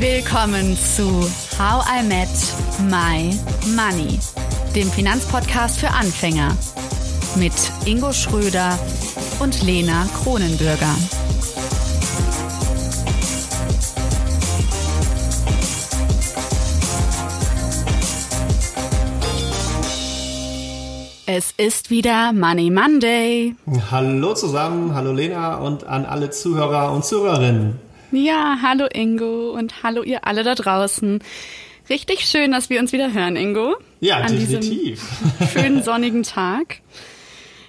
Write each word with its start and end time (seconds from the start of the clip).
Willkommen 0.00 0.78
zu 0.78 1.30
How 1.58 1.84
I 1.86 2.02
Met 2.02 2.28
My 2.88 3.38
Money, 3.76 4.18
dem 4.74 4.90
Finanzpodcast 4.90 5.78
für 5.78 5.90
Anfänger 5.90 6.56
mit 7.36 7.52
Ingo 7.84 8.10
Schröder 8.10 8.78
und 9.40 9.62
Lena 9.62 10.06
Kronenbürger. 10.22 10.94
Es 21.26 21.52
ist 21.58 21.90
wieder 21.90 22.32
Money 22.32 22.70
Monday. 22.70 23.54
Hallo 23.90 24.32
zusammen, 24.32 24.94
hallo 24.94 25.12
Lena 25.12 25.56
und 25.56 25.84
an 25.84 26.06
alle 26.06 26.30
Zuhörer 26.30 26.90
und 26.90 27.04
Zuhörerinnen. 27.04 27.89
Ja, 28.12 28.58
hallo 28.60 28.86
Ingo 28.92 29.50
und 29.50 29.84
hallo 29.84 30.02
ihr 30.02 30.26
alle 30.26 30.42
da 30.42 30.56
draußen. 30.56 31.22
Richtig 31.88 32.20
schön, 32.20 32.50
dass 32.50 32.68
wir 32.68 32.80
uns 32.80 32.92
wieder 32.92 33.12
hören, 33.12 33.36
Ingo. 33.36 33.76
Ja, 34.00 34.16
an 34.18 34.36
definitiv. 34.36 35.00
Diesem 35.38 35.48
schönen 35.52 35.82
sonnigen 35.84 36.24
Tag. 36.24 36.80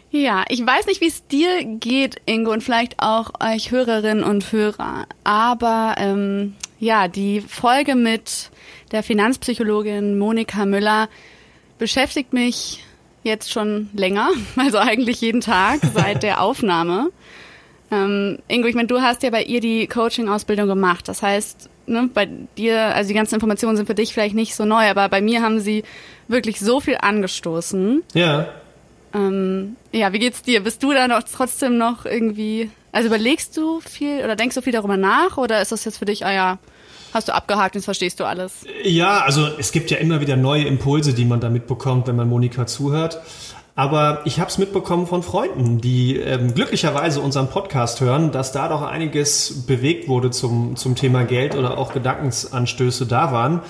Ja, 0.10 0.44
ich 0.50 0.66
weiß 0.66 0.88
nicht, 0.88 1.00
wie 1.00 1.08
es 1.08 1.28
dir 1.28 1.64
geht, 1.64 2.18
Ingo, 2.26 2.52
und 2.52 2.64
vielleicht 2.64 3.00
auch 3.00 3.32
euch 3.40 3.72
Hörerinnen 3.72 4.24
und 4.24 4.52
Hörer. 4.52 5.06
Aber 5.24 5.96
ähm, 5.98 6.56
ja, 6.80 7.08
die 7.08 7.42
Folge 7.42 7.96
mit 7.96 8.50
der 8.92 9.04
Finanzpsychologin 9.04 10.18
Monika 10.18 10.66
Müller 10.66 11.08
beschäftigt 11.78 12.34
mich 12.34 12.84
jetzt 13.24 13.52
schon 13.52 13.90
länger, 13.94 14.30
also 14.56 14.80
eigentlich 14.80 15.22
jeden 15.22 15.42
Tag 15.42 15.82
seit 15.94 16.24
der 16.24 16.42
Aufnahme. 16.42 17.12
Ähm, 17.92 18.40
Ingo, 18.48 18.68
ich 18.68 18.76
meine, 18.76 18.88
du 18.88 19.02
hast 19.02 19.22
ja 19.22 19.30
bei 19.30 19.44
ihr 19.44 19.60
die 19.60 19.86
Coaching-Ausbildung 19.88 20.68
gemacht. 20.68 21.08
Das 21.08 21.22
heißt, 21.22 21.70
ne, 21.88 22.10
bei 22.14 22.28
dir, 22.58 22.96
also 22.96 23.10
die 23.10 23.14
ganzen 23.14 23.36
Informationen 23.36 23.76
sind 23.76 23.86
für 23.86 23.96
dich 23.96 24.14
vielleicht 24.14 24.36
nicht 24.36 24.56
so 24.56 24.66
neu, 24.66 24.90
aber 24.90 25.10
bei 25.10 25.22
mir 25.22 25.42
haben 25.42 25.60
sie 25.60 25.84
wirklich 26.28 26.60
so 26.60 26.80
viel 26.80 26.98
angestoßen. 27.02 28.04
Ja. 28.14 28.48
Ähm, 29.14 29.76
ja, 29.92 30.14
wie 30.14 30.20
geht's 30.20 30.42
dir? 30.42 30.62
Bist 30.62 30.82
du 30.84 30.94
da 30.94 31.08
noch 31.08 31.24
trotzdem 31.24 31.78
noch 31.78 32.06
irgendwie, 32.06 32.72
also 32.94 33.08
überlegst 33.08 33.58
du 33.58 33.82
viel 33.82 34.24
oder 34.24 34.38
denkst 34.38 34.56
du 34.56 34.62
viel 34.62 34.74
darüber 34.74 34.96
nach 34.96 35.38
oder 35.38 35.62
ist 35.62 35.74
das 35.74 35.84
jetzt 35.84 35.98
für 35.98 36.06
dich, 36.06 36.26
ah 36.26 36.32
ja, 36.32 36.60
hast 37.14 37.28
du 37.28 37.34
abgehakt, 37.34 37.76
jetzt 37.76 37.86
verstehst 37.86 38.22
du 38.22 38.24
alles? 38.24 38.66
Ja, 38.84 39.20
also 39.20 39.48
es 39.60 39.74
gibt 39.74 39.92
ja 39.92 39.98
immer 39.98 40.22
wieder 40.22 40.38
neue 40.38 40.64
Impulse, 40.64 41.14
die 41.14 41.26
man 41.26 41.42
da 41.42 41.50
mitbekommt, 41.50 42.08
wenn 42.08 42.16
man 42.16 42.30
Monika 42.30 42.66
zuhört. 42.66 43.20
Aber 43.76 44.22
ich 44.26 44.40
habe 44.40 44.50
es 44.50 44.58
mitbekommen 44.58 45.08
von 45.08 45.24
Freunden, 45.24 45.80
die 45.80 46.18
ähm, 46.18 46.54
glücklicherweise 46.54 47.22
unseren 47.22 47.48
Podcast 47.48 48.02
hören, 48.02 48.32
dass 48.32 48.52
da 48.52 48.68
doch 48.68 48.82
einiges 48.82 49.66
bewegt 49.66 50.10
wurde 50.10 50.30
zum, 50.30 50.76
zum 50.76 50.96
Thema 50.96 51.24
Geld 51.24 51.56
oder 51.56 51.78
auch 51.78 51.94
Gedankensanstöße 51.94 53.06
da 53.06 53.32
waren. 53.32 53.62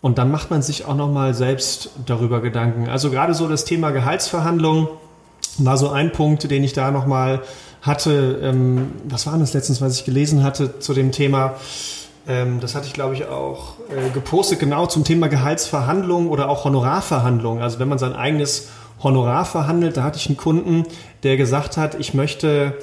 Und 0.00 0.18
dann 0.18 0.30
macht 0.30 0.50
man 0.50 0.60
sich 0.60 0.84
auch 0.84 0.96
nochmal 0.96 1.34
selbst 1.34 1.90
darüber 2.04 2.40
Gedanken. 2.42 2.88
Also 2.88 3.10
gerade 3.10 3.32
so 3.32 3.48
das 3.48 3.64
Thema 3.64 3.90
Gehaltsverhandlungen 3.90 4.88
war 5.58 5.76
so 5.76 5.88
ein 5.88 6.12
Punkt, 6.12 6.50
den 6.50 6.64
ich 6.64 6.72
da 6.72 6.90
nochmal 6.90 7.40
hatte. 7.80 8.40
Ähm, 8.42 8.92
was 9.04 9.26
war 9.26 9.38
das 9.38 9.54
letztens, 9.54 9.80
was 9.80 9.98
ich 9.98 10.04
gelesen 10.04 10.42
hatte 10.42 10.80
zu 10.80 10.94
dem 10.94 11.12
Thema? 11.12 11.54
Ähm, 12.26 12.58
das 12.60 12.74
hatte 12.74 12.86
ich, 12.86 12.92
glaube 12.92 13.14
ich, 13.14 13.26
auch 13.26 13.74
äh, 13.88 14.10
gepostet, 14.10 14.58
genau 14.58 14.86
zum 14.86 15.04
Thema 15.04 15.28
Gehaltsverhandlungen 15.28 16.28
oder 16.28 16.48
auch 16.48 16.64
Honorarverhandlungen. 16.64 17.62
Also 17.62 17.78
wenn 17.78 17.88
man 17.88 17.98
sein 17.98 18.14
eigenes 18.14 18.68
Honorar 19.04 19.44
verhandelt. 19.44 19.96
Da 19.96 20.02
hatte 20.02 20.18
ich 20.18 20.26
einen 20.26 20.36
Kunden, 20.36 20.84
der 21.22 21.36
gesagt 21.36 21.76
hat, 21.76 21.94
ich 21.94 22.14
möchte 22.14 22.74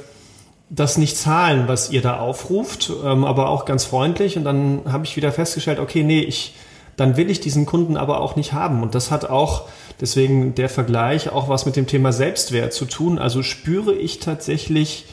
das 0.70 0.98
nicht 0.98 1.18
zahlen, 1.18 1.68
was 1.68 1.92
ihr 1.92 2.02
da 2.02 2.18
aufruft, 2.18 2.92
ähm, 3.04 3.26
aber 3.26 3.50
auch 3.50 3.66
ganz 3.66 3.84
freundlich. 3.84 4.38
Und 4.38 4.46
dann 4.46 4.82
habe 4.90 5.04
ich 5.04 5.18
wieder 5.18 5.34
festgestellt, 5.34 5.80
okay, 5.80 6.04
nee, 6.04 6.22
ich, 6.22 6.56
dann 6.96 7.18
will 7.18 7.30
ich 7.30 7.42
diesen 7.42 7.66
Kunden 7.66 7.98
aber 7.98 8.22
auch 8.22 8.38
nicht 8.38 8.54
haben. 8.54 8.82
Und 8.82 8.96
das 8.96 9.12
hat 9.12 9.30
auch, 9.30 9.68
deswegen 10.00 10.56
der 10.56 10.70
Vergleich, 10.70 11.30
auch 11.30 11.50
was 11.50 11.66
mit 11.66 11.76
dem 11.76 11.88
Thema 11.88 12.14
Selbstwert 12.14 12.72
zu 12.72 12.86
tun. 12.86 13.20
Also 13.20 13.44
spüre 13.44 13.94
ich 13.94 14.20
tatsächlich 14.20 15.06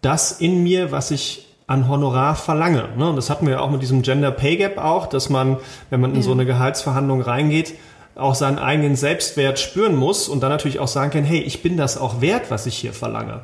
das 0.00 0.32
in 0.32 0.62
mir, 0.62 0.92
was 0.92 1.10
ich 1.10 1.48
an 1.66 1.88
Honorar 1.88 2.36
verlange. 2.36 2.90
Ne? 2.96 3.08
Und 3.08 3.16
das 3.16 3.30
hatten 3.30 3.46
wir 3.46 3.54
ja 3.54 3.60
auch 3.60 3.70
mit 3.70 3.82
diesem 3.82 4.02
Gender 4.02 4.30
Pay 4.30 4.58
Gap 4.58 4.78
auch, 4.78 5.06
dass 5.06 5.30
man, 5.30 5.56
wenn 5.90 6.00
man 6.00 6.14
in 6.14 6.22
so 6.22 6.32
eine 6.32 6.44
Gehaltsverhandlung 6.44 7.22
reingeht, 7.22 7.74
auch 8.16 8.34
seinen 8.34 8.58
eigenen 8.58 8.96
Selbstwert 8.96 9.58
spüren 9.58 9.96
muss 9.96 10.28
und 10.28 10.40
dann 10.42 10.50
natürlich 10.50 10.78
auch 10.78 10.88
sagen 10.88 11.10
kann, 11.10 11.24
hey, 11.24 11.40
ich 11.40 11.62
bin 11.62 11.76
das 11.76 11.98
auch 11.98 12.20
wert, 12.20 12.50
was 12.50 12.66
ich 12.66 12.76
hier 12.76 12.92
verlange. 12.92 13.42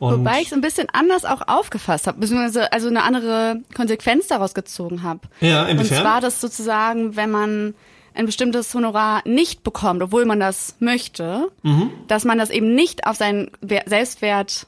Und 0.00 0.20
Wobei 0.20 0.40
ich 0.40 0.48
es 0.48 0.52
ein 0.52 0.60
bisschen 0.60 0.88
anders 0.92 1.24
auch 1.24 1.42
aufgefasst 1.46 2.06
habe, 2.06 2.18
beziehungsweise 2.18 2.72
also 2.72 2.88
eine 2.88 3.04
andere 3.04 3.60
Konsequenz 3.74 4.26
daraus 4.26 4.54
gezogen 4.54 5.02
habe. 5.02 5.20
Ja, 5.40 5.66
inwiefern? 5.66 5.98
Und 5.98 6.02
zwar 6.02 6.20
das 6.20 6.40
sozusagen, 6.40 7.16
wenn 7.16 7.30
man 7.30 7.74
ein 8.14 8.26
bestimmtes 8.26 8.72
Honorar 8.74 9.22
nicht 9.24 9.62
bekommt, 9.62 10.02
obwohl 10.02 10.24
man 10.24 10.40
das 10.40 10.76
möchte, 10.78 11.48
mhm. 11.62 11.90
dass 12.08 12.24
man 12.24 12.38
das 12.38 12.50
eben 12.50 12.74
nicht 12.74 13.06
auf 13.06 13.16
seinen 13.16 13.50
Selbstwert 13.86 14.66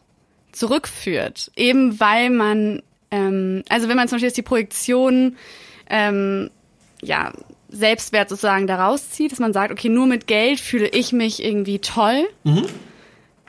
zurückführt. 0.52 1.50
Eben 1.56 2.00
weil 2.00 2.30
man, 2.30 2.82
ähm, 3.10 3.62
also 3.68 3.88
wenn 3.88 3.96
man 3.96 4.08
zum 4.08 4.16
Beispiel 4.16 4.28
jetzt 4.28 4.38
die 4.38 4.42
Projektion 4.42 5.36
ähm, 5.88 6.50
ja, 7.02 7.32
Selbstwert 7.68 8.28
sozusagen 8.28 8.66
daraus 8.66 9.10
zieht, 9.10 9.32
dass 9.32 9.38
man 9.38 9.52
sagt, 9.52 9.72
okay, 9.72 9.88
nur 9.88 10.06
mit 10.06 10.26
Geld 10.26 10.60
fühle 10.60 10.88
ich 10.88 11.12
mich 11.12 11.42
irgendwie 11.44 11.78
toll, 11.78 12.26
mhm. 12.44 12.66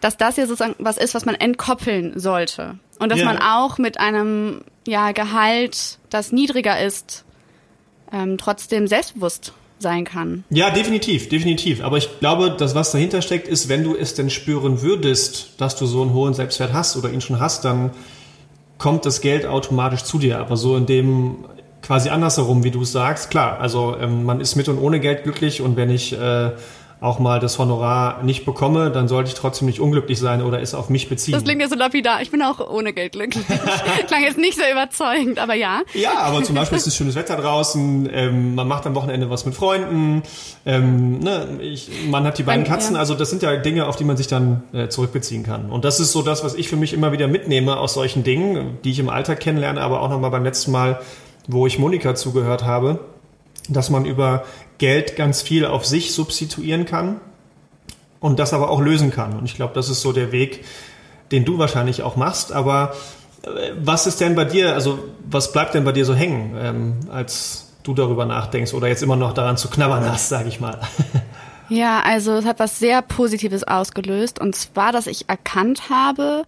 dass 0.01 0.17
das 0.17 0.37
ja 0.37 0.45
sozusagen 0.45 0.75
was 0.79 0.97
ist, 0.97 1.13
was 1.13 1.25
man 1.25 1.35
entkoppeln 1.35 2.19
sollte. 2.19 2.79
Und 2.99 3.11
dass 3.11 3.19
ja. 3.19 3.25
man 3.25 3.37
auch 3.37 3.77
mit 3.77 3.99
einem 3.99 4.61
ja, 4.87 5.11
Gehalt, 5.11 5.99
das 6.09 6.31
niedriger 6.31 6.79
ist, 6.81 7.25
ähm, 8.11 8.37
trotzdem 8.37 8.87
selbstbewusst 8.87 9.53
sein 9.79 10.05
kann. 10.05 10.43
Ja, 10.49 10.71
definitiv, 10.71 11.29
definitiv. 11.29 11.83
Aber 11.83 11.97
ich 11.97 12.19
glaube, 12.19 12.55
das, 12.57 12.73
was 12.73 12.91
dahinter 12.91 13.21
steckt, 13.21 13.47
ist, 13.47 13.69
wenn 13.69 13.83
du 13.83 13.95
es 13.95 14.15
denn 14.15 14.29
spüren 14.29 14.81
würdest, 14.81 15.53
dass 15.57 15.75
du 15.75 15.85
so 15.85 16.01
einen 16.01 16.13
hohen 16.13 16.33
Selbstwert 16.33 16.73
hast 16.73 16.97
oder 16.97 17.11
ihn 17.11 17.21
schon 17.21 17.39
hast, 17.39 17.65
dann 17.65 17.91
kommt 18.77 19.05
das 19.05 19.21
Geld 19.21 19.45
automatisch 19.45 20.03
zu 20.03 20.17
dir. 20.17 20.39
Aber 20.39 20.57
so 20.57 20.75
in 20.75 20.85
dem 20.85 21.45
quasi 21.81 22.09
andersherum, 22.09 22.63
wie 22.63 22.71
du 22.71 22.81
es 22.81 22.91
sagst. 22.91 23.29
Klar, 23.29 23.59
also 23.59 23.95
ähm, 23.99 24.23
man 24.23 24.41
ist 24.41 24.55
mit 24.55 24.67
und 24.69 24.79
ohne 24.79 24.99
Geld 24.99 25.23
glücklich 25.23 25.61
und 25.61 25.77
wenn 25.77 25.89
ich 25.89 26.17
äh, 26.17 26.51
auch 26.99 27.19
mal 27.19 27.39
das 27.39 27.59
Honorar 27.59 28.23
nicht 28.23 28.43
bekomme, 28.43 28.89
dann 28.89 29.07
sollte 29.07 29.29
ich 29.29 29.35
trotzdem 29.35 29.67
nicht 29.67 29.79
unglücklich 29.79 30.17
sein 30.19 30.41
oder 30.41 30.61
es 30.61 30.73
auf 30.73 30.89
mich 30.89 31.09
beziehen. 31.09 31.33
Das 31.33 31.43
klingt 31.43 31.61
ja 31.61 31.67
so 31.67 31.75
lapidar. 31.75 32.23
Ich 32.23 32.31
bin 32.31 32.41
auch 32.41 32.59
ohne 32.59 32.91
Geld 32.91 33.11
glücklich. 33.11 33.45
Klang 34.07 34.23
jetzt 34.23 34.39
nicht 34.39 34.57
sehr 34.57 34.71
überzeugend, 34.71 35.37
aber 35.37 35.53
ja. 35.53 35.81
Ja, 35.93 36.17
aber 36.21 36.43
zum 36.43 36.55
Beispiel 36.55 36.77
ist 36.77 36.87
es 36.87 36.95
schönes 36.95 37.13
Wetter 37.13 37.35
draußen, 37.35 38.09
ähm, 38.11 38.55
man 38.55 38.67
macht 38.67 38.87
am 38.87 38.95
Wochenende 38.95 39.29
was 39.29 39.45
mit 39.45 39.53
Freunden, 39.53 40.23
ähm, 40.65 41.19
ne, 41.19 41.59
ich, 41.61 41.89
man 42.09 42.23
hat 42.23 42.39
die 42.39 42.43
beiden 42.43 42.65
Katzen, 42.65 42.95
also 42.95 43.13
das 43.13 43.29
sind 43.29 43.43
ja 43.43 43.55
Dinge, 43.57 43.85
auf 43.85 43.95
die 43.95 44.03
man 44.03 44.17
sich 44.17 44.27
dann 44.27 44.63
äh, 44.73 44.87
zurückbeziehen 44.87 45.43
kann. 45.43 45.69
Und 45.69 45.85
das 45.85 45.99
ist 45.99 46.11
so 46.11 46.23
das, 46.23 46.43
was 46.43 46.55
ich 46.55 46.67
für 46.67 46.77
mich 46.77 46.93
immer 46.93 47.11
wieder 47.11 47.27
mitnehme 47.27 47.77
aus 47.77 47.93
solchen 47.93 48.23
Dingen, 48.23 48.79
die 48.83 48.91
ich 48.91 48.99
im 48.99 49.09
Alltag 49.09 49.39
kennenlerne, 49.39 49.81
aber 49.81 50.01
auch 50.01 50.09
nochmal 50.09 50.31
beim 50.31 50.43
letzten 50.43 50.71
Mal 50.71 50.99
wo 51.47 51.65
ich 51.65 51.79
Monika 51.79 52.15
zugehört 52.15 52.63
habe, 52.63 52.99
dass 53.69 53.89
man 53.89 54.05
über 54.05 54.45
Geld 54.77 55.15
ganz 55.15 55.41
viel 55.41 55.65
auf 55.65 55.85
sich 55.85 56.13
substituieren 56.13 56.85
kann 56.85 57.19
und 58.19 58.39
das 58.39 58.53
aber 58.53 58.69
auch 58.69 58.81
lösen 58.81 59.11
kann. 59.11 59.37
Und 59.37 59.45
ich 59.45 59.55
glaube, 59.55 59.73
das 59.73 59.89
ist 59.89 60.01
so 60.01 60.13
der 60.13 60.31
Weg, 60.31 60.63
den 61.31 61.45
du 61.45 61.57
wahrscheinlich 61.57 62.03
auch 62.03 62.15
machst. 62.15 62.51
Aber 62.51 62.93
äh, 63.43 63.71
was 63.79 64.07
ist 64.07 64.21
denn 64.21 64.35
bei 64.35 64.45
dir, 64.45 64.73
also 64.73 64.99
was 65.29 65.51
bleibt 65.51 65.73
denn 65.73 65.83
bei 65.83 65.91
dir 65.91 66.05
so 66.05 66.13
hängen, 66.15 66.55
ähm, 66.59 66.93
als 67.11 67.73
du 67.83 67.93
darüber 67.93 68.25
nachdenkst 68.25 68.73
oder 68.73 68.87
jetzt 68.87 69.03
immer 69.03 69.15
noch 69.15 69.33
daran 69.33 69.57
zu 69.57 69.69
knabbern 69.69 70.09
hast, 70.09 70.29
sage 70.29 70.49
ich 70.49 70.59
mal? 70.59 70.79
Ja, 71.69 72.01
also 72.01 72.31
es 72.31 72.45
hat 72.45 72.59
was 72.59 72.79
sehr 72.79 73.01
Positives 73.01 73.65
ausgelöst 73.65 74.39
und 74.39 74.55
zwar, 74.55 74.93
dass 74.93 75.05
ich 75.05 75.27
erkannt 75.27 75.89
habe, 75.89 76.45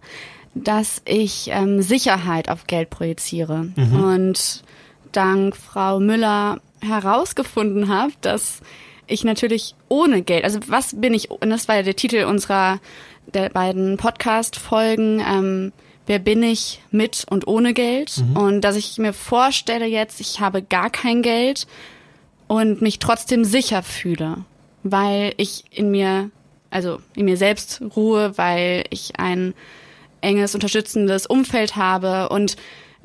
dass 0.54 1.02
ich 1.04 1.50
ähm, 1.52 1.82
Sicherheit 1.82 2.48
auf 2.48 2.66
Geld 2.66 2.90
projiziere. 2.90 3.68
Mhm. 3.76 4.02
Und 4.02 4.62
dank 5.12 5.56
Frau 5.56 6.00
Müller 6.00 6.60
herausgefunden 6.80 7.88
habe, 7.88 8.12
dass 8.20 8.60
ich 9.06 9.24
natürlich 9.24 9.74
ohne 9.88 10.22
Geld, 10.22 10.44
also 10.44 10.60
was 10.68 11.00
bin 11.00 11.14
ich, 11.14 11.30
und 11.30 11.50
das 11.50 11.68
war 11.68 11.76
ja 11.76 11.82
der 11.82 11.96
Titel 11.96 12.24
unserer 12.24 12.78
der 13.34 13.48
beiden 13.50 13.96
Podcast-Folgen, 13.96 15.20
ähm, 15.20 15.72
wer 16.06 16.18
bin 16.18 16.42
ich 16.42 16.80
mit 16.90 17.24
und 17.28 17.46
ohne 17.46 17.74
Geld? 17.74 18.18
Mhm. 18.18 18.36
Und 18.36 18.60
dass 18.62 18.76
ich 18.76 18.98
mir 18.98 19.12
vorstelle 19.12 19.86
jetzt, 19.86 20.20
ich 20.20 20.40
habe 20.40 20.62
gar 20.62 20.90
kein 20.90 21.22
Geld 21.22 21.66
und 22.46 22.82
mich 22.82 22.98
trotzdem 22.98 23.44
sicher 23.44 23.82
fühle, 23.82 24.44
weil 24.82 25.34
ich 25.36 25.64
in 25.70 25.90
mir, 25.90 26.30
also 26.70 26.98
in 27.14 27.26
mir 27.26 27.36
selbst 27.36 27.82
ruhe, 27.96 28.36
weil 28.38 28.84
ich 28.90 29.18
ein 29.18 29.54
enges, 30.20 30.54
unterstützendes 30.54 31.26
Umfeld 31.26 31.76
habe 31.76 32.28
und 32.28 32.56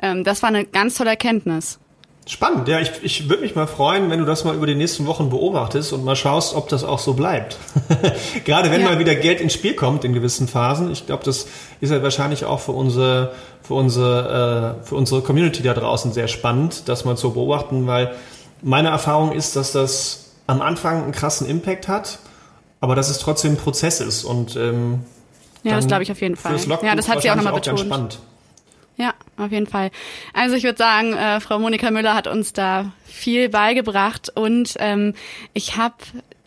ähm, 0.02 0.24
das 0.24 0.42
war 0.42 0.50
eine 0.50 0.66
ganz 0.66 0.96
tolle 0.96 1.12
Erkenntnis. 1.12 1.80
Spannend, 2.28 2.68
ja. 2.68 2.80
Ich, 2.80 2.92
ich 3.04 3.30
würde 3.30 3.44
mich 3.44 3.54
mal 3.54 3.68
freuen, 3.68 4.10
wenn 4.10 4.20
du 4.20 4.26
das 4.26 4.46
mal 4.46 4.56
über 4.56 4.66
die 4.66 4.74
nächsten 4.74 5.06
Wochen 5.06 5.30
beobachtest 5.30 5.94
und 5.94 6.04
mal 6.04 6.16
schaust, 6.16 6.56
ob 6.56 6.68
das 6.70 6.84
auch 6.84 6.98
so 6.98 7.14
bleibt. 7.14 7.58
Gerade 8.46 8.72
wenn 8.72 8.82
ja. 8.82 8.90
mal 8.90 9.00
wieder 9.00 9.14
Geld 9.14 9.40
ins 9.40 9.54
Spiel 9.54 9.76
kommt 9.76 10.04
in 10.04 10.14
gewissen 10.14 10.48
Phasen. 10.48 10.92
Ich 10.92 11.06
glaube, 11.06 11.24
das 11.24 11.48
ist 11.82 11.92
ja 11.92 12.02
wahrscheinlich 12.02 12.46
auch 12.46 12.60
für 12.62 12.72
unsere, 12.72 13.34
für 13.62 13.76
unsere, 13.76 14.78
äh, 14.82 14.86
für 14.86 14.96
unsere 14.96 15.22
Community 15.22 15.62
da 15.62 15.76
draußen 15.76 16.14
sehr 16.14 16.28
spannend, 16.28 16.90
das 16.90 17.06
mal 17.06 17.16
zu 17.16 17.32
beobachten, 17.32 17.86
weil 17.86 18.16
meine 18.64 18.90
Erfahrung 18.90 19.32
ist, 19.32 19.56
dass 19.56 19.72
das 19.72 20.32
am 20.48 20.62
Anfang 20.62 21.04
einen 21.04 21.12
krassen 21.12 21.48
Impact 21.48 21.88
hat, 21.88 22.18
aber 22.82 22.96
dass 22.96 23.10
es 23.10 23.20
trotzdem 23.20 23.54
ein 23.54 23.58
Prozess 23.58 24.00
ist 24.00 24.24
und 24.24 24.56
ähm, 24.56 25.02
ja, 25.64 25.76
das 25.76 25.88
glaube 25.88 26.04
ich 26.04 26.12
auf 26.12 26.22
jeden 26.22 26.36
Fall. 26.36 26.56
Ja, 26.84 26.96
das 26.96 27.08
hat 27.08 27.22
sie 27.22 27.32
auch 27.32 27.36
nochmal 27.36 27.54
betont. 27.54 27.80
Spannend. 27.80 28.20
Ja, 28.98 29.14
auf 29.38 29.52
jeden 29.52 29.68
Fall. 29.68 29.92
Also 30.34 30.56
ich 30.56 30.64
würde 30.64 30.78
sagen, 30.78 31.14
äh, 31.14 31.40
Frau 31.40 31.60
Monika 31.60 31.92
Müller 31.92 32.14
hat 32.14 32.28
uns 32.28 32.54
da 32.54 32.92
viel 33.06 33.50
beigebracht 33.50 34.32
und 34.36 34.76
ähm, 34.80 35.14
ich 35.54 35.76
habe 35.76 35.96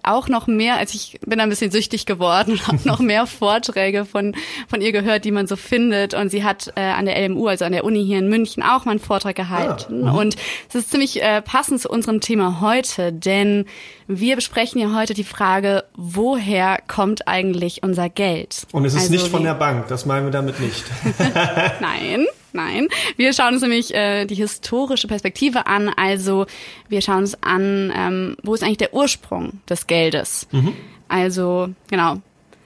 auch 0.09 0.29
noch 0.29 0.47
mehr, 0.47 0.77
als 0.77 0.95
ich 0.95 1.19
bin 1.27 1.41
ein 1.41 1.49
bisschen 1.49 1.71
süchtig 1.71 2.07
geworden 2.07 2.53
und 2.53 2.67
habe 2.67 2.79
noch 2.85 3.01
mehr 3.01 3.27
Vorträge 3.39 4.05
von, 4.05 4.35
von 4.69 4.81
ihr 4.81 4.93
gehört, 4.93 5.25
die 5.25 5.31
man 5.31 5.47
so 5.47 5.57
findet. 5.57 6.15
Und 6.15 6.31
sie 6.31 6.45
hat 6.45 6.73
äh, 6.77 6.81
an 6.81 7.05
der 7.05 7.29
LMU, 7.29 7.47
also 7.47 7.65
an 7.65 7.73
der 7.73 7.85
Uni 7.85 8.05
hier 8.05 8.19
in 8.19 8.29
München, 8.29 8.63
auch 8.63 8.85
mal 8.85 8.93
einen 8.93 9.01
Vortrag 9.01 9.37
gehalten. 9.37 10.09
Ah, 10.09 10.13
und 10.13 10.37
es 10.69 10.75
ist 10.75 10.91
ziemlich 10.91 11.23
äh, 11.23 11.43
passend 11.43 11.81
zu 11.81 11.91
unserem 11.91 12.21
Thema 12.21 12.61
heute, 12.61 13.13
denn 13.13 13.67
wir 14.07 14.37
besprechen 14.37 14.81
ja 14.81 14.95
heute 14.95 15.15
die 15.15 15.25
Frage, 15.25 15.85
woher 15.95 16.79
kommt 16.89 17.29
eigentlich 17.29 17.83
unser 17.83 18.09
Geld? 18.09 18.67
Und 18.73 18.85
es 18.85 18.95
ist 18.95 19.03
also 19.03 19.13
nicht 19.13 19.29
von 19.29 19.45
der 19.45 19.55
Bank, 19.55 19.89
das 19.89 20.07
meinen 20.07 20.27
wir 20.27 20.31
damit 20.31 20.59
nicht. 20.61 20.85
Nein. 21.81 22.27
Nein, 22.53 22.89
wir 23.17 23.33
schauen 23.33 23.55
uns 23.55 23.63
nämlich 23.63 23.95
äh, 23.95 24.25
die 24.25 24.35
historische 24.35 25.07
Perspektive 25.07 25.67
an. 25.67 25.89
Also 25.89 26.47
wir 26.89 27.01
schauen 27.03 27.19
uns 27.19 27.43
an, 27.43 27.93
ähm, 27.95 28.37
wo 28.43 28.55
ist 28.55 28.63
eigentlich 28.63 28.79
der 28.79 28.95
Ursprung 28.95 29.61
des 29.69 29.87
Geldes? 29.87 30.49
Mhm. 30.51 30.75
Also 31.09 31.71
genau, 31.91 32.17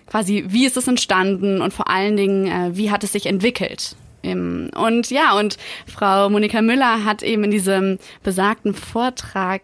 quasi 0.07 0.45
wie 0.49 0.67
ist 0.67 0.77
es 0.77 0.89
entstanden 0.89 1.61
und 1.61 1.73
vor 1.73 1.89
allen 1.89 2.17
Dingen, 2.17 2.47
äh, 2.47 2.77
wie 2.77 2.91
hat 2.91 3.05
es 3.05 3.13
sich 3.13 3.27
entwickelt? 3.27 3.97
Und 4.25 5.11
ja, 5.11 5.37
und 5.37 5.59
Frau 5.87 6.31
Monika 6.31 6.63
Müller 6.63 7.05
hat 7.05 7.25
eben 7.25 7.43
in 7.43 7.51
diesem 7.51 7.99
besagten 8.23 8.73
Vortrag 8.73 9.63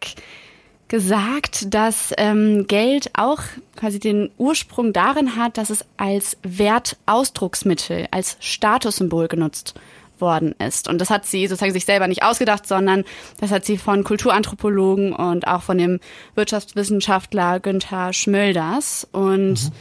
gesagt, 0.89 1.73
dass 1.73 2.13
ähm, 2.17 2.67
Geld 2.67 3.11
auch 3.15 3.41
quasi 3.77 4.01
den 4.01 4.31
Ursprung 4.37 4.93
darin 4.93 5.37
hat, 5.37 5.59
dass 5.59 5.71
es 5.71 5.85
als 5.97 6.39
Wertausdrucksmittel, 6.43 8.09
als 8.11 8.37
Statussymbol 8.41 9.29
genutzt 9.29 9.75
worden 10.21 10.55
ist. 10.59 10.89
Und 10.89 11.01
das 11.01 11.11
hat 11.11 11.27
sie 11.27 11.47
sozusagen 11.47 11.73
sich 11.73 11.85
selber 11.85 12.09
nicht 12.09 12.23
ausgedacht, 12.23 12.67
sondern 12.67 13.05
das 13.41 13.51
hat 13.51 13.65
sie 13.65 13.79
von 13.79 14.05
Kulturanthropologen 14.05 15.13
und 15.13 15.47
auch 15.47 15.63
von 15.63 15.79
dem 15.79 16.01
Wirtschaftswissenschaftler 16.35 17.61
Günther 17.61 18.13
Schmölders. 18.13 19.07
Und 19.13 19.65
mhm. 19.65 19.73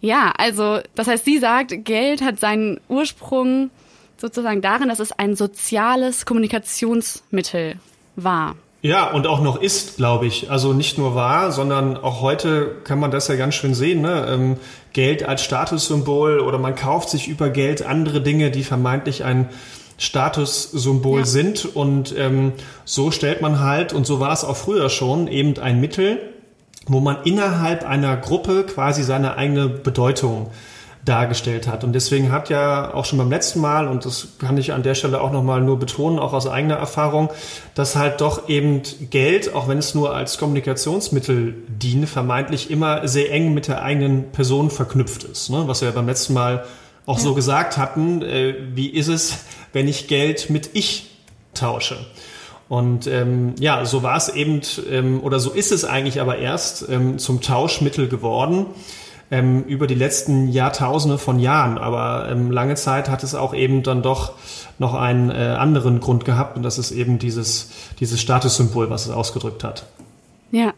ja, 0.00 0.32
also 0.36 0.80
das 0.94 1.08
heißt, 1.08 1.24
sie 1.24 1.38
sagt, 1.38 1.84
Geld 1.84 2.22
hat 2.22 2.40
seinen 2.40 2.80
Ursprung 2.88 3.70
sozusagen 4.16 4.62
darin, 4.62 4.88
dass 4.88 5.00
es 5.00 5.12
ein 5.12 5.36
soziales 5.36 6.24
Kommunikationsmittel 6.26 7.76
war. 8.16 8.56
Ja, 8.84 9.10
und 9.10 9.26
auch 9.26 9.40
noch 9.40 9.62
ist, 9.62 9.96
glaube 9.96 10.26
ich. 10.26 10.50
Also 10.50 10.74
nicht 10.74 10.98
nur 10.98 11.14
war, 11.14 11.52
sondern 11.52 11.96
auch 11.96 12.20
heute 12.20 12.66
kann 12.84 13.00
man 13.00 13.10
das 13.10 13.28
ja 13.28 13.34
ganz 13.34 13.54
schön 13.54 13.72
sehen. 13.72 14.02
Ne? 14.02 14.26
Ähm, 14.28 14.56
Geld 14.92 15.26
als 15.26 15.42
Statussymbol 15.42 16.38
oder 16.40 16.58
man 16.58 16.74
kauft 16.74 17.08
sich 17.08 17.26
über 17.26 17.48
Geld 17.48 17.80
andere 17.80 18.20
Dinge, 18.20 18.50
die 18.50 18.62
vermeintlich 18.62 19.24
ein 19.24 19.48
Statussymbol 19.96 21.20
ja. 21.20 21.24
sind. 21.24 21.64
Und 21.74 22.14
ähm, 22.18 22.52
so 22.84 23.10
stellt 23.10 23.40
man 23.40 23.60
halt, 23.60 23.94
und 23.94 24.06
so 24.06 24.20
war 24.20 24.34
es 24.34 24.44
auch 24.44 24.58
früher 24.58 24.90
schon, 24.90 25.28
eben 25.28 25.56
ein 25.56 25.80
Mittel, 25.80 26.18
wo 26.86 27.00
man 27.00 27.16
innerhalb 27.24 27.88
einer 27.88 28.18
Gruppe 28.18 28.64
quasi 28.64 29.02
seine 29.02 29.38
eigene 29.38 29.66
Bedeutung 29.70 30.50
dargestellt 31.04 31.66
hat. 31.66 31.84
Und 31.84 31.92
deswegen 31.92 32.32
hat 32.32 32.48
ja 32.48 32.94
auch 32.94 33.04
schon 33.04 33.18
beim 33.18 33.30
letzten 33.30 33.60
Mal, 33.60 33.88
und 33.88 34.04
das 34.04 34.28
kann 34.38 34.56
ich 34.56 34.72
an 34.72 34.82
der 34.82 34.94
Stelle 34.94 35.20
auch 35.20 35.32
nochmal 35.32 35.60
nur 35.60 35.78
betonen, 35.78 36.18
auch 36.18 36.32
aus 36.32 36.46
eigener 36.46 36.76
Erfahrung, 36.76 37.30
dass 37.74 37.96
halt 37.96 38.20
doch 38.20 38.48
eben 38.48 38.82
Geld, 39.10 39.54
auch 39.54 39.68
wenn 39.68 39.78
es 39.78 39.94
nur 39.94 40.14
als 40.14 40.38
Kommunikationsmittel 40.38 41.54
dient, 41.68 42.08
vermeintlich 42.08 42.70
immer 42.70 43.06
sehr 43.06 43.30
eng 43.32 43.52
mit 43.54 43.68
der 43.68 43.82
eigenen 43.82 44.32
Person 44.32 44.70
verknüpft 44.70 45.24
ist. 45.24 45.50
Ne? 45.50 45.64
Was 45.66 45.82
wir 45.82 45.88
ja 45.88 45.94
beim 45.94 46.06
letzten 46.06 46.32
Mal 46.32 46.64
auch 47.06 47.18
ja. 47.18 47.24
so 47.24 47.34
gesagt 47.34 47.76
hatten, 47.76 48.22
äh, 48.22 48.54
wie 48.74 48.88
ist 48.88 49.08
es, 49.08 49.44
wenn 49.72 49.88
ich 49.88 50.08
Geld 50.08 50.48
mit 50.48 50.70
ich 50.72 51.10
tausche? 51.52 51.96
Und 52.70 53.06
ähm, 53.06 53.54
ja, 53.60 53.84
so 53.84 54.02
war 54.02 54.16
es 54.16 54.30
eben, 54.30 54.62
ähm, 54.90 55.22
oder 55.22 55.38
so 55.38 55.50
ist 55.50 55.70
es 55.70 55.84
eigentlich 55.84 56.22
aber 56.22 56.38
erst 56.38 56.88
ähm, 56.88 57.18
zum 57.18 57.42
Tauschmittel 57.42 58.08
geworden 58.08 58.66
ähm, 59.34 59.64
über 59.64 59.88
die 59.88 59.96
letzten 59.96 60.48
Jahrtausende 60.48 61.18
von 61.18 61.40
Jahren. 61.40 61.76
Aber 61.76 62.28
ähm, 62.30 62.52
lange 62.52 62.76
Zeit 62.76 63.08
hat 63.08 63.24
es 63.24 63.34
auch 63.34 63.52
eben 63.52 63.82
dann 63.82 64.02
doch 64.02 64.34
noch 64.78 64.94
einen 64.94 65.30
äh, 65.30 65.56
anderen 65.58 65.98
Grund 66.00 66.24
gehabt 66.24 66.56
und 66.56 66.62
das 66.62 66.78
ist 66.78 66.92
eben 66.92 67.18
dieses, 67.18 67.70
dieses 67.98 68.20
Statussymbol, 68.20 68.90
was 68.90 69.06
es 69.06 69.12
ausgedrückt 69.12 69.64
hat. 69.64 69.86
Ja, 70.52 70.72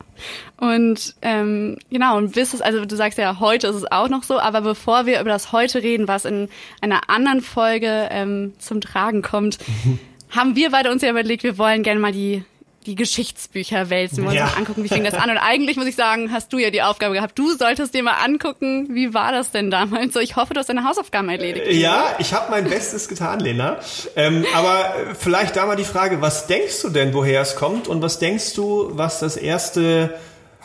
und 0.59 1.15
ähm, 1.21 1.77
genau, 1.91 2.17
und 2.17 2.33
bis 2.33 2.55
es, 2.55 2.63
also 2.63 2.87
du 2.87 2.97
sagst 2.97 3.19
ja, 3.19 3.41
heute 3.41 3.67
ist 3.67 3.77
es 3.77 3.93
auch 3.93 4.09
noch 4.09 4.23
so, 4.23 4.39
aber 4.39 4.63
bevor 4.63 5.05
wir 5.05 5.21
über 5.21 5.29
das 5.29 5.53
Heute 5.53 5.83
reden, 5.83 6.09
was 6.09 6.25
in 6.25 6.49
einer 6.81 7.11
anderen 7.11 7.43
Folge 7.43 8.09
ähm, 8.11 8.55
zum 8.59 8.81
Tragen 8.81 9.21
kommt, 9.21 9.59
mhm. 9.85 9.99
haben 10.31 10.57
wir 10.57 10.71
beide 10.71 10.91
uns 10.91 11.03
ja 11.03 11.11
überlegt, 11.11 11.43
wir 11.43 11.59
wollen 11.59 11.83
gerne 11.83 12.01
mal 12.01 12.13
die 12.13 12.43
die 12.87 12.95
Geschichtsbücher 12.95 13.91
wälzen. 13.91 14.19
Wir 14.19 14.27
wollen 14.27 14.37
ja. 14.37 14.45
uns 14.45 14.53
mal 14.53 14.59
angucken, 14.59 14.85
wie 14.85 14.89
fing 14.89 15.05
das 15.05 15.15
an. 15.15 15.29
Und 15.31 15.39
eigentlich 15.39 15.77
muss 15.77 15.87
ich 15.87 15.97
sagen, 15.97 16.33
hast 16.33 16.53
du 16.53 16.59
ja 16.59 16.71
die 16.71 16.83
Aufgabe 16.83 17.15
gehabt. 17.15 17.39
Du 17.39 17.55
solltest 17.55 17.95
dir 17.95 18.03
mal 18.03 18.15
angucken, 18.25 18.89
wie 18.95 19.13
war 19.13 19.33
das 19.33 19.51
denn 19.51 19.71
damals? 19.71 20.15
So, 20.15 20.21
ich 20.21 20.37
hoffe, 20.37 20.55
du 20.55 20.61
hast 20.61 20.69
deine 20.69 20.85
Hausaufgaben 20.85 21.29
erledigt. 21.29 21.73
Ja, 21.73 22.15
ich 22.19 22.33
habe 22.33 22.51
mein 22.51 22.65
Bestes 22.65 23.09
getan, 23.09 23.41
Lena. 23.41 23.79
Ähm, 24.15 24.45
aber 24.55 24.95
vielleicht 25.19 25.57
da 25.57 25.67
mal 25.67 25.77
die 25.77 25.85
Frage, 25.85 26.23
was 26.23 26.47
denkst 26.47 26.83
du 26.83 26.91
denn, 26.91 27.13
woher 27.13 27.41
es 27.41 27.57
kommt? 27.57 27.89
Und 27.89 28.03
was 28.03 28.19
denkst 28.19 28.55
du, 28.55 28.91
was 28.93 29.19
das 29.21 29.37
erste 29.37 30.15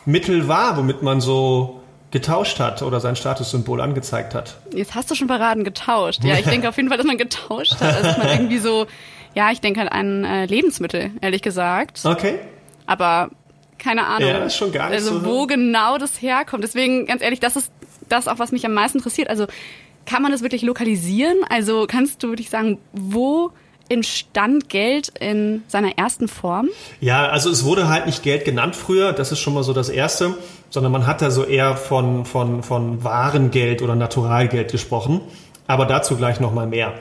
Mittel 0.06 0.48
war, 0.48 0.78
womit 0.78 1.02
man 1.02 1.22
so 1.22 1.82
getauscht 2.12 2.60
hat 2.60 2.82
oder 2.82 3.00
sein 3.00 3.16
Statussymbol 3.16 3.82
angezeigt 3.82 4.36
hat? 4.36 4.58
Jetzt 4.74 4.96
hast 4.96 5.10
du 5.10 5.16
schon 5.16 5.28
verraten, 5.28 5.64
getauscht. 5.64 6.24
Ja, 6.24 6.36
ich 6.36 6.46
denke 6.50 6.70
auf 6.70 6.78
jeden 6.78 6.90
Fall, 6.90 6.98
dass 6.98 7.08
man 7.08 7.18
getauscht 7.18 7.74
hat. 7.80 7.96
Also, 7.96 8.04
dass 8.04 8.18
man 8.18 8.30
irgendwie 8.30 8.60
so 8.60 8.86
ja, 9.34 9.52
ich 9.52 9.62
denke 9.62 9.80
halt 9.80 9.92
an 9.92 10.24
äh, 10.24 10.46
Lebensmittel, 10.46 11.12
ehrlich 11.22 11.42
gesagt. 11.42 12.02
Okay. 12.04 12.40
Aber 12.86 13.30
keine 13.78 14.06
Ahnung. 14.06 14.30
Ja, 14.30 14.38
ist 14.44 14.56
schon 14.56 14.72
gar 14.72 14.90
nicht 14.90 15.00
also, 15.00 15.20
so. 15.20 15.26
wo 15.26 15.48
genau 15.48 15.98
das 15.98 16.22
herkommt. 16.22 16.64
Deswegen, 16.64 17.06
ganz 17.06 17.22
ehrlich, 17.22 17.40
das 17.40 17.56
ist 17.56 17.72
das 18.10 18.28
auch, 18.28 18.40
was 18.40 18.52
mich 18.52 18.66
am 18.66 18.74
meisten 18.74 19.00
interessiert. 19.00 19.30
Also, 19.30 19.48
kann 20.06 20.22
man 20.22 20.32
das 20.32 20.42
wirklich 20.42 20.62
lokalisieren? 20.62 21.40
Also, 21.50 21.86
kannst 21.88 22.22
du 22.24 22.30
wirklich 22.30 22.50
sagen, 22.50 22.78
wo 22.92 23.52
entstand 23.90 24.70
Geld 24.70 25.12
in 25.20 25.64
seiner 25.68 25.98
ersten 25.98 26.28
Form? 26.28 26.70
Ja, 27.02 27.28
also 27.28 27.50
es 27.50 27.66
wurde 27.66 27.90
halt 27.90 28.06
nicht 28.06 28.24
Geld 28.24 28.46
genannt 28.46 28.76
früher, 28.76 29.12
das 29.12 29.34
ist 29.34 29.40
schon 29.40 29.54
mal 29.54 29.64
so 29.64 29.74
das 29.74 29.90
Erste, 29.90 30.38
sondern 30.70 30.94
man 30.94 31.08
hat 31.08 31.22
da 31.22 31.30
so 31.30 31.44
eher 31.44 31.76
von, 31.76 32.24
von, 32.24 32.64
von 32.64 33.04
Warengeld 33.04 33.82
oder 33.82 33.96
Naturalgeld 33.96 34.72
gesprochen. 34.72 35.20
Aber 35.68 35.86
dazu 35.86 36.16
gleich 36.16 36.40
nochmal 36.40 36.68
mehr. 36.68 36.94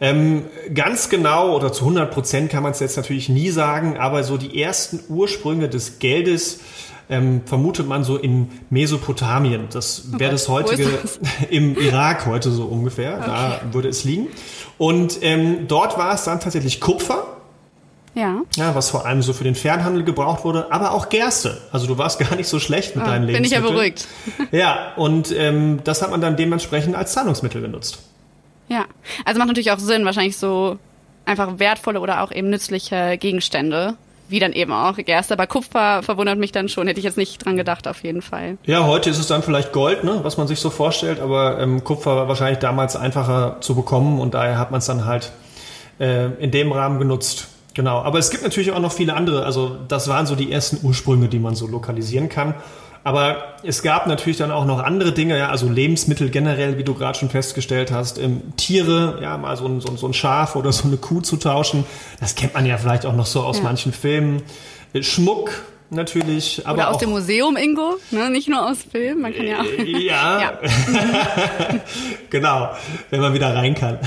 Ähm, 0.00 0.42
ganz 0.74 1.08
genau 1.08 1.54
oder 1.54 1.72
zu 1.72 1.84
100 1.84 2.10
Prozent 2.10 2.50
kann 2.50 2.62
man 2.62 2.72
es 2.72 2.80
jetzt 2.80 2.96
natürlich 2.96 3.28
nie 3.28 3.50
sagen, 3.50 3.96
aber 3.96 4.24
so 4.24 4.36
die 4.36 4.60
ersten 4.60 5.00
Ursprünge 5.08 5.68
des 5.68 5.98
Geldes 5.98 6.60
ähm, 7.08 7.42
vermutet 7.44 7.86
man 7.86 8.04
so 8.04 8.16
in 8.16 8.48
Mesopotamien. 8.70 9.68
Das 9.72 10.18
wäre 10.18 10.32
das 10.32 10.48
heutige 10.48 10.88
das? 11.02 11.20
im 11.50 11.78
Irak 11.78 12.26
heute 12.26 12.50
so 12.50 12.64
ungefähr. 12.64 13.18
Okay. 13.18 13.26
Da 13.26 13.60
würde 13.72 13.88
es 13.88 14.04
liegen. 14.04 14.28
Und 14.78 15.18
ähm, 15.22 15.68
dort 15.68 15.98
war 15.98 16.14
es 16.14 16.24
dann 16.24 16.40
tatsächlich 16.40 16.80
Kupfer. 16.80 17.26
Ja. 18.14 18.42
ja. 18.54 18.74
Was 18.74 18.90
vor 18.90 19.06
allem 19.06 19.22
so 19.22 19.32
für 19.32 19.44
den 19.44 19.56
Fernhandel 19.56 20.04
gebraucht 20.04 20.44
wurde, 20.44 20.72
aber 20.72 20.92
auch 20.92 21.08
Gerste. 21.08 21.58
Also 21.72 21.86
du 21.86 21.98
warst 21.98 22.18
gar 22.30 22.36
nicht 22.36 22.48
so 22.48 22.58
schlecht 22.58 22.96
mit 22.96 23.04
ah, 23.04 23.08
deinen 23.08 23.26
Lebensmitteln. 23.26 23.62
Bin 23.62 23.72
ich 23.72 23.74
ja 23.74 23.74
beruhigt. 23.74 24.08
ja, 24.52 24.92
und 24.96 25.34
ähm, 25.36 25.80
das 25.84 26.00
hat 26.00 26.10
man 26.10 26.20
dann 26.20 26.36
dementsprechend 26.36 26.96
als 26.96 27.12
Zahlungsmittel 27.12 27.60
genutzt. 27.60 27.98
Ja, 28.68 28.86
also 29.24 29.38
macht 29.38 29.48
natürlich 29.48 29.70
auch 29.70 29.78
Sinn, 29.78 30.04
wahrscheinlich 30.04 30.36
so 30.36 30.78
einfach 31.24 31.58
wertvolle 31.58 32.00
oder 32.00 32.22
auch 32.22 32.32
eben 32.32 32.50
nützliche 32.50 33.16
Gegenstände, 33.18 33.96
wie 34.28 34.38
dann 34.38 34.52
eben 34.52 34.72
auch 34.72 34.96
Gerste. 34.96 35.34
Aber 35.34 35.46
Kupfer 35.46 36.02
verwundert 36.02 36.38
mich 36.38 36.52
dann 36.52 36.68
schon, 36.68 36.86
hätte 36.86 36.98
ich 36.98 37.04
jetzt 37.04 37.16
nicht 37.16 37.44
dran 37.44 37.56
gedacht, 37.56 37.86
auf 37.88 38.02
jeden 38.02 38.22
Fall. 38.22 38.58
Ja, 38.64 38.86
heute 38.86 39.10
ist 39.10 39.18
es 39.18 39.26
dann 39.26 39.42
vielleicht 39.42 39.72
Gold, 39.72 40.04
ne, 40.04 40.20
was 40.22 40.36
man 40.36 40.46
sich 40.46 40.60
so 40.60 40.70
vorstellt, 40.70 41.20
aber 41.20 41.60
ähm, 41.60 41.84
Kupfer 41.84 42.16
war 42.16 42.28
wahrscheinlich 42.28 42.58
damals 42.58 42.96
einfacher 42.96 43.58
zu 43.60 43.74
bekommen 43.74 44.20
und 44.20 44.34
daher 44.34 44.58
hat 44.58 44.70
man 44.70 44.78
es 44.78 44.86
dann 44.86 45.04
halt 45.04 45.32
äh, 45.98 46.26
in 46.42 46.50
dem 46.50 46.72
Rahmen 46.72 46.98
genutzt. 46.98 47.48
Genau, 47.74 47.98
aber 48.02 48.18
es 48.18 48.30
gibt 48.30 48.44
natürlich 48.44 48.70
auch 48.70 48.80
noch 48.80 48.92
viele 48.92 49.14
andere, 49.14 49.44
also 49.44 49.76
das 49.88 50.06
waren 50.06 50.26
so 50.26 50.36
die 50.36 50.52
ersten 50.52 50.86
Ursprünge, 50.86 51.28
die 51.28 51.40
man 51.40 51.56
so 51.56 51.66
lokalisieren 51.66 52.28
kann. 52.28 52.54
Aber 53.04 53.54
es 53.62 53.82
gab 53.82 54.06
natürlich 54.06 54.38
dann 54.38 54.50
auch 54.50 54.64
noch 54.64 54.82
andere 54.82 55.12
Dinge, 55.12 55.38
ja, 55.38 55.50
also 55.50 55.68
Lebensmittel 55.68 56.30
generell, 56.30 56.78
wie 56.78 56.84
du 56.84 56.94
gerade 56.94 57.18
schon 57.18 57.28
festgestellt 57.28 57.92
hast, 57.92 58.18
ähm, 58.18 58.40
Tiere, 58.56 59.18
ja, 59.22 59.36
mal 59.36 59.56
so 59.56 59.66
ein, 59.66 59.80
so, 59.82 59.94
so 59.96 60.08
ein 60.08 60.14
Schaf 60.14 60.56
oder 60.56 60.72
so 60.72 60.88
eine 60.88 60.96
Kuh 60.96 61.20
zu 61.20 61.36
tauschen. 61.36 61.84
Das 62.18 62.34
kennt 62.34 62.54
man 62.54 62.64
ja 62.64 62.78
vielleicht 62.78 63.04
auch 63.04 63.14
noch 63.14 63.26
so 63.26 63.42
aus 63.42 63.58
ja. 63.58 63.64
manchen 63.64 63.92
Filmen. 63.92 64.42
Äh, 64.94 65.02
Schmuck, 65.02 65.50
natürlich. 65.90 66.62
Aber 66.64 66.78
Oder 66.78 66.88
aus 66.88 66.96
auch, 66.96 67.00
dem 67.00 67.10
Museum, 67.10 67.56
Ingo, 67.56 67.96
ne? 68.10 68.30
nicht 68.30 68.48
nur 68.48 68.68
aus 68.68 68.78
Film, 68.90 69.20
man 69.20 69.34
kann 69.34 69.46
ja 69.46 69.60
auch. 69.60 69.64
Äh, 69.64 69.84
ja, 69.84 70.40
ja. 70.40 70.58
genau, 72.30 72.70
wenn 73.10 73.20
man 73.20 73.34
wieder 73.34 73.54
rein 73.54 73.74
kann. 73.74 73.98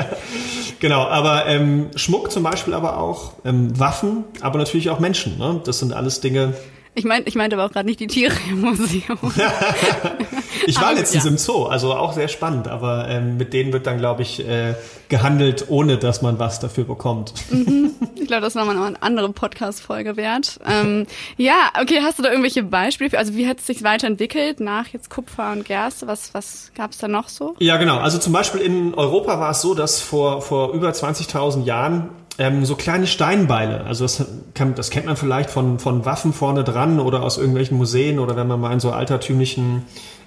genau, 0.80 1.06
aber 1.06 1.46
ähm, 1.46 1.88
Schmuck 1.96 2.30
zum 2.30 2.42
Beispiel 2.42 2.74
aber 2.74 2.98
auch, 2.98 3.32
ähm, 3.44 3.78
Waffen, 3.78 4.24
aber 4.40 4.58
natürlich 4.58 4.90
auch 4.90 5.00
Menschen. 5.00 5.38
Ne? 5.38 5.60
Das 5.64 5.78
sind 5.78 5.92
alles 5.92 6.20
Dinge, 6.20 6.54
ich, 6.98 7.04
mein, 7.04 7.22
ich 7.26 7.34
meinte 7.34 7.56
aber 7.56 7.64
auch 7.64 7.72
gerade 7.72 7.86
nicht 7.86 8.00
die 8.00 8.06
Tiere 8.06 8.34
im 8.50 8.60
Museum. 8.60 9.18
ich 10.66 10.76
war 10.76 10.88
aber, 10.88 10.98
letztens 10.98 11.24
ja. 11.24 11.30
im 11.30 11.38
Zoo, 11.38 11.64
also 11.64 11.94
auch 11.94 12.12
sehr 12.12 12.28
spannend, 12.28 12.68
aber 12.68 13.08
ähm, 13.08 13.36
mit 13.36 13.52
denen 13.52 13.72
wird 13.72 13.86
dann, 13.86 13.98
glaube 13.98 14.22
ich, 14.22 14.46
äh, 14.46 14.74
gehandelt, 15.08 15.66
ohne 15.68 15.96
dass 15.96 16.22
man 16.22 16.38
was 16.38 16.60
dafür 16.60 16.84
bekommt. 16.84 17.32
Mhm. 17.50 17.92
Ich 18.16 18.26
glaube, 18.26 18.42
das 18.42 18.54
war 18.56 18.64
mal 18.64 18.76
eine 18.76 19.00
andere 19.00 19.30
Podcast-Folge 19.32 20.16
wert. 20.16 20.58
Ähm, 20.66 21.06
ja, 21.36 21.70
okay, 21.80 22.00
hast 22.02 22.18
du 22.18 22.22
da 22.22 22.30
irgendwelche 22.30 22.62
Beispiele? 22.62 23.10
Für, 23.10 23.18
also 23.18 23.34
wie 23.36 23.46
hat 23.46 23.60
es 23.60 23.66
sich 23.66 23.82
weiterentwickelt 23.82 24.60
nach 24.60 24.88
jetzt 24.88 25.08
Kupfer 25.08 25.52
und 25.52 25.64
Gerste? 25.64 26.06
Was, 26.06 26.34
was 26.34 26.72
gab 26.74 26.90
es 26.90 26.98
da 26.98 27.08
noch 27.08 27.28
so? 27.28 27.54
Ja, 27.58 27.76
genau. 27.78 27.98
Also 27.98 28.18
zum 28.18 28.32
Beispiel 28.32 28.60
in 28.60 28.94
Europa 28.94 29.40
war 29.40 29.52
es 29.52 29.62
so, 29.62 29.74
dass 29.74 30.00
vor, 30.00 30.42
vor 30.42 30.72
über 30.72 30.90
20.000 30.90 31.64
Jahren 31.64 32.10
ähm, 32.38 32.64
so 32.64 32.76
kleine 32.76 33.06
Steinbeile. 33.06 33.84
Also 33.84 34.04
das, 34.04 34.24
kann, 34.54 34.74
das 34.74 34.90
kennt 34.90 35.06
man 35.06 35.16
vielleicht 35.16 35.50
von, 35.50 35.78
von 35.78 36.04
Waffen 36.04 36.32
vorne 36.32 36.64
dran 36.64 37.00
oder 37.00 37.22
aus 37.22 37.36
irgendwelchen 37.36 37.76
Museen 37.76 38.18
oder 38.18 38.36
wenn 38.36 38.46
man 38.46 38.60
mal 38.60 38.72
in 38.72 38.80
so 38.80 38.92
altertümlichen 38.92 39.84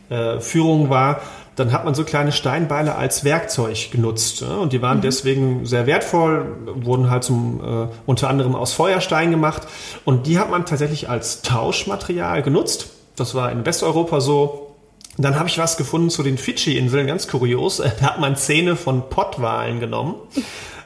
äh, 0.09 0.39
Führungen 0.39 0.89
war, 0.89 1.21
dann 1.55 1.71
hat 1.71 1.85
man 1.85 1.95
so 1.95 2.03
kleine 2.03 2.31
Steinbeile 2.31 2.95
als 2.95 3.23
Werkzeug 3.23 3.91
genutzt. 3.91 4.41
Ja? 4.41 4.55
Und 4.55 4.73
die 4.73 4.81
waren 4.81 4.97
mhm. 4.97 5.01
deswegen 5.01 5.65
sehr 5.65 5.85
wertvoll, 5.85 6.57
wurden 6.75 7.09
halt 7.09 7.23
zum, 7.23 7.61
äh, 7.63 7.87
unter 8.05 8.29
anderem 8.29 8.55
aus 8.55 8.73
Feuerstein 8.73 9.31
gemacht. 9.31 9.63
Und 10.05 10.27
die 10.27 10.37
hat 10.39 10.49
man 10.49 10.65
tatsächlich 10.65 11.09
als 11.09 11.41
Tauschmaterial 11.41 12.41
genutzt. 12.41 12.89
Das 13.15 13.35
war 13.35 13.51
in 13.51 13.65
Westeuropa 13.65 14.21
so. 14.21 14.75
Dann 15.17 15.37
habe 15.37 15.49
ich 15.49 15.57
was 15.57 15.75
gefunden 15.75 16.09
zu 16.09 16.23
den 16.23 16.37
Fidschi-Inseln, 16.37 17.07
ganz 17.07 17.27
kurios. 17.27 17.77
Da 17.99 18.07
hat 18.07 18.19
man 18.19 18.35
Zähne 18.35 18.75
von 18.75 19.09
Pottwalen 19.09 19.79
genommen. 19.79 20.15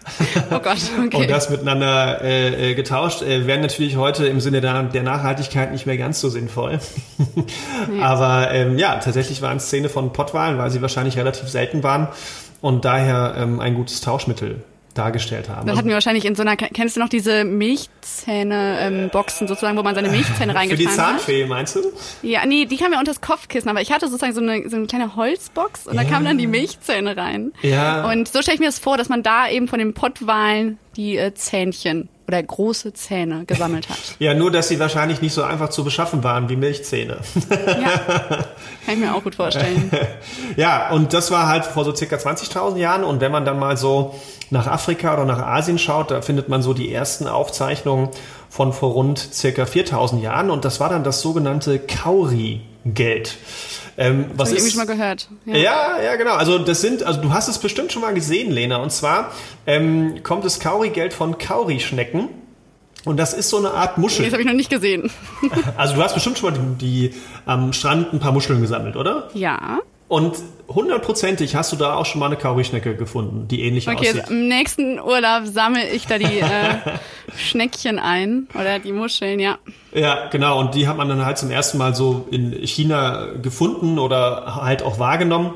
Oh 0.51 0.59
Gott, 0.59 0.77
okay. 1.05 1.17
Und 1.17 1.29
das 1.29 1.49
miteinander 1.49 2.21
äh, 2.21 2.71
äh, 2.71 2.75
getauscht, 2.75 3.21
äh, 3.21 3.47
wäre 3.47 3.59
natürlich 3.59 3.97
heute 3.97 4.27
im 4.27 4.39
Sinne 4.39 4.61
der, 4.61 4.83
der, 4.83 5.03
Nachhaltigkeit 5.03 5.71
nicht 5.71 5.85
mehr 5.85 5.97
ganz 5.97 6.21
so 6.21 6.29
sinnvoll. 6.29 6.79
nee. 7.89 8.01
Aber 8.01 8.51
ähm, 8.51 8.77
ja, 8.77 8.95
tatsächlich 8.99 9.41
waren 9.41 9.57
es 9.57 9.65
Szene 9.65 9.89
von 9.89 10.13
Pottwalen, 10.13 10.57
weil 10.57 10.69
sie 10.69 10.81
wahrscheinlich 10.81 11.17
relativ 11.17 11.49
selten 11.49 11.83
waren 11.83 12.07
und 12.61 12.85
daher 12.85 13.35
ähm, 13.37 13.59
ein 13.59 13.75
gutes 13.75 14.01
Tauschmittel 14.01 14.63
dargestellt 14.97 15.49
haben. 15.49 15.67
Das 15.67 15.77
hatten 15.77 15.87
wir 15.87 15.93
wahrscheinlich 15.93 16.25
in 16.25 16.35
so 16.35 16.41
einer, 16.41 16.55
kennst 16.55 16.95
du 16.95 16.99
noch 16.99 17.09
diese 17.09 17.43
Milchzähne-Boxen 17.43 19.43
ähm, 19.43 19.47
sozusagen, 19.47 19.77
wo 19.77 19.83
man 19.83 19.93
seine 19.93 20.09
Milchzähne 20.09 20.55
reingetan 20.55 20.63
hat? 20.63 20.69
Für 20.69 20.77
die 20.77 20.87
Zahnfee, 20.87 21.43
hat? 21.43 21.49
meinst 21.49 21.75
du? 21.75 21.81
Ja, 22.23 22.45
nee, 22.45 22.65
die 22.65 22.77
kam 22.77 22.93
ja 22.93 22.99
unter 22.99 23.11
das 23.11 23.21
Kopfkissen, 23.21 23.69
aber 23.69 23.81
ich 23.81 23.91
hatte 23.91 24.07
sozusagen 24.07 24.33
so 24.33 24.41
eine, 24.41 24.69
so 24.69 24.77
eine 24.77 24.87
kleine 24.87 25.15
Holzbox 25.15 25.87
und 25.87 25.95
ja. 25.95 26.03
da 26.03 26.09
kamen 26.09 26.25
dann 26.25 26.37
die 26.37 26.47
Milchzähne 26.47 27.17
rein. 27.17 27.51
Ja. 27.61 28.09
Und 28.09 28.27
so 28.27 28.41
stelle 28.41 28.55
ich 28.55 28.61
mir 28.61 28.67
das 28.67 28.79
vor, 28.79 28.97
dass 28.97 29.09
man 29.09 29.21
da 29.21 29.49
eben 29.49 29.67
von 29.67 29.79
den 29.79 29.93
Pottwalen 29.93 30.77
die 30.95 31.17
äh, 31.17 31.33
Zähnchen 31.33 32.09
oder 32.27 32.41
große 32.41 32.93
Zähne 32.93 33.45
gesammelt 33.45 33.89
hat. 33.89 33.99
Ja, 34.19 34.33
nur, 34.33 34.51
dass 34.51 34.67
sie 34.67 34.79
wahrscheinlich 34.79 35.21
nicht 35.21 35.33
so 35.33 35.43
einfach 35.43 35.69
zu 35.69 35.83
beschaffen 35.83 36.23
waren 36.23 36.49
wie 36.49 36.55
Milchzähne. 36.55 37.17
Ja, 37.49 37.97
kann 38.85 38.93
ich 38.93 38.97
mir 38.97 39.13
auch 39.13 39.23
gut 39.23 39.35
vorstellen. 39.35 39.91
ja, 40.55 40.89
und 40.89 41.13
das 41.13 41.31
war 41.31 41.47
halt 41.47 41.65
vor 41.65 41.85
so 41.85 41.95
circa 41.95 42.15
20.000 42.15 42.77
Jahren. 42.77 43.03
Und 43.03 43.21
wenn 43.21 43.31
man 43.31 43.45
dann 43.45 43.59
mal 43.59 43.77
so 43.77 44.15
nach 44.49 44.67
Afrika 44.67 45.13
oder 45.13 45.25
nach 45.25 45.39
Asien 45.39 45.77
schaut, 45.77 46.11
da 46.11 46.21
findet 46.21 46.49
man 46.49 46.61
so 46.61 46.73
die 46.73 46.91
ersten 46.93 47.27
Aufzeichnungen 47.27 48.09
von 48.49 48.73
vor 48.73 48.91
rund 48.93 49.19
circa 49.19 49.63
4.000 49.63 50.21
Jahren. 50.21 50.49
Und 50.49 50.65
das 50.65 50.79
war 50.79 50.89
dann 50.89 51.03
das 51.03 51.21
sogenannte 51.21 51.79
Kauri-Geld. 52.85 53.37
Ähm, 53.97 54.25
was 54.35 54.49
Hab 54.49 54.57
ich 54.57 54.63
ist, 54.63 54.71
schon 54.71 54.85
mal 54.85 54.93
gehört. 54.93 55.29
Ja. 55.45 55.55
ja. 55.55 56.01
ja, 56.03 56.15
genau. 56.15 56.33
Also 56.33 56.59
das 56.59 56.81
sind, 56.81 57.03
also 57.03 57.21
du 57.21 57.33
hast 57.33 57.47
es 57.47 57.57
bestimmt 57.57 57.91
schon 57.91 58.01
mal 58.01 58.13
gesehen, 58.13 58.51
Lena. 58.51 58.77
Und 58.77 58.91
zwar 58.91 59.31
ähm, 59.65 60.21
kommt 60.23 60.45
das 60.45 60.59
Kauri-Geld 60.59 61.13
von 61.13 61.37
Kauri-Schnecken. 61.37 62.29
Und 63.05 63.17
das 63.17 63.33
ist 63.33 63.49
so 63.49 63.57
eine 63.57 63.71
Art 63.71 63.97
Muschel. 63.97 64.21
Nee, 64.21 64.27
das 64.27 64.33
habe 64.33 64.41
ich 64.41 64.47
noch 64.47 64.55
nicht 64.55 64.69
gesehen. 64.69 65.11
also 65.77 65.95
du 65.95 66.01
hast 66.01 66.15
bestimmt 66.15 66.37
schon 66.39 66.51
mal 66.51 66.59
die, 66.79 67.09
die 67.09 67.15
am 67.45 67.71
Strand 67.71 68.13
ein 68.13 68.19
paar 68.19 68.31
Muscheln 68.31 68.61
gesammelt, 68.61 68.95
oder? 68.95 69.29
Ja. 69.33 69.79
Und 70.07 70.35
hundertprozentig 70.67 71.55
hast 71.55 71.71
du 71.71 71.75
da 71.75 71.95
auch 71.95 72.05
schon 72.05 72.19
mal 72.19 72.27
eine 72.27 72.35
Kaurischnecke 72.35 72.95
gefunden, 72.95 73.47
die 73.47 73.63
ähnlich 73.63 73.87
okay, 73.87 74.09
aussieht. 74.09 74.23
Okay, 74.25 74.33
im 74.33 74.47
nächsten 74.47 74.99
Urlaub 74.99 75.45
sammle 75.45 75.89
ich 75.89 76.05
da 76.05 76.17
die 76.17 76.39
äh, 76.39 76.75
Schneckchen 77.37 77.97
ein 77.97 78.47
oder 78.53 78.79
die 78.79 78.91
Muscheln, 78.91 79.39
ja. 79.39 79.57
Ja, 79.93 80.27
genau. 80.29 80.59
Und 80.59 80.75
die 80.75 80.87
hat 80.87 80.97
man 80.97 81.09
dann 81.09 81.25
halt 81.25 81.37
zum 81.37 81.49
ersten 81.49 81.77
Mal 81.77 81.95
so 81.95 82.27
in 82.29 82.51
China 82.67 83.33
gefunden 83.41 83.97
oder 83.97 84.55
halt 84.55 84.83
auch 84.83 84.99
wahrgenommen. 84.99 85.53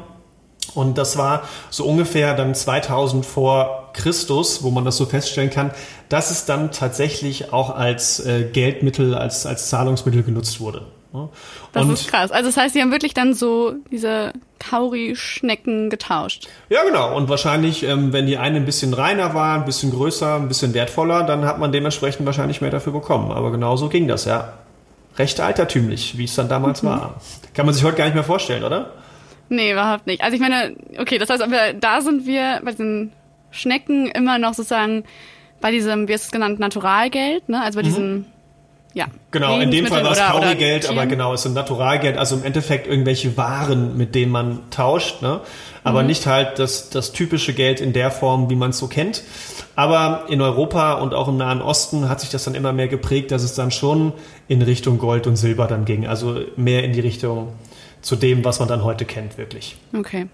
Und 0.74 0.98
das 0.98 1.18
war 1.18 1.44
so 1.70 1.86
ungefähr 1.86 2.36
dann 2.36 2.54
2000 2.54 3.26
vor 3.26 3.90
Christus, 3.94 4.64
wo 4.64 4.70
man 4.72 4.86
das 4.86 4.98
so 4.98 5.06
feststellen 5.06 5.50
kann, 5.50 5.72
dass 6.10 6.32
es 6.32 6.46
dann 6.46 6.72
tatsächlich 6.72 7.54
auch 7.54 7.76
als 7.76 8.20
äh, 8.20 8.44
Geldmittel, 8.52 9.16
als, 9.16 9.46
als 9.46 9.70
Zahlungsmittel 9.70 10.24
genutzt 10.24 10.60
wurde. 10.60 10.86
Das 11.12 11.86
und 11.86 11.94
ist 11.94 12.08
krass. 12.08 12.32
Also 12.32 12.50
das 12.50 12.58
heißt, 12.58 12.74
sie 12.74 12.82
haben 12.82 12.92
wirklich 12.92 13.14
dann 13.14 13.34
so 13.34 13.74
diese 13.92 14.34
Kauri-Schnecken 14.60 15.90
getauscht. 15.90 16.48
Ja, 16.70 16.84
genau. 16.84 17.16
Und 17.16 17.30
wahrscheinlich, 17.30 17.84
ähm, 17.84 18.14
wenn 18.14 18.28
die 18.28 18.38
eine 18.38 18.58
ein 18.58 18.66
bisschen 18.66 18.94
reiner 18.94 19.34
war, 19.34 19.56
ein 19.56 19.66
bisschen 19.66 19.92
größer, 19.92 20.36
ein 20.36 20.48
bisschen 20.48 20.74
wertvoller, 20.74 21.24
dann 21.24 21.46
hat 21.46 21.58
man 21.58 21.72
dementsprechend 21.72 22.26
wahrscheinlich 22.26 22.62
mehr 22.62 22.70
dafür 22.70 22.94
bekommen. 22.94 23.32
Aber 23.32 23.52
genau 23.52 23.76
so 23.76 23.90
ging 23.90 24.08
das, 24.08 24.26
ja. 24.26 24.54
Recht 25.18 25.40
altertümlich, 25.40 26.18
wie 26.18 26.26
es 26.26 26.36
dann 26.36 26.48
damals 26.48 26.84
mhm. 26.84 26.88
war. 26.88 27.22
Kann 27.54 27.66
man 27.66 27.74
sich 27.74 27.84
heute 27.84 27.98
gar 27.98 28.06
nicht 28.06 28.14
mehr 28.14 28.24
vorstellen, 28.24 28.64
oder? 28.64 28.92
Nee, 29.50 29.72
überhaupt 29.72 30.06
nicht. 30.06 30.24
Also 30.24 30.36
ich 30.36 30.42
meine, 30.42 30.76
okay, 31.00 31.18
das 31.18 31.30
heißt, 31.30 31.44
da 31.80 32.02
sind 32.02 32.28
wir 32.28 32.62
bei 32.64 32.72
den 32.72 33.12
Schnecken 33.50 34.08
immer 34.08 34.38
noch 34.38 34.54
sozusagen 34.54 35.04
bei 35.60 35.72
diesem, 35.72 36.08
wie 36.08 36.14
ist 36.14 36.26
es 36.26 36.32
genannt, 36.32 36.60
Naturalgeld, 36.60 37.50
ne? 37.50 37.62
Also 37.62 37.78
bei 37.78 37.84
mhm. 37.84 37.88
diesem 37.88 38.26
ja. 38.94 39.08
Genau, 39.32 39.60
in 39.60 39.70
dem 39.70 39.86
Fall 39.86 40.04
war 40.04 40.12
es 40.12 40.20
Kaurigeld, 40.20 40.90
aber 40.90 41.06
genau, 41.06 41.34
es 41.34 41.42
ist 41.42 41.48
ein 41.48 41.54
Naturalgeld, 41.54 42.18
also 42.18 42.36
im 42.36 42.44
Endeffekt 42.44 42.88
irgendwelche 42.88 43.38
Waren, 43.38 43.96
mit 43.98 44.16
denen 44.16 44.32
man 44.32 44.70
tauscht, 44.72 45.22
ne? 45.22 45.42
Aber 45.84 46.02
mhm. 46.02 46.08
nicht 46.08 46.26
halt 46.26 46.60
das, 46.60 46.90
das 46.90 47.14
typische 47.14 47.54
Geld 47.54 47.80
in 47.80 47.94
der 47.94 48.12
Form, 48.12 48.50
wie 48.50 48.56
man 48.56 48.72
es 48.72 48.80
so 48.80 48.88
kennt. 48.88 49.24
Aber 49.76 50.26
in 50.28 50.42
Europa 50.42 50.94
und 50.94 51.14
auch 51.14 51.28
im 51.28 51.38
Nahen 51.38 51.62
Osten 51.62 52.10
hat 52.10 52.20
sich 52.20 52.30
das 52.30 52.44
dann 52.44 52.56
immer 52.56 52.74
mehr 52.74 52.90
geprägt, 52.90 53.32
dass 53.32 53.44
es 53.44 53.54
dann 53.54 53.72
schon 53.72 54.12
in 54.48 54.62
Richtung 54.62 54.98
Gold 54.98 55.26
und 55.26 55.38
Silber 55.38 55.68
dann 55.68 55.86
ging. 55.86 56.06
Also 56.06 56.42
mehr 56.58 56.84
in 56.84 56.92
die 56.92 57.00
Richtung 57.00 57.54
zu 58.02 58.16
dem, 58.16 58.44
was 58.44 58.60
man 58.60 58.68
dann 58.68 58.84
heute 58.84 59.06
kennt, 59.06 59.38
wirklich. 59.38 59.78
Okay. 59.98 60.28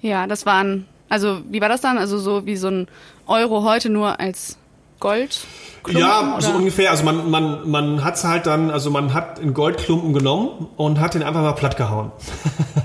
Ja, 0.00 0.26
das 0.26 0.46
waren, 0.46 0.86
also 1.08 1.40
wie 1.48 1.60
war 1.60 1.68
das 1.68 1.80
dann? 1.80 1.98
Also 1.98 2.18
so 2.18 2.46
wie 2.46 2.56
so 2.56 2.68
ein 2.68 2.88
Euro 3.26 3.62
heute 3.62 3.88
nur 3.88 4.18
als 4.18 4.56
Gold? 5.00 5.40
Ja, 5.88 6.34
oder? 6.34 6.42
so 6.42 6.50
ungefähr. 6.52 6.90
Also 6.90 7.04
man, 7.04 7.30
man, 7.30 7.68
man 7.68 8.04
hat 8.04 8.16
es 8.16 8.24
halt 8.24 8.46
dann, 8.46 8.70
also 8.70 8.90
man 8.90 9.14
hat 9.14 9.40
einen 9.40 9.54
Goldklumpen 9.54 10.12
genommen 10.12 10.68
und 10.76 11.00
hat 11.00 11.14
den 11.14 11.22
einfach 11.22 11.40
mal 11.40 11.52
platt 11.52 11.76
gehauen. 11.76 12.12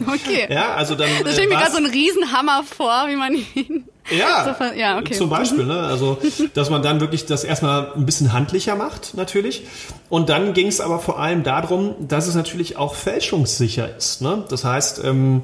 Okay. 0.07 0.45
ja, 0.51 0.75
also 0.75 0.93
dann. 0.93 1.09
Da 1.23 1.31
stelle 1.31 1.47
ich 1.47 1.49
mir 1.49 1.59
gerade 1.59 1.71
so 1.71 1.77
einen 1.77 1.87
Riesenhammer 1.87 2.63
vor, 2.63 3.05
wie 3.07 3.15
man 3.15 3.33
ihn. 3.33 3.85
Ja, 4.11 4.55
so, 4.59 4.65
ja 4.77 4.99
okay. 4.99 5.15
zum 5.15 5.29
Beispiel. 5.29 5.65
Ne? 5.65 5.79
Also, 5.79 6.19
dass 6.53 6.69
man 6.69 6.83
dann 6.83 7.01
wirklich 7.01 7.25
das 7.25 7.43
erstmal 7.43 7.91
ein 7.93 8.05
bisschen 8.05 8.33
handlicher 8.33 8.75
macht, 8.75 9.15
natürlich. 9.15 9.63
Und 10.09 10.29
dann 10.29 10.53
ging 10.53 10.67
es 10.67 10.79
aber 10.79 10.99
vor 10.99 11.19
allem 11.19 11.43
darum, 11.43 11.95
dass 12.07 12.27
es 12.27 12.35
natürlich 12.35 12.77
auch 12.77 12.93
fälschungssicher 12.93 13.95
ist. 13.97 14.21
Ne? 14.21 14.43
Das 14.47 14.63
heißt, 14.63 15.03
ähm, 15.03 15.43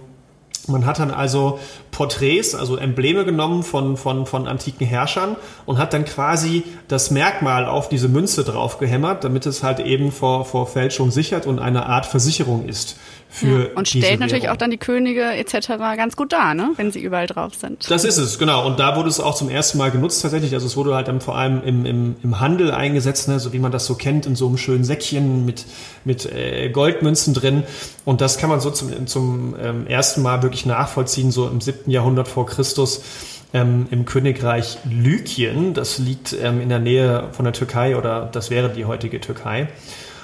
man 0.68 0.86
hat 0.86 1.00
dann 1.00 1.12
also 1.12 1.60
Porträts, 1.92 2.56
also 2.56 2.78
Embleme 2.78 3.26
genommen 3.26 3.64
von, 3.64 3.98
von, 3.98 4.26
von 4.26 4.48
antiken 4.48 4.86
Herrschern 4.86 5.36
und 5.66 5.78
hat 5.78 5.94
dann 5.94 6.06
quasi 6.06 6.64
das 6.88 7.12
Merkmal 7.12 7.66
auf 7.66 7.90
diese 7.90 8.08
Münze 8.08 8.44
drauf 8.44 8.78
gehämmert, 8.78 9.24
damit 9.24 9.46
es 9.46 9.64
halt 9.64 9.80
eben 9.80 10.12
vor, 10.12 10.46
vor 10.46 10.68
Fälschung 10.68 11.12
sichert 11.12 11.46
und 11.46 11.60
eine 11.60 11.86
Art 11.86 12.06
Versicherung 12.06 12.68
ist 12.68 12.98
für 13.32 13.70
ja, 13.70 13.76
und 13.76 13.88
stellt 13.88 14.20
natürlich 14.20 14.50
auch 14.50 14.58
dann 14.58 14.72
die 14.72 14.78
Könige 14.78 15.24
etc. 15.24 15.70
ganz 15.96 16.18
gut 16.18 16.34
dar, 16.34 16.54
ne? 16.54 16.72
wenn 16.76 16.92
sie 16.92 17.00
überall 17.00 17.28
drauf 17.28 17.56
sind. 17.56 17.90
Das 17.90 18.04
ist 18.04 18.18
es, 18.18 18.38
genau. 18.38 18.68
Und 18.68 18.78
da 18.78 18.98
wurde 18.98 19.08
es 19.08 19.22
auch 19.22 19.36
zum 19.36 19.50
ersten 19.50 19.78
Mal 19.78 19.90
genutzt 19.90 20.22
tatsächlich. 20.22 20.54
Also 20.54 20.68
es 20.68 20.76
wurde 20.76 20.94
halt 20.96 21.08
dann 21.08 21.22
vor 21.22 21.38
allem 21.38 21.64
im, 21.64 21.86
im, 21.86 22.16
im 22.22 22.40
Handel 22.42 22.72
eingesetzt, 22.72 23.30
ne? 23.30 23.40
so 23.40 23.54
wie 23.54 23.60
man 23.60 23.72
das 23.72 23.86
so 23.86 23.96
kennt, 23.96 24.26
in 24.26 24.36
so 24.36 24.48
einem 24.48 24.58
schönen 24.58 24.84
Säckchen 24.84 25.46
mit, 25.46 25.66
mit 26.04 26.26
äh, 26.26 26.70
Goldmünzen 26.72 27.34
drin. 27.34 27.64
Und 28.04 28.20
das 28.20 28.38
kann 28.38 28.50
man 28.50 28.60
so 28.60 28.70
zum, 28.70 29.08
zum 29.08 29.56
ähm, 29.62 29.88
ersten 29.88 30.22
Mal 30.22 30.44
wirklich 30.44 30.51
nachvollziehen, 30.66 31.32
so 31.32 31.48
im 31.48 31.62
siebten 31.62 31.92
Jahrhundert 31.92 32.28
vor 32.28 32.46
Christus. 32.46 33.04
Ähm, 33.54 33.88
im 33.92 34.06
Königreich 34.06 34.78
Lykien, 34.90 35.74
das 35.74 35.98
liegt 35.98 36.34
ähm, 36.42 36.62
in 36.62 36.70
der 36.70 36.80
Nähe 36.80 37.28
von 37.34 37.44
der 37.44 37.54
Türkei 37.54 37.98
oder 37.98 38.30
das 38.32 38.50
wäre 38.50 38.70
die 38.70 38.86
heutige 38.86 39.20
Türkei. 39.20 39.68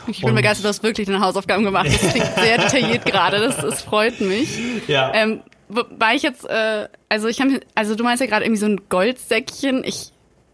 Ich 0.07 0.21
bin 0.21 0.29
und 0.29 0.35
begeistert, 0.35 0.63
du 0.63 0.69
hast 0.69 0.83
wirklich 0.83 1.07
deine 1.07 1.19
Hausaufgaben 1.19 1.65
gemacht. 1.65 1.87
Das 1.87 2.13
klingt 2.13 2.33
sehr 2.35 2.57
detailliert 2.63 3.05
gerade. 3.05 3.39
Das, 3.39 3.57
das 3.57 3.81
freut 3.81 4.21
mich. 4.21 4.57
Ja. 4.87 5.11
Ähm, 5.13 5.41
wobei 5.67 6.15
ich 6.15 6.23
jetzt, 6.23 6.45
äh, 6.49 6.87
also 7.09 7.27
ich 7.27 7.41
habe, 7.41 7.59
also 7.75 7.95
du 7.95 8.03
meinst 8.05 8.21
ja 8.21 8.27
gerade 8.27 8.45
irgendwie 8.45 8.61
so 8.61 8.67
ein 8.67 8.81
Goldsäckchen. 8.87 9.83
Ich, 9.83 10.11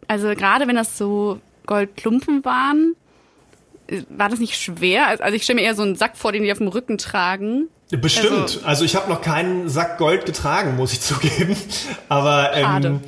also 0.07 0.29
gerade 0.29 0.67
wenn 0.67 0.75
das 0.75 0.97
so 0.97 1.39
Goldklumpen 1.67 2.43
waren, 2.43 2.95
war 4.09 4.29
das 4.29 4.39
nicht 4.39 4.55
schwer? 4.55 5.07
Also 5.07 5.35
ich 5.35 5.43
stelle 5.43 5.61
mir 5.61 5.67
eher 5.67 5.75
so 5.75 5.83
einen 5.83 5.95
Sack 5.95 6.17
vor, 6.17 6.31
den 6.31 6.43
die 6.43 6.51
auf 6.51 6.57
dem 6.57 6.67
Rücken 6.67 6.97
tragen. 6.97 7.67
Bestimmt. 7.97 8.33
Also, 8.33 8.59
also 8.65 8.85
ich 8.85 8.95
habe 8.95 9.09
noch 9.09 9.21
keinen 9.21 9.69
Sack 9.69 9.97
Gold 9.97 10.25
getragen, 10.25 10.75
muss 10.75 10.93
ich 10.93 11.01
zugeben. 11.01 11.55
Aber 12.09 12.51
ähm, 12.53 13.01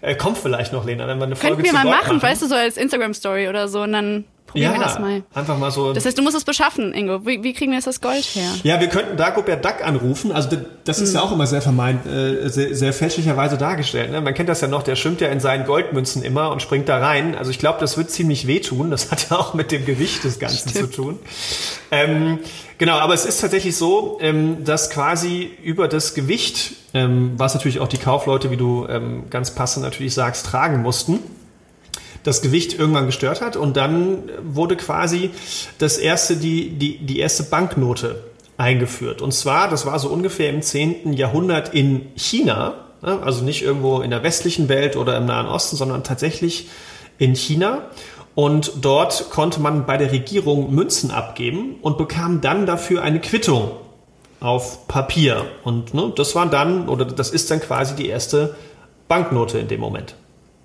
äh, 0.00 0.14
kommt 0.14 0.38
vielleicht 0.38 0.72
noch, 0.72 0.84
Lena, 0.84 1.06
wenn 1.06 1.18
wir 1.18 1.26
eine 1.26 1.36
Folge 1.36 1.56
Könnten 1.56 1.72
wir 1.72 1.72
mal 1.72 1.84
machen, 1.84 2.16
machen, 2.16 2.22
weißt 2.22 2.42
du, 2.42 2.46
so 2.46 2.54
als 2.54 2.76
Instagram-Story 2.76 3.48
oder 3.48 3.68
so 3.68 3.82
und 3.82 3.92
dann 3.92 4.24
Probieren 4.50 4.72
ja, 4.72 4.78
wir 4.80 4.84
das 4.84 4.98
mal. 4.98 5.22
Einfach 5.32 5.58
mal 5.58 5.70
so. 5.70 5.92
Das 5.92 6.04
heißt, 6.04 6.18
du 6.18 6.22
musst 6.22 6.36
es 6.36 6.42
beschaffen, 6.42 6.92
Ingo. 6.92 7.24
Wie, 7.24 7.44
wie, 7.44 7.52
kriegen 7.52 7.70
wir 7.70 7.78
jetzt 7.78 7.86
das 7.86 8.00
Gold 8.00 8.24
her? 8.34 8.50
Ja, 8.64 8.80
wir 8.80 8.88
könnten 8.88 9.16
Dagobert 9.16 9.64
Duck 9.64 9.84
anrufen. 9.84 10.32
Also 10.32 10.56
das 10.84 10.98
ist 10.98 11.10
mhm. 11.10 11.16
ja 11.16 11.22
auch 11.22 11.30
immer 11.30 11.46
sehr 11.46 11.62
vermeint, 11.62 12.04
äh, 12.04 12.48
sehr, 12.48 12.74
sehr 12.74 12.92
fälschlicherweise 12.92 13.56
dargestellt. 13.56 14.10
Ne? 14.10 14.20
Man 14.20 14.34
kennt 14.34 14.48
das 14.48 14.60
ja 14.60 14.66
noch, 14.66 14.82
der 14.82 14.96
schwimmt 14.96 15.20
ja 15.20 15.28
in 15.28 15.38
seinen 15.38 15.66
Goldmünzen 15.66 16.24
immer 16.24 16.50
und 16.50 16.62
springt 16.62 16.88
da 16.88 16.98
rein. 16.98 17.36
Also 17.36 17.52
ich 17.52 17.60
glaube, 17.60 17.78
das 17.78 17.96
wird 17.96 18.10
ziemlich 18.10 18.48
wehtun. 18.48 18.90
Das 18.90 19.12
hat 19.12 19.30
ja 19.30 19.36
auch 19.38 19.54
mit 19.54 19.70
dem 19.70 19.86
Gewicht 19.86 20.24
des 20.24 20.40
Ganzen 20.40 20.70
Stimmt. 20.70 20.94
zu 20.94 21.02
tun. 21.02 21.18
Ähm, 21.92 22.40
genau, 22.78 22.98
aber 22.98 23.14
es 23.14 23.24
ist 23.24 23.40
tatsächlich 23.40 23.76
so, 23.76 24.18
ähm, 24.20 24.64
dass 24.64 24.90
quasi 24.90 25.48
über 25.62 25.86
das 25.86 26.14
Gewicht, 26.14 26.72
ähm, 26.92 27.34
was 27.36 27.54
natürlich 27.54 27.78
auch 27.78 27.88
die 27.88 27.98
Kaufleute, 27.98 28.50
wie 28.50 28.56
du 28.56 28.84
ähm, 28.88 29.30
ganz 29.30 29.54
passend 29.54 29.84
natürlich 29.84 30.12
sagst, 30.12 30.46
tragen 30.46 30.82
mussten, 30.82 31.20
das 32.22 32.42
Gewicht 32.42 32.78
irgendwann 32.78 33.06
gestört 33.06 33.40
hat 33.40 33.56
und 33.56 33.76
dann 33.76 34.30
wurde 34.42 34.76
quasi 34.76 35.30
das 35.78 35.98
erste, 35.98 36.36
die, 36.36 36.70
die, 36.70 36.98
die 36.98 37.18
erste 37.18 37.44
Banknote 37.44 38.24
eingeführt. 38.56 39.22
Und 39.22 39.32
zwar, 39.32 39.68
das 39.68 39.86
war 39.86 39.98
so 39.98 40.08
ungefähr 40.08 40.50
im 40.50 40.62
10. 40.62 41.14
Jahrhundert 41.14 41.72
in 41.74 42.08
China, 42.14 42.74
ne? 43.02 43.18
also 43.22 43.42
nicht 43.42 43.62
irgendwo 43.62 44.00
in 44.00 44.10
der 44.10 44.22
westlichen 44.22 44.68
Welt 44.68 44.96
oder 44.96 45.16
im 45.16 45.24
Nahen 45.24 45.46
Osten, 45.46 45.76
sondern 45.76 46.04
tatsächlich 46.04 46.68
in 47.18 47.34
China. 47.34 47.82
Und 48.34 48.72
dort 48.82 49.30
konnte 49.30 49.60
man 49.60 49.86
bei 49.86 49.96
der 49.96 50.12
Regierung 50.12 50.74
Münzen 50.74 51.10
abgeben 51.10 51.76
und 51.82 51.98
bekam 51.98 52.40
dann 52.40 52.66
dafür 52.66 53.02
eine 53.02 53.20
Quittung 53.20 53.72
auf 54.40 54.86
Papier. 54.88 55.46
Und 55.64 55.94
ne, 55.94 56.12
das 56.14 56.34
war 56.34 56.46
dann, 56.46 56.88
oder 56.88 57.04
das 57.04 57.30
ist 57.30 57.50
dann 57.50 57.60
quasi 57.60 57.94
die 57.96 58.08
erste 58.08 58.56
Banknote 59.08 59.58
in 59.58 59.68
dem 59.68 59.80
Moment. 59.80 60.14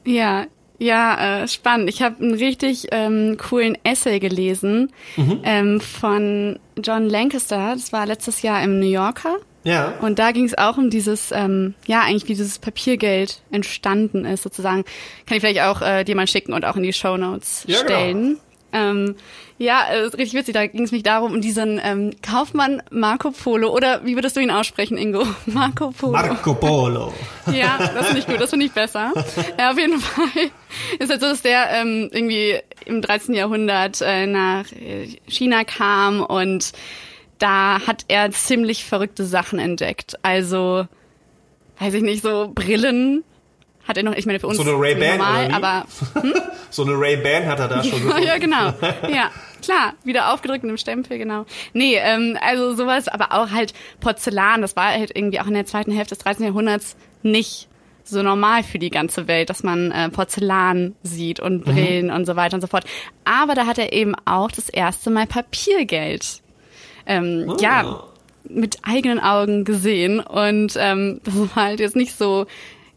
Ja, 0.06 0.46
ja, 0.78 1.44
äh, 1.44 1.48
spannend. 1.48 1.90
Ich 1.90 2.02
habe 2.02 2.24
einen 2.24 2.34
richtig 2.34 2.88
ähm, 2.92 3.38
coolen 3.38 3.78
Essay 3.84 4.20
gelesen 4.20 4.92
mhm. 5.16 5.40
ähm, 5.44 5.82
von 5.82 6.60
John 6.82 7.10
Lancaster. 7.10 7.74
Das 7.74 7.94
war 7.94 8.06
letztes 8.06 8.42
Jahr 8.42 8.62
im 8.64 8.80
New 8.80 8.88
Yorker. 8.90 9.38
Ja. 9.64 9.96
Und 10.02 10.20
da 10.20 10.32
ging 10.32 10.46
es 10.46 10.56
auch 10.58 10.78
um 10.78 10.92
dieses, 10.92 11.32
ähm, 11.32 11.74
ja, 11.88 12.02
eigentlich 12.02 12.26
wie 12.26 12.36
dieses 12.36 12.60
Papiergeld 12.60 13.42
entstanden 13.52 14.24
ist, 14.24 14.44
sozusagen. 14.44 14.84
Kann 15.26 15.38
ich 15.38 15.42
vielleicht 15.42 15.62
auch 15.62 15.82
äh, 15.82 16.04
dir 16.04 16.16
mal 16.16 16.28
schicken 16.28 16.54
und 16.54 16.66
auch 16.66 16.76
in 16.76 16.84
die 16.84 16.94
Show 16.94 17.18
Notes 17.18 17.64
ja, 17.68 17.82
genau. 17.82 17.90
stellen. 17.90 18.24
Genau. 18.24 18.40
Ähm, 18.76 19.16
ja, 19.58 19.86
äh, 19.86 20.00
richtig 20.08 20.34
witzig. 20.34 20.54
Da 20.54 20.68
ging 20.68 20.84
es 20.84 20.92
mich 20.92 21.04
darum, 21.04 21.32
um 21.32 21.42
diesen 21.42 21.80
ähm, 21.82 22.12
Kaufmann 22.22 22.84
Marco 22.92 23.32
Polo. 23.32 23.74
Oder 23.74 24.04
wie 24.04 24.16
würdest 24.16 24.36
du 24.36 24.42
ihn 24.42 24.52
aussprechen, 24.52 24.98
Ingo? 24.98 25.26
Marco 25.46 25.92
Polo. 25.92 26.12
Marco 26.12 26.54
Polo. 26.54 27.14
ja, 27.54 27.78
das 27.78 28.08
finde 28.08 28.20
ich 28.20 28.28
gut. 28.28 28.42
Das 28.42 28.50
finde 28.50 28.66
ich 28.66 28.74
besser. 28.74 29.14
Ja, 29.58 29.72
auf 29.72 29.78
jeden 29.78 30.00
Fall 30.00 30.50
ist 31.00 31.10
halt 31.10 31.22
so, 31.22 31.28
dass 31.28 31.42
der 31.42 31.70
ähm, 31.72 32.10
irgendwie 32.12 32.58
im 32.86 33.02
13. 33.02 33.34
Jahrhundert 33.34 34.02
äh, 34.02 34.28
nach 34.28 34.70
äh, 34.74 35.08
China 35.28 35.64
kam 35.64 36.22
und 36.22 36.74
da 37.40 37.80
hat 37.86 38.06
er 38.08 38.32
ziemlich 38.32 38.84
verrückte 38.86 39.26
Sachen 39.26 39.60
entdeckt. 39.60 40.18
Also, 40.24 40.88
weiß 41.80 41.94
ich 41.94 42.04
nicht, 42.04 42.24
so 42.24 42.52
Brillen 42.54 43.24
hat 43.88 43.98
er 43.98 44.04
noch, 44.04 44.16
ich 44.16 44.26
meine, 44.26 44.40
für 44.40 44.48
uns 44.48 44.58
so 44.58 44.64
eine 44.64 44.74
Ray 44.74 44.96
Ban 44.96 45.18
normal, 45.18 45.52
aber 45.52 45.86
hm? 46.22 46.34
so 46.70 46.84
eine 46.84 46.94
Ray 46.94 47.18
Ban 47.18 47.46
hat 47.46 47.60
er 47.60 47.68
da 47.68 47.84
schon 47.84 48.02
gefunden. 48.04 48.24
ja, 48.24 48.38
genau. 48.38 48.74
Ja, 49.10 49.32
klar, 49.62 49.94
wieder 50.04 50.34
aufgedrückt 50.34 50.64
in 50.64 50.70
dem 50.70 50.78
Stempel, 50.78 51.18
genau. 51.18 51.46
Nee, 51.74 51.96
ähm, 51.98 52.38
also 52.42 52.76
sowas, 52.76 53.08
aber 53.08 53.32
auch 53.32 53.52
halt 53.52 53.74
Porzellan, 54.00 54.62
das 54.62 54.76
war 54.76 54.92
halt 54.92 55.16
irgendwie 55.16 55.40
auch 55.40 55.48
in 55.48 55.54
der 55.54 55.66
zweiten 55.66 55.92
Hälfte 55.92 56.16
des 56.16 56.24
13. 56.24 56.46
Jahrhunderts 56.46 56.96
nicht 57.22 57.68
so 58.04 58.22
normal 58.22 58.64
für 58.64 58.80
die 58.80 58.92
ganze 58.92 59.28
Welt, 59.28 59.50
dass 59.50 59.64
man 59.64 59.92
äh, 59.92 60.10
Porzellan 60.10 60.96
sieht 61.04 61.40
und 61.40 61.66
mhm. 61.68 61.74
Brillen 61.74 62.08
mhm. 62.08 62.14
und 62.14 62.26
so 62.26 62.36
weiter 62.36 62.56
und 62.56 62.62
so 62.62 62.68
fort. 62.68 62.86
Aber 63.24 63.56
da 63.56 63.66
hat 63.66 63.78
er 63.78 63.94
eben 63.94 64.14
auch 64.26 64.52
das 64.52 64.70
erste 64.70 65.10
Mal 65.10 65.26
Papiergeld. 65.28 66.42
Ähm, 67.08 67.46
oh. 67.48 67.58
Ja, 67.60 68.04
mit 68.48 68.78
eigenen 68.84 69.20
Augen 69.20 69.64
gesehen 69.64 70.20
und 70.20 70.74
ähm, 70.78 71.20
das 71.24 71.36
war 71.36 71.56
halt 71.56 71.80
jetzt 71.80 71.96
nicht 71.96 72.16
so 72.16 72.46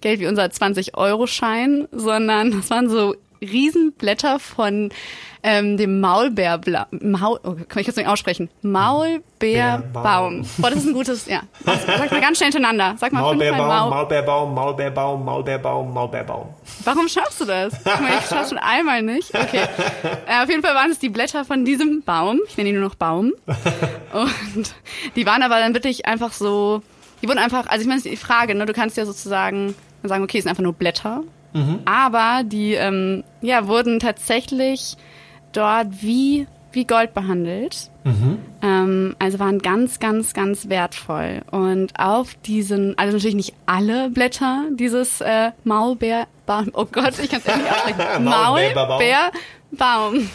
Geld 0.00 0.20
wie 0.20 0.26
unser 0.26 0.44
20-Euro-Schein, 0.44 1.88
sondern 1.92 2.52
das 2.52 2.70
waren 2.70 2.88
so 2.88 3.14
Riesenblätter 3.40 4.38
von 4.38 4.90
ähm, 5.42 5.76
dem 5.76 6.00
Maulbeerbla 6.00 6.88
Maul 6.90 7.38
oh, 7.44 7.54
kann 7.68 7.80
ich 7.80 7.86
jetzt 7.86 7.96
nicht 7.96 8.08
aussprechen? 8.08 8.50
Maulbeerbaum. 8.62 10.44
Boah, 10.58 10.70
das 10.70 10.80
ist 10.80 10.86
ein 10.86 10.94
gutes, 10.94 11.26
ja. 11.26 11.42
Sag 11.64 12.10
mal 12.10 12.20
ganz 12.20 12.38
schnell 12.38 12.50
hintereinander. 12.50 12.96
Sag 12.98 13.12
mal 13.12 13.20
Maulbeerbaum, 13.20 13.68
Maul 13.68 13.90
Maulbeerbaum, 13.90 14.54
Maulbeerbaum, 14.54 15.24
Maulbeerbaum, 15.24 15.94
Maulbeerbaum. 15.94 16.48
Warum 16.84 17.08
schaffst 17.08 17.40
du 17.40 17.44
das? 17.44 17.72
Guck 17.84 18.00
mal, 18.00 18.10
ich 18.18 18.26
schaff's 18.26 18.48
schon 18.48 18.58
einmal 18.58 19.02
nicht. 19.02 19.32
Okay. 19.34 19.62
Äh, 20.26 20.42
auf 20.42 20.48
jeden 20.48 20.62
Fall 20.62 20.74
waren 20.74 20.90
es 20.90 20.98
die 20.98 21.08
Blätter 21.08 21.44
von 21.44 21.64
diesem 21.64 22.02
Baum. 22.02 22.40
Ich 22.48 22.56
nenne 22.56 22.70
ihn 22.70 22.74
nur 22.74 22.84
noch 22.84 22.96
Baum. 22.96 23.32
Und 24.12 24.74
die 25.14 25.24
waren 25.24 25.42
aber 25.42 25.60
dann 25.60 25.74
wirklich 25.74 26.06
einfach 26.06 26.32
so, 26.32 26.82
die 27.22 27.28
wurden 27.28 27.38
einfach, 27.38 27.66
also 27.68 27.82
ich 27.82 27.88
meine, 27.88 28.00
die 28.00 28.16
Frage, 28.16 28.54
ne, 28.54 28.66
du 28.66 28.72
kannst 28.72 28.96
ja 28.96 29.06
sozusagen 29.06 29.74
sagen, 30.02 30.24
okay, 30.24 30.38
es 30.38 30.44
sind 30.44 30.50
einfach 30.50 30.62
nur 30.62 30.72
Blätter. 30.72 31.22
Mhm. 31.52 31.80
Aber 31.84 32.42
die 32.44 32.74
ähm, 32.74 33.24
ja, 33.40 33.66
wurden 33.66 34.00
tatsächlich 34.00 34.96
dort 35.52 36.02
wie, 36.02 36.46
wie 36.72 36.84
Gold 36.84 37.14
behandelt. 37.14 37.90
Mhm. 38.04 38.38
Ähm, 38.62 39.16
also 39.18 39.38
waren 39.38 39.60
ganz, 39.60 39.98
ganz, 39.98 40.34
ganz 40.34 40.68
wertvoll. 40.68 41.42
Und 41.50 41.98
auf 41.98 42.34
diesen, 42.34 42.96
also 42.98 43.14
natürlich 43.14 43.36
nicht 43.36 43.54
alle 43.66 44.10
Blätter 44.10 44.64
dieses 44.74 45.20
äh, 45.20 45.52
Maulbeerbaum, 45.64 46.70
oh 46.74 46.86
Gott, 46.90 47.18
ich 47.18 47.30
kann 47.30 47.40
es 47.44 47.56
nicht 47.56 47.70
aussprechen. 47.70 48.24
Maulbeerbaum. 48.28 48.98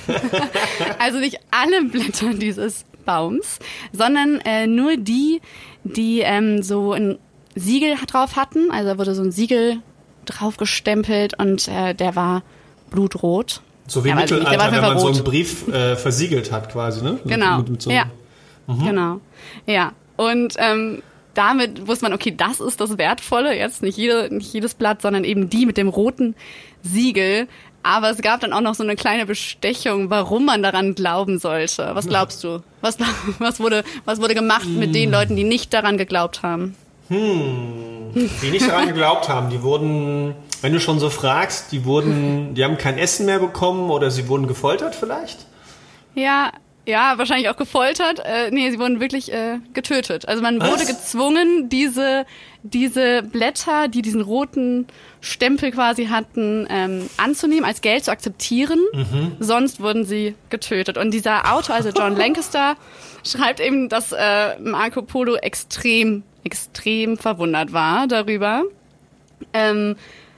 also 1.00 1.20
nicht 1.20 1.40
alle 1.52 1.84
Blätter 1.86 2.34
dieses 2.34 2.86
Baums, 3.06 3.60
sondern 3.92 4.40
äh, 4.42 4.68
nur 4.68 4.98
die, 4.98 5.42
die 5.84 6.22
ähm, 6.22 6.64
so 6.64 6.94
ein 6.94 7.20
Siegel 7.56 7.96
drauf 8.08 8.36
hatten. 8.36 8.72
Also 8.72 8.90
da 8.90 8.98
wurde 8.98 9.16
so 9.16 9.24
ein 9.24 9.32
Siegel 9.32 9.78
drauf 10.26 10.58
gestempelt 10.58 11.38
und 11.40 11.68
äh, 11.68 11.94
der 11.94 12.16
war 12.16 12.44
blutrot. 12.90 13.62
So 13.88 14.04
wie 14.04 14.10
ja, 14.10 14.16
Mittelalter, 14.16 14.72
wenn 14.72 14.82
man 14.82 14.94
rot. 14.94 15.02
so 15.02 15.08
einen 15.08 15.24
Brief 15.24 15.68
äh, 15.68 15.96
versiegelt 15.96 16.52
hat 16.52 16.72
quasi, 16.72 17.04
ne? 17.04 17.20
Genau, 17.26 17.58
mit, 17.58 17.70
mit 17.70 17.82
so 17.82 17.92
ja. 17.92 18.06
Mhm. 18.68 18.86
Genau, 18.86 19.22
ja. 19.66 19.92
Und 20.16 20.56
ähm, 20.58 21.04
damit 21.34 21.88
wusste 21.88 22.06
man, 22.06 22.14
okay, 22.14 22.34
das 22.36 22.60
ist 22.60 22.80
das 22.80 22.98
Wertvolle, 22.98 23.58
jetzt 23.58 23.82
nicht, 23.82 23.98
jede, 23.98 24.34
nicht 24.34 24.54
jedes 24.54 24.74
Blatt, 24.76 25.02
sondern 25.02 25.24
eben 25.24 25.50
die 25.50 25.66
mit 25.66 25.78
dem 25.78 25.90
roten 25.90 26.36
Siegel. 26.82 27.48
Aber 27.82 28.10
es 28.10 28.22
gab 28.22 28.40
dann 28.40 28.54
auch 28.54 28.62
noch 28.62 28.76
so 28.76 28.84
eine 28.84 28.96
kleine 28.96 29.26
Bestechung, 29.26 30.10
warum 30.10 30.46
man 30.46 30.64
daran 30.64 30.96
glauben 30.96 31.38
sollte. 31.38 31.90
Was 31.94 32.08
glaubst 32.08 32.42
du? 32.44 32.64
Was, 32.80 32.98
was, 33.40 33.60
wurde, 33.60 33.84
was 34.06 34.22
wurde 34.22 34.36
gemacht 34.36 34.68
mit 34.68 34.96
den 34.96 35.06
hm. 35.06 35.12
Leuten, 35.12 35.36
die 35.36 35.44
nicht 35.44 35.74
daran 35.74 35.98
geglaubt 35.98 36.44
haben? 36.44 36.76
Hm, 37.14 38.30
die 38.42 38.52
nicht 38.52 38.68
daran 38.68 38.88
geglaubt 38.88 39.30
haben, 39.30 39.50
die 39.50 39.62
wurden, 39.62 40.36
wenn 40.62 40.74
du 40.74 40.80
schon 40.80 41.00
so 41.00 41.10
fragst, 41.10 41.72
die 41.72 41.86
wurden, 41.86 42.54
die 42.56 42.64
haben 42.64 42.78
kein 42.78 42.98
Essen 42.98 43.26
mehr 43.26 43.40
bekommen 43.40 43.90
oder 43.90 44.12
sie 44.12 44.28
wurden 44.28 44.48
gefoltert 44.48 44.96
vielleicht? 44.96 45.46
Ja, 46.16 46.52
ja, 46.86 47.18
wahrscheinlich 47.18 47.48
auch 47.50 47.56
gefoltert. 47.56 48.20
Äh, 48.20 48.52
nee, 48.52 48.70
sie 48.70 48.78
wurden 48.78 49.00
wirklich 49.00 49.32
äh, 49.32 49.60
getötet. 49.74 50.28
Also 50.28 50.42
man 50.42 50.60
Was? 50.60 50.70
wurde 50.70 50.86
gezwungen, 50.86 51.70
diese, 51.70 52.26
diese 52.62 53.24
Blätter, 53.24 53.88
die 53.88 54.02
diesen 54.02 54.22
roten 54.22 54.88
Stempel 55.22 55.72
quasi 55.72 56.08
hatten, 56.08 56.68
ähm, 56.70 57.10
anzunehmen, 57.16 57.64
als 57.64 57.80
Geld 57.80 58.04
zu 58.04 58.12
akzeptieren. 58.12 58.80
Mhm. 58.94 59.38
Sonst 59.40 59.80
wurden 59.80 60.04
sie 60.04 60.36
getötet. 60.50 60.98
Und 60.98 61.12
dieser 61.12 61.54
Autor, 61.54 61.76
also 61.76 61.90
John 61.90 62.16
Lancaster, 62.18 62.76
schreibt 63.26 63.62
eben, 63.62 63.88
dass 63.88 64.12
äh, 64.12 64.60
Marco 64.60 65.04
Polo 65.04 65.36
extrem 65.36 66.24
extrem 66.44 67.18
verwundert 67.18 67.74
war 67.74 68.08
darüber. 68.08 68.64
Ähm, 69.54 69.96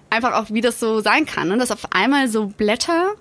einfach 0.09 0.33
auch, 0.33 0.49
wie 0.49 0.61
das 0.61 0.79
so 0.79 0.99
sein 1.01 1.25
kann, 1.25 1.49
ne? 1.49 1.57
dass 1.57 1.71
auf 1.71 1.93
einmal 1.93 2.27
so 2.27 2.47
Blätter 2.47 3.13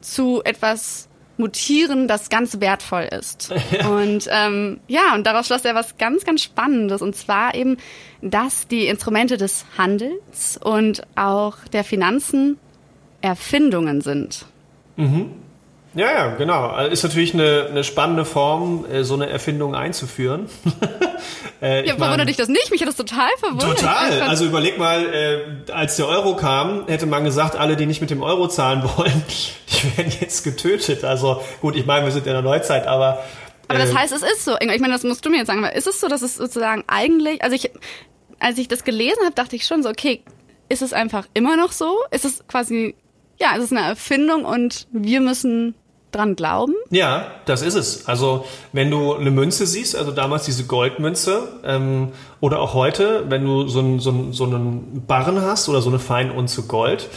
zu 0.00 0.42
etwas 0.44 1.08
mutieren, 1.36 2.06
das 2.06 2.30
ganz 2.30 2.60
wertvoll 2.60 3.08
ist. 3.10 3.52
Ja. 3.70 3.88
Und 3.96 4.28
ähm, 4.30 4.80
ja, 4.86 5.14
und 5.14 5.26
daraus 5.26 5.48
schloss 5.48 5.64
er 5.64 5.74
was 5.74 5.98
ganz, 5.98 6.24
ganz 6.24 6.42
Spannendes. 6.42 7.02
Und 7.02 7.16
zwar 7.16 7.54
eben, 7.54 7.76
dass 8.22 8.68
die 8.68 8.86
Instrumente 8.86 9.36
des 9.36 9.66
Handels 9.76 10.58
und 10.62 11.02
auch 11.16 11.56
der 11.72 11.82
Finanzen 11.82 12.58
Erfindungen 13.20 14.00
sind. 14.00 14.46
Mhm. 14.96 15.30
Ja, 15.94 16.10
ja, 16.12 16.34
genau. 16.34 16.66
Also 16.68 16.90
ist 16.90 17.02
natürlich 17.04 17.34
eine, 17.34 17.66
eine 17.70 17.84
spannende 17.84 18.24
Form, 18.24 18.84
äh, 18.90 19.04
so 19.04 19.14
eine 19.14 19.28
Erfindung 19.28 19.74
einzuführen. 19.74 20.48
äh, 21.62 21.86
ja, 21.86 21.94
verwundert 21.96 22.28
dich 22.28 22.36
das 22.36 22.48
nicht? 22.48 22.70
Mich 22.70 22.80
hat 22.80 22.88
das 22.88 22.96
total 22.96 23.28
verwundert. 23.38 23.78
Total. 23.78 24.22
Also 24.22 24.44
überleg 24.44 24.76
mal, 24.76 25.06
äh, 25.06 25.72
als 25.72 25.96
der 25.96 26.08
Euro 26.08 26.34
kam, 26.34 26.86
hätte 26.88 27.06
man 27.06 27.24
gesagt, 27.24 27.56
alle, 27.56 27.76
die 27.76 27.86
nicht 27.86 28.00
mit 28.00 28.10
dem 28.10 28.22
Euro 28.22 28.48
zahlen 28.48 28.82
wollen, 28.96 29.22
die 29.28 29.96
werden 29.96 30.12
jetzt 30.20 30.42
getötet. 30.42 31.04
Also 31.04 31.40
gut, 31.60 31.76
ich 31.76 31.86
meine, 31.86 32.04
wir 32.04 32.12
sind 32.12 32.26
in 32.26 32.32
der 32.32 32.42
Neuzeit, 32.42 32.86
aber 32.86 33.22
aber 33.68 33.78
das 33.78 33.92
äh, 33.92 33.94
heißt, 33.94 34.12
es 34.12 34.22
ist 34.22 34.44
so. 34.44 34.56
Ich 34.60 34.80
meine, 34.80 34.92
das 34.92 35.04
musst 35.04 35.24
du 35.24 35.30
mir 35.30 35.38
jetzt 35.38 35.46
sagen. 35.46 35.64
Aber 35.64 35.74
ist 35.74 35.86
es 35.86 35.98
so, 35.98 36.08
dass 36.08 36.20
es 36.20 36.36
sozusagen 36.36 36.84
eigentlich, 36.86 37.42
also 37.42 37.56
ich, 37.56 37.70
als 38.38 38.58
ich 38.58 38.68
das 38.68 38.84
gelesen 38.84 39.22
habe, 39.24 39.34
dachte 39.34 39.56
ich 39.56 39.64
schon 39.64 39.82
so, 39.82 39.88
okay, 39.88 40.22
ist 40.68 40.82
es 40.82 40.92
einfach 40.92 41.26
immer 41.32 41.56
noch 41.56 41.72
so? 41.72 41.96
Ist 42.10 42.26
es 42.26 42.46
quasi, 42.46 42.94
ja, 43.40 43.56
ist 43.56 43.64
es 43.64 43.72
eine 43.72 43.80
Erfindung 43.80 44.44
und 44.44 44.86
wir 44.92 45.22
müssen 45.22 45.74
dran 46.14 46.36
glauben? 46.36 46.74
Ja, 46.90 47.26
das 47.46 47.62
ist 47.62 47.74
es. 47.74 48.06
Also 48.06 48.44
wenn 48.72 48.90
du 48.90 49.14
eine 49.14 49.30
Münze 49.30 49.66
siehst, 49.66 49.96
also 49.96 50.10
damals 50.10 50.44
diese 50.44 50.64
Goldmünze 50.64 51.60
ähm, 51.64 52.12
oder 52.40 52.60
auch 52.60 52.74
heute, 52.74 53.24
wenn 53.28 53.44
du 53.44 53.68
so, 53.68 53.80
ein, 53.80 54.00
so, 54.00 54.10
ein, 54.10 54.32
so 54.32 54.44
einen 54.44 55.04
Barren 55.06 55.40
hast 55.42 55.68
oder 55.68 55.82
so 55.82 55.90
eine 55.90 55.98
Feinunze 55.98 56.62
Gold, 56.62 57.08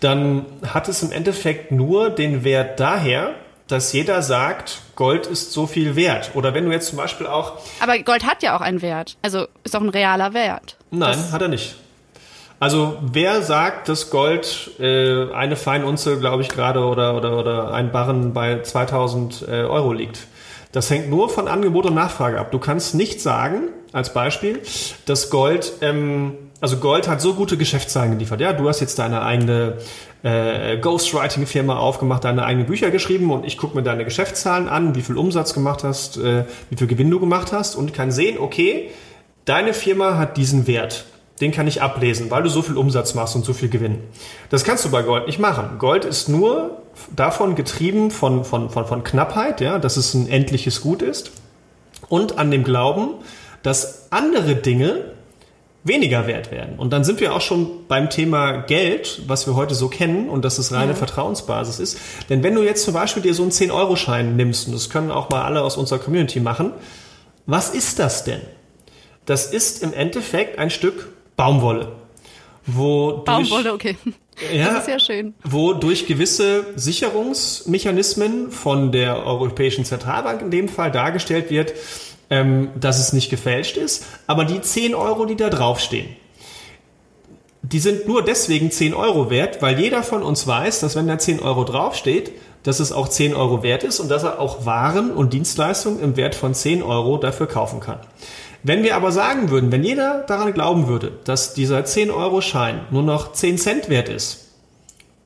dann 0.00 0.46
hat 0.66 0.88
es 0.88 1.02
im 1.02 1.12
Endeffekt 1.12 1.72
nur 1.72 2.10
den 2.10 2.44
Wert 2.44 2.80
daher, 2.80 3.34
dass 3.66 3.92
jeder 3.92 4.22
sagt, 4.22 4.82
Gold 4.94 5.26
ist 5.26 5.52
so 5.52 5.66
viel 5.66 5.96
wert. 5.96 6.32
Oder 6.34 6.54
wenn 6.54 6.66
du 6.66 6.72
jetzt 6.72 6.88
zum 6.88 6.98
Beispiel 6.98 7.26
auch. 7.26 7.54
Aber 7.80 7.98
Gold 7.98 8.24
hat 8.24 8.42
ja 8.42 8.56
auch 8.56 8.60
einen 8.60 8.82
Wert. 8.82 9.16
Also 9.22 9.46
ist 9.64 9.74
auch 9.74 9.80
ein 9.80 9.88
realer 9.88 10.34
Wert. 10.34 10.76
Nein, 10.90 11.12
das 11.12 11.32
hat 11.32 11.42
er 11.42 11.48
nicht. 11.48 11.76
Also 12.64 12.96
wer 13.02 13.42
sagt, 13.42 13.90
dass 13.90 14.08
Gold 14.08 14.70
äh, 14.80 15.30
eine 15.34 15.54
Feinunze, 15.54 16.18
glaube 16.18 16.40
ich 16.40 16.48
gerade, 16.48 16.80
oder, 16.80 17.14
oder, 17.14 17.38
oder 17.38 17.74
ein 17.74 17.92
Barren 17.92 18.32
bei 18.32 18.62
2000 18.62 19.44
äh, 19.46 19.50
Euro 19.64 19.92
liegt? 19.92 20.26
Das 20.72 20.88
hängt 20.88 21.10
nur 21.10 21.28
von 21.28 21.46
Angebot 21.46 21.84
und 21.84 21.94
Nachfrage 21.94 22.40
ab. 22.40 22.52
Du 22.52 22.58
kannst 22.58 22.94
nicht 22.94 23.20
sagen, 23.20 23.64
als 23.92 24.14
Beispiel, 24.14 24.62
dass 25.04 25.28
Gold, 25.28 25.74
ähm, 25.82 26.38
also 26.58 26.78
Gold 26.78 27.06
hat 27.06 27.20
so 27.20 27.34
gute 27.34 27.58
Geschäftszahlen 27.58 28.12
geliefert. 28.12 28.40
Ja, 28.40 28.54
du 28.54 28.66
hast 28.66 28.80
jetzt 28.80 28.98
deine 28.98 29.20
eigene 29.20 29.76
äh, 30.22 30.78
Ghostwriting-Firma 30.78 31.76
aufgemacht, 31.76 32.24
deine 32.24 32.46
eigenen 32.46 32.66
Bücher 32.66 32.90
geschrieben 32.90 33.30
und 33.30 33.44
ich 33.44 33.58
gucke 33.58 33.76
mir 33.76 33.82
deine 33.82 34.06
Geschäftszahlen 34.06 34.70
an, 34.70 34.94
wie 34.94 35.02
viel 35.02 35.18
Umsatz 35.18 35.52
gemacht 35.52 35.84
hast, 35.84 36.16
äh, 36.16 36.46
wie 36.70 36.78
viel 36.78 36.86
Gewinn 36.86 37.10
du 37.10 37.20
gemacht 37.20 37.52
hast 37.52 37.74
und 37.76 37.92
kann 37.92 38.10
sehen, 38.10 38.38
okay, 38.38 38.88
deine 39.44 39.74
Firma 39.74 40.16
hat 40.16 40.38
diesen 40.38 40.66
Wert. 40.66 41.04
Den 41.44 41.52
kann 41.52 41.66
ich 41.66 41.82
ablesen, 41.82 42.30
weil 42.30 42.42
du 42.42 42.48
so 42.48 42.62
viel 42.62 42.78
Umsatz 42.78 43.12
machst 43.12 43.36
und 43.36 43.44
so 43.44 43.52
viel 43.52 43.68
Gewinn. 43.68 43.98
Das 44.48 44.64
kannst 44.64 44.82
du 44.86 44.90
bei 44.90 45.02
Gold 45.02 45.26
nicht 45.26 45.38
machen. 45.38 45.76
Gold 45.78 46.06
ist 46.06 46.26
nur 46.26 46.78
davon 47.14 47.54
getrieben 47.54 48.10
von, 48.10 48.46
von, 48.46 48.70
von, 48.70 48.86
von 48.86 49.04
Knappheit, 49.04 49.60
ja, 49.60 49.78
dass 49.78 49.98
es 49.98 50.14
ein 50.14 50.26
endliches 50.26 50.80
Gut 50.80 51.02
ist 51.02 51.32
und 52.08 52.38
an 52.38 52.50
dem 52.50 52.64
Glauben, 52.64 53.10
dass 53.62 54.10
andere 54.10 54.56
Dinge 54.56 55.12
weniger 55.82 56.26
wert 56.26 56.50
werden. 56.50 56.78
Und 56.78 56.94
dann 56.94 57.04
sind 57.04 57.20
wir 57.20 57.34
auch 57.34 57.42
schon 57.42 57.86
beim 57.88 58.08
Thema 58.08 58.62
Geld, 58.62 59.20
was 59.26 59.46
wir 59.46 59.54
heute 59.54 59.74
so 59.74 59.88
kennen 59.88 60.30
und 60.30 60.46
dass 60.46 60.56
es 60.56 60.72
reine 60.72 60.92
ja. 60.92 60.96
Vertrauensbasis 60.96 61.78
ist. 61.78 61.98
Denn 62.30 62.42
wenn 62.42 62.54
du 62.54 62.62
jetzt 62.62 62.84
zum 62.84 62.94
Beispiel 62.94 63.22
dir 63.22 63.34
so 63.34 63.42
einen 63.42 63.52
10-Euro-Schein 63.52 64.34
nimmst, 64.34 64.66
und 64.66 64.72
das 64.72 64.88
können 64.88 65.10
auch 65.10 65.28
mal 65.28 65.42
alle 65.42 65.60
aus 65.60 65.76
unserer 65.76 65.98
Community 65.98 66.40
machen, 66.40 66.72
was 67.44 67.68
ist 67.68 67.98
das 67.98 68.24
denn? 68.24 68.40
Das 69.26 69.52
ist 69.52 69.82
im 69.82 69.92
Endeffekt 69.92 70.58
ein 70.58 70.70
Stück 70.70 71.13
Baumwolle. 71.36 71.92
Wo 72.66 73.22
Baumwolle, 73.24 73.72
okay. 73.72 73.96
Ja, 74.52 74.72
das 74.72 74.80
ist 74.80 74.88
ja 74.88 74.98
schön. 74.98 75.34
Wo 75.44 75.74
durch 75.74 76.06
gewisse 76.06 76.66
Sicherungsmechanismen 76.76 78.50
von 78.50 78.90
der 78.90 79.24
Europäischen 79.24 79.84
Zentralbank 79.84 80.42
in 80.42 80.50
dem 80.50 80.68
Fall 80.68 80.90
dargestellt 80.90 81.50
wird, 81.50 81.72
ähm, 82.30 82.70
dass 82.78 82.98
es 82.98 83.12
nicht 83.12 83.30
gefälscht 83.30 83.76
ist, 83.76 84.06
aber 84.26 84.44
die 84.44 84.60
10 84.60 84.94
Euro, 84.94 85.24
die 85.26 85.36
da 85.36 85.50
draufstehen, 85.50 86.08
die 87.62 87.78
sind 87.78 88.06
nur 88.06 88.22
deswegen 88.22 88.70
10 88.70 88.94
Euro 88.94 89.30
wert, 89.30 89.62
weil 89.62 89.78
jeder 89.78 90.02
von 90.02 90.22
uns 90.22 90.46
weiß, 90.46 90.80
dass 90.80 90.96
wenn 90.96 91.06
da 91.06 91.18
10 91.18 91.40
Euro 91.40 91.64
draufsteht, 91.64 92.32
dass 92.62 92.80
es 92.80 92.92
auch 92.92 93.08
10 93.08 93.34
Euro 93.34 93.62
wert 93.62 93.84
ist 93.84 94.00
und 94.00 94.10
dass 94.10 94.22
er 94.22 94.40
auch 94.40 94.66
Waren 94.66 95.12
und 95.12 95.32
Dienstleistungen 95.32 96.00
im 96.00 96.16
Wert 96.16 96.34
von 96.34 96.54
10 96.54 96.82
Euro 96.82 97.18
dafür 97.18 97.46
kaufen 97.46 97.80
kann. 97.80 98.00
Wenn 98.64 98.82
wir 98.82 98.96
aber 98.96 99.12
sagen 99.12 99.50
würden, 99.50 99.70
wenn 99.70 99.84
jeder 99.84 100.24
daran 100.26 100.54
glauben 100.54 100.88
würde, 100.88 101.12
dass 101.24 101.52
dieser 101.52 101.80
10-Euro-Schein 101.80 102.86
nur 102.90 103.02
noch 103.02 103.32
10 103.32 103.58
Cent 103.58 103.88
wert 103.90 104.08
ist, 104.08 104.46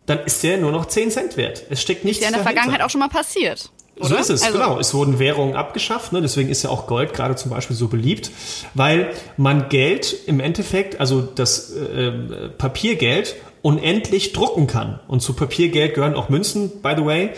dann 0.07 0.18
ist 0.24 0.42
der 0.42 0.59
nur 0.59 0.72
noch 0.72 0.87
10 0.87 1.12
Cent 1.12 1.37
wert. 1.37 1.62
Es 1.70 1.81
steckt 1.81 2.05
nichts 2.05 2.18
Ist 2.18 2.24
ja 2.24 2.29
in 2.29 2.35
der 2.35 2.42
dahinter. 2.42 2.61
Vergangenheit 2.61 2.85
auch 2.85 2.90
schon 2.90 2.98
mal 2.98 3.09
passiert. 3.09 3.70
Oder? 3.96 4.09
So 4.09 4.16
ist 4.16 4.31
es, 4.31 4.42
also, 4.42 4.59
genau. 4.59 4.79
Es 4.81 4.92
wurden 4.92 5.20
Währungen 5.20 5.55
abgeschafft, 5.55 6.12
ne? 6.12 6.20
deswegen 6.20 6.48
ist 6.48 6.64
ja 6.64 6.70
auch 6.70 6.88
Gold 6.88 7.14
gerade 7.14 7.37
zum 7.37 7.51
Beispiel 7.53 7.77
so 7.77 7.87
beliebt, 7.87 8.31
weil 8.74 9.11
man 9.37 9.68
Geld 9.68 10.16
im 10.27 10.40
Endeffekt, 10.40 10.98
also 10.98 11.20
das 11.22 11.72
äh, 11.72 12.11
Papiergeld, 12.59 13.37
unendlich 13.62 14.33
drucken 14.33 14.66
kann. 14.66 14.98
Und 15.07 15.20
zu 15.20 15.35
Papiergeld 15.35 15.94
gehören 15.94 16.14
auch 16.14 16.29
Münzen, 16.29 16.81
by 16.83 16.94
the 16.96 17.05
way, 17.05 17.31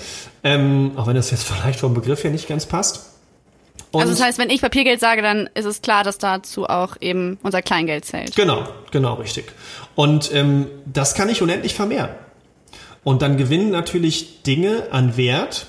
ähm, 0.45 0.93
auch 0.97 1.07
wenn 1.07 1.17
das 1.17 1.31
jetzt 1.31 1.45
vielleicht 1.49 1.81
vom 1.81 1.93
Begriff 1.93 2.25
her 2.25 2.31
nicht 2.31 2.49
ganz 2.49 2.65
passt. 2.65 3.10
Und 3.93 4.03
also 4.03 4.13
das 4.13 4.23
heißt, 4.23 4.39
wenn 4.39 4.51
ich 4.51 4.61
Papiergeld 4.61 5.01
sage, 5.01 5.21
dann 5.23 5.49
ist 5.55 5.65
es 5.65 5.83
klar, 5.83 6.05
dass 6.05 6.19
dazu 6.19 6.67
auch 6.67 6.97
eben 7.01 7.39
unser 7.43 7.61
Kleingeld 7.61 8.05
zählt. 8.05 8.37
Genau, 8.37 8.69
genau, 8.91 9.15
richtig. 9.15 9.47
Und 9.97 10.33
ähm, 10.33 10.67
das 10.87 11.15
kann 11.15 11.29
ich 11.29 11.43
unendlich 11.43 11.75
vermehren. 11.75 12.11
Und 13.03 13.23
dann 13.23 13.37
gewinnen 13.37 13.71
natürlich 13.71 14.43
Dinge 14.43 14.89
an 14.93 15.17
Wert, 15.17 15.67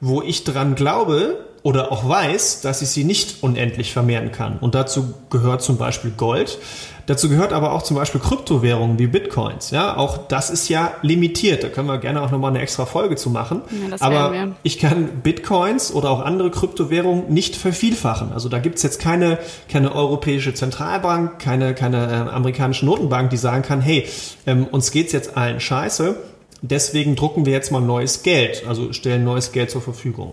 wo 0.00 0.22
ich 0.22 0.44
dran 0.44 0.74
glaube 0.74 1.44
oder 1.66 1.90
auch 1.90 2.08
weiß, 2.08 2.60
dass 2.60 2.80
ich 2.80 2.90
sie 2.90 3.02
nicht 3.02 3.42
unendlich 3.42 3.92
vermehren 3.92 4.30
kann. 4.30 4.58
Und 4.60 4.76
dazu 4.76 5.14
gehört 5.30 5.62
zum 5.62 5.78
Beispiel 5.78 6.12
Gold. 6.12 6.60
Dazu 7.06 7.28
gehört 7.28 7.52
aber 7.52 7.72
auch 7.72 7.82
zum 7.82 7.96
Beispiel 7.96 8.20
Kryptowährungen 8.20 9.00
wie 9.00 9.08
Bitcoins. 9.08 9.72
Ja, 9.72 9.96
auch 9.96 10.28
das 10.28 10.50
ist 10.50 10.68
ja 10.68 10.92
limitiert. 11.02 11.64
Da 11.64 11.68
können 11.68 11.88
wir 11.88 11.98
gerne 11.98 12.22
auch 12.22 12.30
nochmal 12.30 12.50
eine 12.50 12.60
extra 12.60 12.86
Folge 12.86 13.16
zu 13.16 13.30
machen. 13.30 13.62
Ja, 13.90 13.96
aber 13.98 14.54
ich 14.62 14.78
kann 14.78 15.08
Bitcoins 15.24 15.92
oder 15.92 16.10
auch 16.10 16.20
andere 16.20 16.52
Kryptowährungen 16.52 17.34
nicht 17.34 17.56
vervielfachen. 17.56 18.32
Also 18.32 18.48
da 18.48 18.60
gibt's 18.60 18.84
jetzt 18.84 19.00
keine, 19.00 19.40
keine 19.68 19.92
europäische 19.92 20.54
Zentralbank, 20.54 21.40
keine, 21.40 21.74
keine 21.74 22.06
äh, 22.06 22.32
amerikanische 22.32 22.86
Notenbank, 22.86 23.30
die 23.30 23.38
sagen 23.38 23.62
kann, 23.62 23.80
hey, 23.80 24.06
ähm, 24.46 24.68
uns 24.70 24.92
geht's 24.92 25.12
jetzt 25.12 25.36
allen 25.36 25.58
scheiße 25.58 26.14
deswegen 26.62 27.16
drucken 27.16 27.46
wir 27.46 27.52
jetzt 27.52 27.70
mal 27.70 27.80
neues 27.80 28.22
Geld, 28.22 28.64
also 28.66 28.92
stellen 28.92 29.24
neues 29.24 29.52
Geld 29.52 29.70
zur 29.70 29.82
Verfügung. 29.82 30.32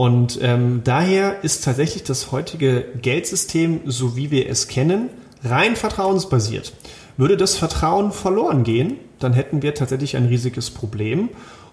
Und 0.00 0.38
ähm, 0.40 0.80
daher 0.82 1.44
ist 1.44 1.62
tatsächlich 1.62 2.04
das 2.04 2.32
heutige 2.32 2.86
Geldsystem, 3.02 3.82
so 3.84 4.16
wie 4.16 4.30
wir 4.30 4.48
es 4.48 4.66
kennen, 4.66 5.10
rein 5.44 5.76
vertrauensbasiert. 5.76 6.72
Würde 7.18 7.36
das 7.36 7.58
Vertrauen 7.58 8.10
verloren 8.10 8.64
gehen, 8.64 8.96
dann 9.18 9.34
hätten 9.34 9.60
wir 9.60 9.74
tatsächlich 9.74 10.16
ein 10.16 10.24
riesiges 10.24 10.70
Problem. 10.70 11.28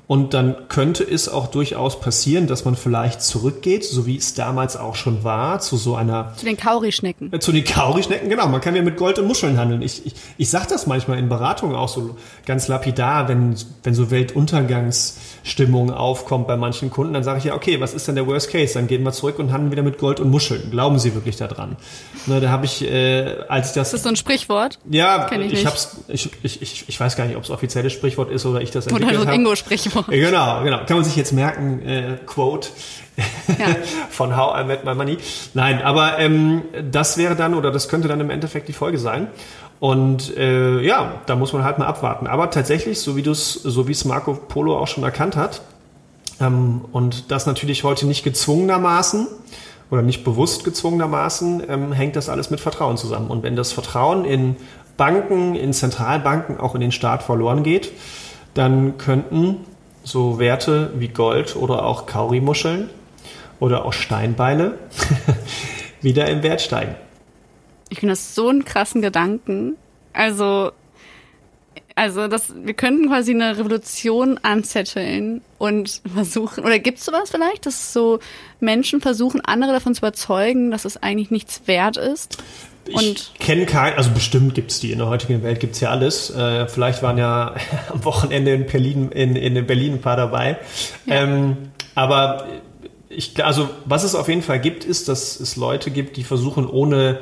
Und 0.07 0.33
dann 0.33 0.69
könnte 0.69 1.03
es 1.03 1.27
auch 1.27 1.47
durchaus 1.47 1.99
passieren, 1.99 2.47
dass 2.47 2.63
man 2.63 2.77
vielleicht 2.77 3.21
zurückgeht, 3.21 3.83
so 3.83 4.05
wie 4.05 4.15
es 4.15 4.33
damals 4.33 4.77
auch 4.77 4.95
schon 4.95 5.25
war, 5.25 5.59
zu 5.59 5.75
so 5.75 5.95
einer... 5.95 6.33
Zu 6.37 6.45
den 6.45 6.55
Kaurischnecken. 6.55 7.33
Äh, 7.33 7.39
zu 7.39 7.51
den 7.51 7.65
Kaurischnecken, 7.65 8.29
genau. 8.29 8.47
Man 8.47 8.61
kann 8.61 8.73
ja 8.73 8.81
mit 8.83 8.95
Gold 8.95 9.19
und 9.19 9.27
Muscheln 9.27 9.57
handeln. 9.57 9.81
Ich, 9.81 10.05
ich, 10.05 10.13
ich 10.37 10.49
sage 10.49 10.67
das 10.69 10.87
manchmal 10.87 11.19
in 11.19 11.27
Beratungen 11.27 11.75
auch 11.75 11.89
so 11.89 12.15
ganz 12.45 12.69
lapidar, 12.69 13.27
wenn, 13.27 13.57
wenn 13.83 13.93
so 13.93 14.09
Weltuntergangsstimmung 14.09 15.91
aufkommt 15.91 16.47
bei 16.47 16.55
manchen 16.55 16.89
Kunden, 16.89 17.13
dann 17.13 17.25
sage 17.25 17.39
ich 17.39 17.43
ja, 17.43 17.53
okay, 17.53 17.81
was 17.81 17.93
ist 17.93 18.07
denn 18.07 18.15
der 18.15 18.27
Worst 18.27 18.49
Case? 18.49 18.75
Dann 18.75 18.87
gehen 18.87 19.03
wir 19.03 19.11
zurück 19.11 19.39
und 19.39 19.51
handeln 19.51 19.71
wieder 19.71 19.83
mit 19.83 19.97
Gold 19.97 20.21
und 20.21 20.29
Muscheln. 20.31 20.71
Glauben 20.71 20.99
Sie 20.99 21.15
wirklich 21.15 21.35
daran? 21.35 21.75
Ne, 22.27 22.39
da 22.39 22.49
habe 22.49 22.65
ich, 22.65 22.81
äh, 22.81 23.39
als 23.49 23.69
ich 23.69 23.73
das... 23.73 23.87
Ist 23.87 23.95
das 23.95 24.03
so 24.03 24.09
ein 24.09 24.15
Sprichwort? 24.15 24.79
Ja, 24.89 25.29
ich, 25.33 25.51
ich, 25.51 25.65
hab's, 25.65 25.97
ich, 26.07 26.29
ich, 26.43 26.61
ich, 26.61 26.85
ich 26.87 26.97
weiß 26.97 27.17
gar 27.17 27.25
nicht, 27.25 27.35
ob 27.35 27.43
es 27.43 27.49
offizielles 27.49 27.91
Sprichwort 27.91 28.31
ist 28.31 28.45
oder 28.45 28.61
ich 28.61 28.71
das 28.71 28.87
entwickelt 28.87 29.09
habe. 29.09 29.23
Oder 29.23 29.31
so 29.31 29.33
ein 29.33 29.41
Ingo-Sprichwort. 29.41 29.96
Genau, 30.07 30.63
genau. 30.63 30.77
Kann 30.85 30.97
man 30.97 31.03
sich 31.03 31.15
jetzt 31.15 31.31
merken, 31.33 31.81
äh, 31.85 32.17
Quote 32.25 32.69
ja. 33.47 33.75
von 34.09 34.37
How 34.37 34.61
I 34.61 34.63
Met 34.65 34.85
My 34.85 34.95
Money. 34.95 35.17
Nein, 35.53 35.81
aber 35.81 36.19
ähm, 36.19 36.63
das 36.91 37.17
wäre 37.17 37.35
dann 37.35 37.53
oder 37.53 37.71
das 37.71 37.89
könnte 37.89 38.07
dann 38.07 38.19
im 38.21 38.29
Endeffekt 38.29 38.67
die 38.67 38.73
Folge 38.73 38.99
sein. 38.99 39.27
Und 39.79 40.35
äh, 40.37 40.81
ja, 40.81 41.21
da 41.25 41.35
muss 41.35 41.53
man 41.53 41.63
halt 41.63 41.77
mal 41.77 41.85
abwarten. 41.85 42.27
Aber 42.27 42.49
tatsächlich, 42.49 42.99
so 42.99 43.15
wie 43.15 43.27
es, 43.27 43.53
so 43.53 43.87
wie 43.87 43.91
es 43.91 44.05
Marco 44.05 44.33
Polo 44.33 44.77
auch 44.77 44.87
schon 44.87 45.03
erkannt 45.03 45.35
hat, 45.35 45.61
ähm, 46.39 46.81
und 46.91 47.31
das 47.31 47.45
natürlich 47.45 47.83
heute 47.83 48.05
nicht 48.05 48.23
gezwungenermaßen 48.23 49.27
oder 49.89 50.01
nicht 50.01 50.23
bewusst 50.23 50.63
gezwungenermaßen, 50.63 51.63
ähm, 51.67 51.91
hängt 51.93 52.15
das 52.15 52.29
alles 52.29 52.49
mit 52.49 52.59
Vertrauen 52.59 52.97
zusammen. 52.97 53.29
Und 53.29 53.43
wenn 53.43 53.55
das 53.55 53.71
Vertrauen 53.71 54.25
in 54.25 54.55
Banken, 54.97 55.55
in 55.55 55.73
Zentralbanken, 55.73 56.59
auch 56.59 56.75
in 56.75 56.81
den 56.81 56.91
Staat 56.91 57.23
verloren 57.23 57.63
geht, 57.63 57.91
dann 58.53 58.97
könnten 58.97 59.57
so 60.07 60.39
Werte 60.39 60.93
wie 60.95 61.09
Gold 61.09 61.55
oder 61.55 61.85
auch 61.85 62.05
Kaurimuscheln 62.05 62.89
oder 63.59 63.85
auch 63.85 63.93
Steinbeile 63.93 64.79
wieder 66.01 66.29
im 66.29 66.43
Wert 66.43 66.61
steigen. 66.61 66.95
Ich 67.89 67.99
finde 67.99 68.13
das 68.13 68.33
so 68.33 68.47
einen 68.47 68.63
krassen 68.63 69.01
Gedanken. 69.01 69.75
Also 70.13 70.71
Also 71.95 72.27
das, 72.27 72.53
wir 72.55 72.73
könnten 72.73 73.07
quasi 73.07 73.31
eine 73.31 73.57
Revolution 73.57 74.39
anzetteln 74.43 75.41
und 75.57 76.01
versuchen, 76.13 76.63
oder 76.63 76.79
gibt's 76.79 77.03
sowas 77.03 77.31
vielleicht, 77.31 77.65
dass 77.65 77.91
so 77.91 78.19
Menschen 78.59 79.01
versuchen, 79.01 79.41
andere 79.41 79.73
davon 79.73 79.93
zu 79.93 79.99
überzeugen, 79.99 80.71
dass 80.71 80.85
es 80.85 81.01
eigentlich 81.01 81.31
nichts 81.31 81.63
wert 81.65 81.97
ist? 81.97 82.37
Ich 82.87 83.33
kenne 83.39 83.65
kein, 83.65 83.95
also 83.95 84.11
bestimmt 84.11 84.55
gibt's 84.55 84.79
die. 84.79 84.91
In 84.91 84.99
der 84.99 85.07
heutigen 85.07 85.43
Welt 85.43 85.59
gibt's 85.59 85.79
ja 85.79 85.89
alles. 85.89 86.29
Äh, 86.29 86.67
vielleicht 86.67 87.03
waren 87.03 87.17
ja 87.17 87.55
am 87.91 88.03
Wochenende 88.05 88.53
in 88.53 88.65
Berlin, 88.65 89.11
in, 89.11 89.35
in 89.35 89.65
Berlin 89.65 89.93
ein 89.93 90.01
paar 90.01 90.17
dabei. 90.17 90.57
Ja. 91.05 91.15
Ähm, 91.23 91.57
aber 91.95 92.47
ich, 93.09 93.43
also 93.43 93.69
was 93.85 94.03
es 94.03 94.15
auf 94.15 94.27
jeden 94.27 94.43
Fall 94.43 94.59
gibt, 94.59 94.83
ist, 94.85 95.07
dass 95.07 95.39
es 95.39 95.55
Leute 95.55 95.91
gibt, 95.91 96.17
die 96.17 96.23
versuchen, 96.23 96.67
ohne 96.67 97.19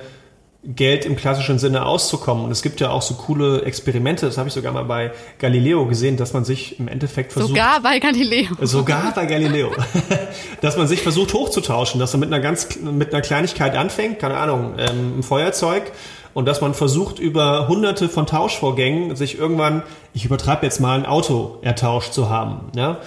Geld 0.67 1.06
im 1.06 1.15
klassischen 1.15 1.60
Sinne 1.60 1.86
auszukommen. 1.86 2.45
Und 2.45 2.51
es 2.51 2.62
gibt 2.62 2.80
ja 2.80 2.89
auch 2.89 3.01
so 3.01 3.13
coole 3.15 3.62
Experimente, 3.63 4.25
das 4.25 4.38
habe 4.38 4.47
ich 4.47 4.54
sogar 4.54 4.73
mal 4.73 4.86
bei 4.86 5.12
Galileo 5.39 5.86
gesehen, 5.86 6.17
dass 6.17 6.34
man 6.34 6.45
sich 6.45 6.80
im 6.80 6.88
Endeffekt 6.88 7.34
versucht. 7.34 7.49
Sogar 7.49 7.82
bei 7.82 7.99
Galileo. 7.99 8.49
Sogar 8.62 9.13
bei 9.13 9.25
Galileo. 9.25 9.71
dass 10.62 10.78
man 10.78 10.88
sich 10.88 11.01
versucht 11.01 11.34
hochzutauschen, 11.34 11.99
dass 11.99 12.13
man 12.13 12.21
mit 12.21 12.34
einer 12.34 12.41
ganz, 12.41 12.80
mit 12.80 13.13
einer 13.13 13.21
Kleinigkeit 13.21 13.75
anfängt, 13.75 14.19
keine 14.19 14.38
Ahnung, 14.38 14.73
ähm, 14.78 15.19
ein 15.19 15.23
Feuerzeug, 15.23 15.91
und 16.36 16.45
dass 16.45 16.60
man 16.60 16.73
versucht, 16.73 17.17
über 17.17 17.69
hunderte 17.69 18.10
von 18.10 18.25
Tauschvorgängen 18.25 19.15
sich 19.15 19.39
irgendwann, 19.39 19.84
ich 20.13 20.25
übertreibe 20.25 20.65
jetzt 20.65 20.82
mal, 20.82 20.99
ein 20.99 21.06
Auto 21.06 21.60
ertauscht 21.62 22.12
zu 22.12 22.30
haben. 22.30 22.71
Ja? 22.75 22.97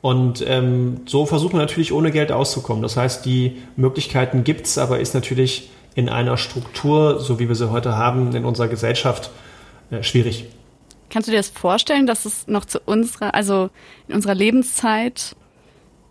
Und 0.00 0.44
ähm, 0.48 1.02
so 1.06 1.24
versucht 1.24 1.52
man 1.52 1.62
natürlich 1.62 1.92
ohne 1.92 2.10
Geld 2.10 2.32
auszukommen. 2.32 2.82
Das 2.82 2.96
heißt, 2.96 3.24
die 3.24 3.62
Möglichkeiten 3.76 4.42
gibt's, 4.42 4.78
aber 4.78 4.98
ist 4.98 5.14
natürlich 5.14 5.70
in 5.94 6.08
einer 6.08 6.36
Struktur, 6.36 7.20
so 7.20 7.38
wie 7.38 7.48
wir 7.48 7.54
sie 7.54 7.70
heute 7.70 7.96
haben, 7.96 8.34
in 8.34 8.44
unserer 8.44 8.68
Gesellschaft 8.68 9.30
äh, 9.90 10.02
schwierig. 10.02 10.46
Kannst 11.10 11.28
du 11.28 11.32
dir 11.32 11.38
das 11.38 11.50
vorstellen, 11.50 12.06
dass 12.06 12.24
es 12.24 12.46
noch 12.46 12.64
zu 12.64 12.80
unserer, 12.86 13.34
also 13.34 13.68
in 14.08 14.14
unserer 14.14 14.34
Lebenszeit, 14.34 15.36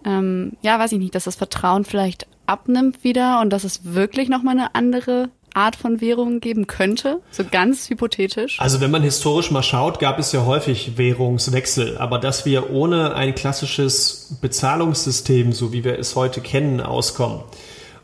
ähm, 0.05 0.53
ja, 0.61 0.77
weiß 0.77 0.91
ich 0.91 0.99
nicht, 0.99 1.15
dass 1.15 1.23
das 1.23 1.35
Vertrauen 1.35 1.85
vielleicht 1.85 2.27
abnimmt 2.45 3.03
wieder 3.03 3.41
und 3.41 3.49
dass 3.49 3.63
es 3.63 3.81
wirklich 3.83 4.29
nochmal 4.29 4.55
eine 4.55 4.75
andere 4.75 5.29
Art 5.53 5.75
von 5.75 6.01
Währung 6.01 6.39
geben 6.39 6.67
könnte? 6.67 7.21
So 7.31 7.43
ganz 7.49 7.89
hypothetisch? 7.89 8.59
Also 8.59 8.79
wenn 8.79 8.91
man 8.91 9.03
historisch 9.03 9.51
mal 9.51 9.63
schaut, 9.63 9.99
gab 9.99 10.19
es 10.19 10.31
ja 10.31 10.45
häufig 10.45 10.97
Währungswechsel. 10.97 11.97
Aber 11.97 12.19
dass 12.19 12.45
wir 12.45 12.71
ohne 12.71 13.15
ein 13.15 13.35
klassisches 13.35 14.37
Bezahlungssystem, 14.41 15.51
so 15.51 15.73
wie 15.73 15.83
wir 15.83 15.97
es 15.97 16.15
heute 16.15 16.41
kennen, 16.41 16.79
auskommen, 16.79 17.41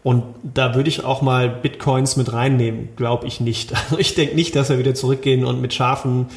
und 0.07 0.23
da 0.41 0.73
würde 0.73 0.87
ich 0.87 1.03
auch 1.03 1.21
mal 1.21 1.49
Bitcoins 1.49 2.15
mit 2.15 2.31
reinnehmen, 2.31 2.95
glaube 2.95 3.27
ich 3.27 3.41
nicht. 3.41 3.73
Also 3.83 3.99
ich 3.99 4.15
denke 4.15 4.35
nicht, 4.35 4.55
dass 4.55 4.69
wir 4.69 4.79
wieder 4.79 4.93
zurückgehen 4.93 5.43
und 5.43 5.59
mit 5.59 5.73
Schafen, 5.73 6.27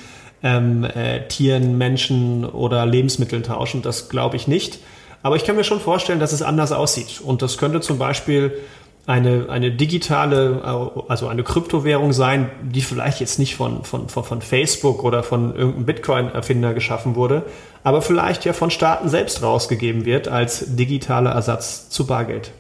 ähm, 0.43 0.83
äh, 0.83 1.29
Tieren, 1.29 1.79
Menschen 1.79 2.45
oder 2.45 2.85
Lebensmitteln 2.85 3.45
tauschen. 3.45 3.81
Das 3.83 4.09
glaube 4.09 4.35
ich 4.35 4.49
nicht. 4.49 4.81
Aber 5.23 5.37
ich 5.37 5.45
kann 5.45 5.55
mir 5.55 5.63
schon 5.63 5.79
vorstellen, 5.79 6.19
dass 6.19 6.33
es 6.33 6.43
anders 6.43 6.73
aussieht. 6.73 7.21
Und 7.25 7.43
das 7.43 7.59
könnte 7.59 7.81
zum 7.81 7.97
Beispiel 7.97 8.59
eine, 9.07 9.47
eine 9.49 9.71
digitale, 9.71 10.65
also 11.07 11.29
eine 11.29 11.45
Kryptowährung 11.45 12.13
sein, 12.13 12.51
die 12.63 12.81
vielleicht 12.81 13.21
jetzt 13.21 13.39
nicht 13.39 13.55
von, 13.55 13.85
von, 13.85 14.09
von, 14.09 14.25
von 14.25 14.43
Facebook 14.43 15.05
oder 15.05 15.23
von 15.23 15.55
irgendeinem 15.55 15.87
Bitcoin-Erfinder 15.87 16.75
geschaffen 16.75 17.15
wurde, 17.15 17.45
aber 17.85 18.03
vielleicht 18.03 18.45
ja 18.45 18.53
von 18.53 18.73
Staaten 18.73 19.09
selbst 19.09 19.45
rausgegeben 19.45 20.07
wird 20.07 20.27
als 20.27 20.75
digitaler 20.75 21.31
Ersatz 21.31 21.89
zu 21.89 22.05
Bargeld. 22.05 22.51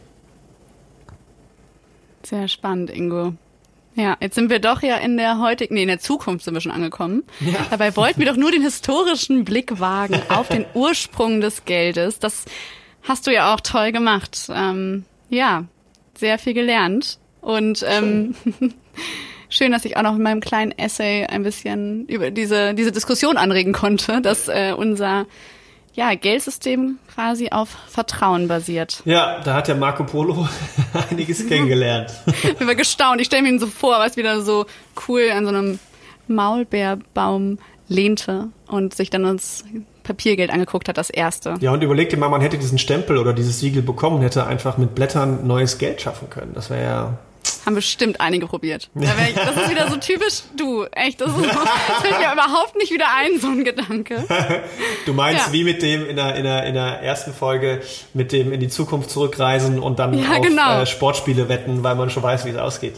Sehr 2.30 2.46
spannend, 2.46 2.90
Ingo. 2.90 3.34
Ja, 3.96 4.16
jetzt 4.20 4.36
sind 4.36 4.50
wir 4.50 4.60
doch 4.60 4.82
ja 4.82 4.98
in 4.98 5.16
der 5.16 5.40
heutigen, 5.40 5.74
nee, 5.74 5.82
in 5.82 5.88
der 5.88 5.98
Zukunft 5.98 6.44
sind 6.44 6.54
wir 6.54 6.60
schon 6.60 6.70
angekommen. 6.70 7.24
Ja. 7.40 7.66
Dabei 7.70 7.96
wollten 7.96 8.20
wir 8.20 8.26
doch 8.28 8.36
nur 8.36 8.52
den 8.52 8.62
historischen 8.62 9.44
Blick 9.44 9.80
wagen 9.80 10.14
auf 10.28 10.46
den 10.46 10.64
Ursprung 10.74 11.40
des 11.40 11.64
Geldes. 11.64 12.20
Das 12.20 12.44
hast 13.02 13.26
du 13.26 13.32
ja 13.32 13.52
auch 13.52 13.58
toll 13.58 13.90
gemacht. 13.90 14.48
Ähm, 14.48 15.06
ja, 15.28 15.64
sehr 16.14 16.38
viel 16.38 16.54
gelernt. 16.54 17.18
Und 17.40 17.84
ähm, 17.84 18.36
schön. 18.44 18.74
schön, 19.48 19.72
dass 19.72 19.84
ich 19.84 19.96
auch 19.96 20.02
noch 20.02 20.14
in 20.14 20.22
meinem 20.22 20.40
kleinen 20.40 20.70
Essay 20.70 21.26
ein 21.26 21.42
bisschen 21.42 22.06
über 22.06 22.30
diese, 22.30 22.74
diese 22.74 22.92
Diskussion 22.92 23.36
anregen 23.36 23.72
konnte, 23.72 24.20
dass 24.20 24.46
äh, 24.46 24.72
unser 24.72 25.26
ja, 25.94 26.14
Geldsystem 26.14 26.98
quasi 27.12 27.50
auf 27.50 27.68
Vertrauen 27.88 28.48
basiert. 28.48 29.02
Ja, 29.04 29.40
da 29.40 29.54
hat 29.54 29.68
ja 29.68 29.74
Marco 29.74 30.04
Polo 30.04 30.48
einiges 31.10 31.46
kennengelernt. 31.46 32.12
ich 32.26 32.66
war 32.66 32.74
gestaunt. 32.74 33.20
Ich 33.20 33.26
stelle 33.26 33.42
mir 33.42 33.48
ihn 33.48 33.58
so 33.58 33.66
vor, 33.66 33.98
was 33.98 34.16
wieder 34.16 34.40
so 34.40 34.66
cool 35.08 35.30
an 35.34 35.44
so 35.44 35.50
einem 35.50 35.78
Maulbeerbaum 36.28 37.58
lehnte 37.88 38.48
und 38.68 38.94
sich 38.94 39.10
dann 39.10 39.24
uns 39.24 39.64
Papiergeld 40.04 40.50
angeguckt 40.50 40.88
hat, 40.88 40.96
das 40.96 41.10
erste. 41.10 41.54
Ja, 41.60 41.72
und 41.72 41.82
überleg 41.82 42.08
dir 42.08 42.16
mal, 42.16 42.28
man 42.28 42.40
hätte 42.40 42.56
diesen 42.56 42.78
Stempel 42.78 43.18
oder 43.18 43.32
dieses 43.32 43.60
Siegel 43.60 43.82
bekommen, 43.82 44.22
hätte 44.22 44.46
einfach 44.46 44.78
mit 44.78 44.94
Blättern 44.94 45.46
neues 45.46 45.78
Geld 45.78 46.00
schaffen 46.00 46.30
können. 46.30 46.52
Das 46.54 46.70
wäre 46.70 46.82
ja 46.82 47.18
haben 47.66 47.74
bestimmt 47.74 48.20
einige 48.20 48.46
probiert. 48.46 48.90
Ich, 49.30 49.34
das 49.34 49.54
ist 49.54 49.70
wieder 49.70 49.88
so 49.88 49.96
typisch 49.96 50.42
du. 50.56 50.84
Echt, 50.92 51.20
das, 51.20 51.28
ist, 51.28 51.44
das 51.44 52.00
fällt 52.00 52.18
mir 52.18 52.32
überhaupt 52.32 52.74
nicht 52.76 52.90
wieder 52.90 53.06
ein, 53.14 53.38
so 53.38 53.48
ein 53.48 53.64
Gedanke. 53.64 54.24
Du 55.06 55.12
meinst 55.12 55.46
ja. 55.46 55.52
wie 55.52 55.64
mit 55.64 55.82
dem 55.82 56.06
in 56.06 56.16
der, 56.16 56.36
in, 56.36 56.44
der, 56.44 56.64
in 56.64 56.74
der 56.74 57.02
ersten 57.02 57.32
Folge, 57.32 57.80
mit 58.14 58.32
dem 58.32 58.52
in 58.52 58.60
die 58.60 58.68
Zukunft 58.68 59.10
zurückreisen 59.10 59.78
und 59.78 59.98
dann 59.98 60.14
ja, 60.14 60.30
auf 60.30 60.42
genau. 60.42 60.80
äh, 60.80 60.86
Sportspiele 60.86 61.48
wetten, 61.48 61.82
weil 61.82 61.94
man 61.96 62.10
schon 62.10 62.22
weiß, 62.22 62.44
wie 62.44 62.50
es 62.50 62.56
ausgeht. 62.56 62.94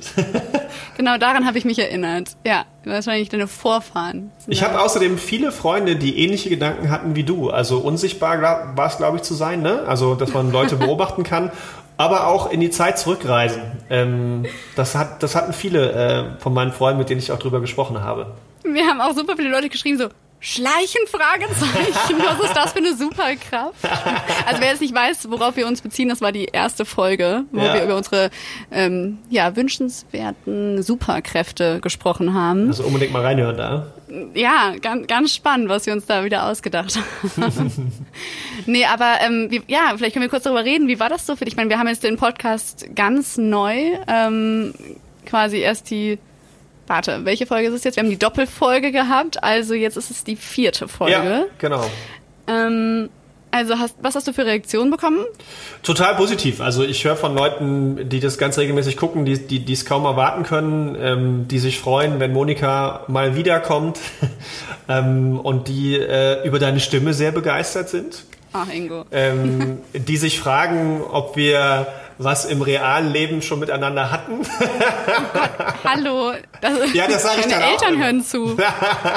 genau 0.97 1.17
daran 1.19 1.47
habe 1.47 1.59
ich 1.59 1.65
mich 1.65 1.79
erinnert. 1.79 2.31
Ja, 2.45 2.65
wahrscheinlich 2.85 3.29
deine 3.29 3.47
Vorfahren. 3.47 4.31
Ich 4.47 4.63
habe 4.63 4.81
außerdem 4.81 5.19
viele 5.19 5.53
Freunde, 5.53 5.97
die 5.97 6.19
ähnliche 6.19 6.51
Gedanken 6.51 6.91
hatten 6.91 7.15
wie 7.15 7.25
du. 7.25 7.51
Also 7.51 7.79
unsichtbar 7.79 8.41
war 8.77 8.87
es, 8.87 8.97
glaube 8.97 9.19
ich, 9.19 9.23
zu 9.23 9.35
sein, 9.35 9.63
ne? 9.63 9.85
Also, 9.87 10.15
dass 10.15 10.33
man 10.33 10.51
Leute 10.51 10.77
beobachten 10.77 11.23
kann 11.23 11.53
aber 12.03 12.27
auch 12.27 12.51
in 12.51 12.61
die 12.61 12.71
Zeit 12.71 12.99
zurückreisen. 12.99 13.63
Ähm, 13.89 14.45
das, 14.75 14.97
hat, 14.97 15.23
das 15.23 15.37
hatten 15.37 15.53
viele 15.53 15.93
äh, 15.93 16.41
von 16.41 16.53
meinen 16.53 16.73
Freunden, 16.73 16.99
mit 16.99 17.11
denen 17.11 17.21
ich 17.21 17.31
auch 17.31 17.39
drüber 17.39 17.61
gesprochen 17.61 18.03
habe. 18.03 18.33
Wir 18.65 18.87
haben 18.87 19.01
auch 19.01 19.13
super 19.13 19.37
viele 19.37 19.51
Leute 19.51 19.69
geschrieben, 19.69 19.99
so, 19.99 20.09
Schleichen? 20.45 21.07
Fragezeichen. 21.07 22.19
Was 22.19 22.45
ist 22.45 22.57
das 22.57 22.73
für 22.73 22.79
eine 22.79 22.97
Superkraft? 22.97 23.77
Also 24.45 24.61
wer 24.61 24.71
jetzt 24.71 24.81
nicht 24.81 24.93
weiß, 24.93 25.31
worauf 25.31 25.57
wir 25.57 25.69
uns 25.69 25.81
beziehen, 25.81 26.09
das 26.09 26.21
war 26.21 26.33
die 26.33 26.47
erste 26.47 26.85
Folge, 26.85 27.45
wo 27.53 27.61
ja. 27.61 27.75
wir 27.75 27.85
über 27.85 27.97
unsere 27.97 28.31
ähm, 28.73 29.19
ja, 29.31 29.55
wünschenswerten 29.55 30.83
Superkräfte 30.83 31.79
gesprochen 31.81 32.35
haben. 32.35 32.67
Also 32.67 32.83
unbedingt 32.83 33.13
mal 33.13 33.23
reinhören 33.23 33.57
da. 33.57 33.87
Ja, 34.35 34.75
ganz, 34.83 35.07
ganz 35.07 35.33
spannend, 35.33 35.69
was 35.69 35.87
wir 35.87 35.93
uns 35.93 36.07
da 36.07 36.25
wieder 36.25 36.49
ausgedacht 36.49 36.99
haben. 37.41 37.93
nee, 38.67 38.85
aber 38.85 39.19
ähm, 39.25 39.47
wie, 39.49 39.63
ja, 39.69 39.93
vielleicht 39.97 40.13
können 40.13 40.25
wir 40.25 40.29
kurz 40.29 40.43
darüber 40.43 40.65
reden. 40.65 40.89
Wie 40.89 40.99
war 40.99 41.09
das 41.09 41.25
so 41.25 41.37
für 41.37 41.45
dich? 41.45 41.53
Ich 41.53 41.57
meine, 41.57 41.71
wir 41.71 41.79
haben 41.79 41.87
jetzt 41.87 42.03
den 42.03 42.17
Podcast 42.17 42.89
ganz 42.97 43.39
neu, 43.39 43.97
ähm, 44.09 44.75
quasi 45.25 45.59
erst 45.59 45.89
die 45.91 46.19
Warte, 46.87 47.25
welche 47.25 47.47
Folge 47.47 47.69
ist 47.69 47.75
es 47.75 47.85
jetzt? 47.85 47.97
Wir 47.97 48.03
haben 48.03 48.11
die 48.11 48.19
Doppelfolge 48.19 48.93
gehabt, 48.93 49.43
also 49.43 49.75
jetzt 49.75 49.97
ist 49.97 50.11
es 50.11 50.25
die 50.25 50.37
vierte 50.37 50.89
Folge. 50.89 51.13
Ja, 51.13 51.45
genau. 51.59 51.85
Ähm, 52.47 53.09
also 53.53 53.79
hast, 53.79 53.97
was 54.01 54.15
hast 54.15 54.27
du 54.27 54.33
für 54.33 54.47
Reaktionen 54.47 54.91
bekommen? 54.91 55.25
Total 55.83 56.15
positiv. 56.17 56.63
Also 56.63 56.85
ich 56.85 57.05
höre 57.05 57.17
von 57.17 57.35
Leuten, 57.35 58.09
die 58.09 58.19
das 58.19 58.39
ganz 58.39 58.57
regelmäßig 58.57 58.97
gucken, 58.97 59.27
die 59.27 59.39
die 59.47 59.73
es 59.73 59.85
kaum 59.85 60.07
erwarten 60.07 60.43
können, 60.43 60.97
ähm, 60.99 61.49
die 61.49 61.59
sich 61.59 61.79
freuen, 61.79 62.19
wenn 62.19 62.33
Monika 62.33 63.05
mal 63.09 63.37
wiederkommt 63.37 64.01
ähm, 64.89 65.39
und 65.39 65.69
die 65.69 65.97
äh, 65.97 66.47
über 66.47 66.59
deine 66.59 66.81
Stimme 66.81 67.13
sehr 67.13 67.31
begeistert 67.31 67.91
sind. 67.91 68.25
Ach, 68.55 68.69
Ingo. 68.73 69.05
Ähm, 69.13 69.81
die 69.93 70.17
sich 70.17 70.39
fragen, 70.39 71.03
ob 71.03 71.37
wir 71.37 71.87
was 72.25 72.45
im 72.45 72.63
realen 72.63 73.13
Leben 73.13 73.43
schon 73.43 73.59
miteinander 73.59 74.11
hatten. 74.11 74.41
Oh 74.41 75.63
hallo. 75.85 76.33
Das, 76.61 76.73
ja, 76.95 77.07
das 77.09 77.23
sage 77.23 77.41
ich 77.41 77.47
dann 77.47 77.63
Eltern 77.63 77.95
auch. 77.95 78.05
hören 78.05 78.25
zu. 78.25 78.57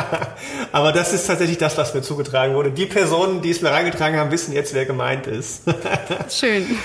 Aber 0.72 0.92
das 0.92 1.14
ist 1.14 1.28
tatsächlich 1.28 1.58
das, 1.58 1.78
was 1.78 1.94
mir 1.94 2.02
zugetragen 2.02 2.56
wurde. 2.56 2.72
Die 2.72 2.86
Personen, 2.86 3.42
die 3.42 3.52
es 3.52 3.62
mir 3.62 3.70
reingetragen 3.70 4.20
haben, 4.20 4.32
wissen 4.32 4.54
jetzt, 4.54 4.74
wer 4.74 4.86
gemeint 4.86 5.28
ist. 5.28 5.64
Schön. 6.30 6.78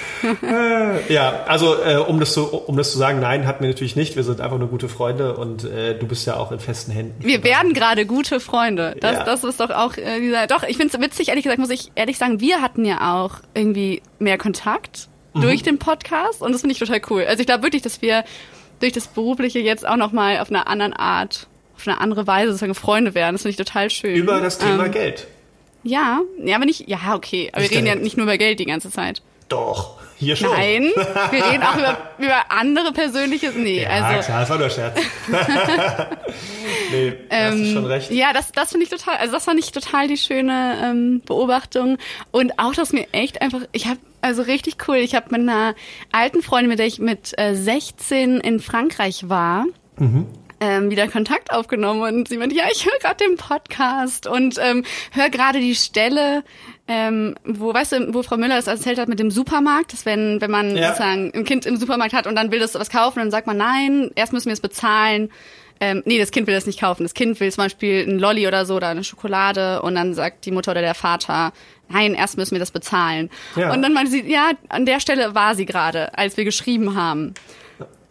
Äh, 0.42 1.12
ja, 1.12 1.44
also 1.46 1.82
äh, 1.82 1.96
um, 1.96 2.20
das 2.20 2.34
zu, 2.34 2.46
um 2.46 2.76
das 2.76 2.92
zu 2.92 2.98
sagen, 2.98 3.20
nein, 3.20 3.46
hatten 3.46 3.62
wir 3.62 3.70
natürlich 3.70 3.96
nicht. 3.96 4.16
Wir 4.16 4.24
sind 4.24 4.40
einfach 4.40 4.58
nur 4.58 4.68
gute 4.68 4.88
Freunde 4.88 5.36
und 5.36 5.64
äh, 5.64 5.98
du 5.98 6.06
bist 6.06 6.26
ja 6.26 6.36
auch 6.36 6.52
in 6.52 6.60
festen 6.60 6.92
Händen. 6.92 7.24
Wir 7.24 7.42
werden 7.42 7.72
gerade 7.72 8.06
gute 8.06 8.40
Freunde. 8.40 8.96
Das, 9.00 9.16
ja. 9.16 9.24
das 9.24 9.44
ist 9.44 9.60
doch 9.60 9.70
auch 9.70 9.96
äh, 9.96 10.20
dieser. 10.20 10.46
Doch, 10.46 10.62
ich 10.62 10.76
finde 10.76 10.94
es 10.94 11.00
witzig, 11.00 11.28
ehrlich 11.28 11.44
gesagt, 11.44 11.60
muss 11.60 11.70
ich 11.70 11.92
ehrlich 11.94 12.18
sagen, 12.18 12.40
wir 12.40 12.60
hatten 12.60 12.84
ja 12.84 13.14
auch 13.14 13.36
irgendwie 13.54 14.02
mehr 14.18 14.38
Kontakt 14.38 15.09
mhm. 15.34 15.40
durch 15.42 15.62
den 15.62 15.78
Podcast 15.78 16.42
und 16.42 16.52
das 16.52 16.62
finde 16.62 16.72
ich 16.72 16.78
total 16.78 17.00
cool. 17.10 17.24
Also 17.24 17.40
ich 17.40 17.46
glaube 17.46 17.62
wirklich, 17.62 17.82
dass 17.82 18.02
wir 18.02 18.24
durch 18.80 18.92
das 18.92 19.08
Berufliche 19.08 19.58
jetzt 19.58 19.86
auch 19.86 19.96
nochmal 19.96 20.38
auf 20.38 20.50
einer 20.50 20.66
anderen 20.66 20.92
Art, 20.92 21.46
auf 21.76 21.86
eine 21.86 22.00
andere 22.00 22.26
Weise 22.26 22.52
sozusagen 22.52 22.74
Freunde 22.74 23.14
werden. 23.14 23.34
Das 23.34 23.42
finde 23.42 23.50
ich 23.50 23.56
total 23.56 23.90
schön. 23.90 24.16
Über 24.16 24.40
das 24.40 24.58
Thema 24.58 24.86
ähm, 24.86 24.92
Geld. 24.92 25.26
Ja, 25.82 26.20
ja, 26.42 26.56
aber 26.56 26.66
nicht, 26.66 26.88
ja, 26.88 27.14
okay. 27.14 27.50
Aber 27.52 27.62
ich 27.62 27.70
wir 27.70 27.78
reden 27.78 27.86
ja 27.86 27.94
nicht 27.94 28.16
nur 28.16 28.24
über 28.24 28.36
Geld 28.36 28.58
die 28.58 28.66
ganze 28.66 28.90
Zeit. 28.90 29.22
Doch. 29.48 29.99
Hier 30.20 30.36
schon. 30.36 30.50
Nein, 30.50 30.82
wir 31.30 31.44
reden 31.44 31.62
auch 31.62 31.76
über, 31.76 31.96
über 32.18 32.50
andere 32.50 32.92
persönliche. 32.92 33.52
Nee, 33.56 33.82
Ja, 33.82 33.88
also. 33.88 34.26
klar, 34.26 34.40
das 34.40 34.50
war 34.50 34.58
nur 34.58 34.68
Scherz. 34.68 35.00
nee, 36.92 37.12
hast 37.30 37.58
du 37.58 37.72
schon 37.72 37.86
recht. 37.86 38.10
Ja, 38.10 38.34
das, 38.34 38.52
das 38.52 38.70
finde 38.70 38.84
ich 38.84 38.90
total, 38.90 39.16
also 39.16 39.32
das 39.32 39.46
fand 39.46 39.58
ich 39.58 39.72
total 39.72 40.08
die 40.08 40.18
schöne 40.18 40.76
ähm, 40.84 41.22
Beobachtung. 41.24 41.96
Und 42.32 42.58
auch, 42.58 42.74
dass 42.74 42.92
mir 42.92 43.06
echt 43.12 43.40
einfach, 43.40 43.62
ich 43.72 43.86
habe 43.86 43.98
also 44.20 44.42
richtig 44.42 44.76
cool, 44.86 44.96
ich 44.96 45.14
habe 45.14 45.26
mit 45.30 45.40
einer 45.40 45.74
alten 46.12 46.42
Freundin, 46.42 46.68
mit 46.68 46.78
der 46.78 46.86
ich 46.86 46.98
mit 46.98 47.32
äh, 47.38 47.54
16 47.54 48.40
in 48.40 48.60
Frankreich 48.60 49.30
war, 49.30 49.64
ähm, 50.60 50.90
wieder 50.90 51.08
Kontakt 51.08 51.50
aufgenommen 51.52 52.02
und 52.02 52.28
sie 52.28 52.36
meinte, 52.36 52.54
ja, 52.54 52.64
ich 52.70 52.84
höre 52.84 52.98
gerade 52.98 53.24
den 53.24 53.36
Podcast 53.38 54.26
und 54.26 54.56
ähm, 54.62 54.84
höre 55.12 55.30
gerade 55.30 55.60
die 55.60 55.74
Stelle, 55.74 56.44
ähm, 56.92 57.36
wo, 57.44 57.72
weißt 57.72 57.92
du, 57.92 58.12
wo 58.14 58.22
Frau 58.24 58.36
Müller 58.36 58.56
das 58.56 58.66
erzählt 58.66 58.98
hat 58.98 59.08
mit 59.08 59.20
dem 59.20 59.30
Supermarkt, 59.30 59.92
dass 59.92 60.04
wenn, 60.04 60.40
wenn 60.40 60.50
man 60.50 60.76
Ja. 60.76 60.88
sozusagen 60.88 61.30
ein 61.32 61.44
Kind 61.44 61.64
im 61.64 61.76
Supermarkt 61.76 62.12
hat 62.12 62.26
und 62.26 62.34
dann 62.34 62.50
will 62.50 62.58
das 62.58 62.74
was 62.74 62.90
kaufen, 62.90 63.20
dann 63.20 63.30
sagt 63.30 63.46
man, 63.46 63.56
nein, 63.56 64.10
erst 64.16 64.32
müssen 64.32 64.46
wir 64.46 64.54
es 64.54 64.60
bezahlen. 64.60 65.30
Ähm, 65.82 66.02
nee, 66.04 66.18
das 66.18 66.30
Kind 66.32 66.46
will 66.48 66.54
das 66.54 66.66
nicht 66.66 66.80
kaufen. 66.80 67.04
Das 67.04 67.14
Kind 67.14 67.38
will 67.40 67.50
zum 67.50 67.64
Beispiel 67.64 68.04
ein 68.06 68.18
Lolli 68.18 68.46
oder 68.46 68.66
so 68.66 68.74
oder 68.74 68.88
eine 68.88 69.04
Schokolade 69.04 69.80
und 69.82 69.94
dann 69.94 70.12
sagt 70.14 70.44
die 70.44 70.50
Mutter 70.50 70.72
oder 70.72 70.82
der 70.82 70.94
Vater, 70.94 71.52
nein, 71.88 72.14
erst 72.14 72.36
müssen 72.36 72.52
wir 72.52 72.58
das 72.58 72.70
bezahlen. 72.72 73.30
Ja. 73.56 73.72
Und 73.72 73.80
dann 73.82 73.92
meinte 73.94 74.10
sie, 74.10 74.30
ja, 74.30 74.50
an 74.68 74.84
der 74.84 75.00
Stelle 75.00 75.34
war 75.34 75.54
sie 75.54 75.64
gerade, 75.66 76.18
als 76.18 76.36
wir 76.36 76.44
geschrieben 76.44 76.96
haben. 76.96 77.32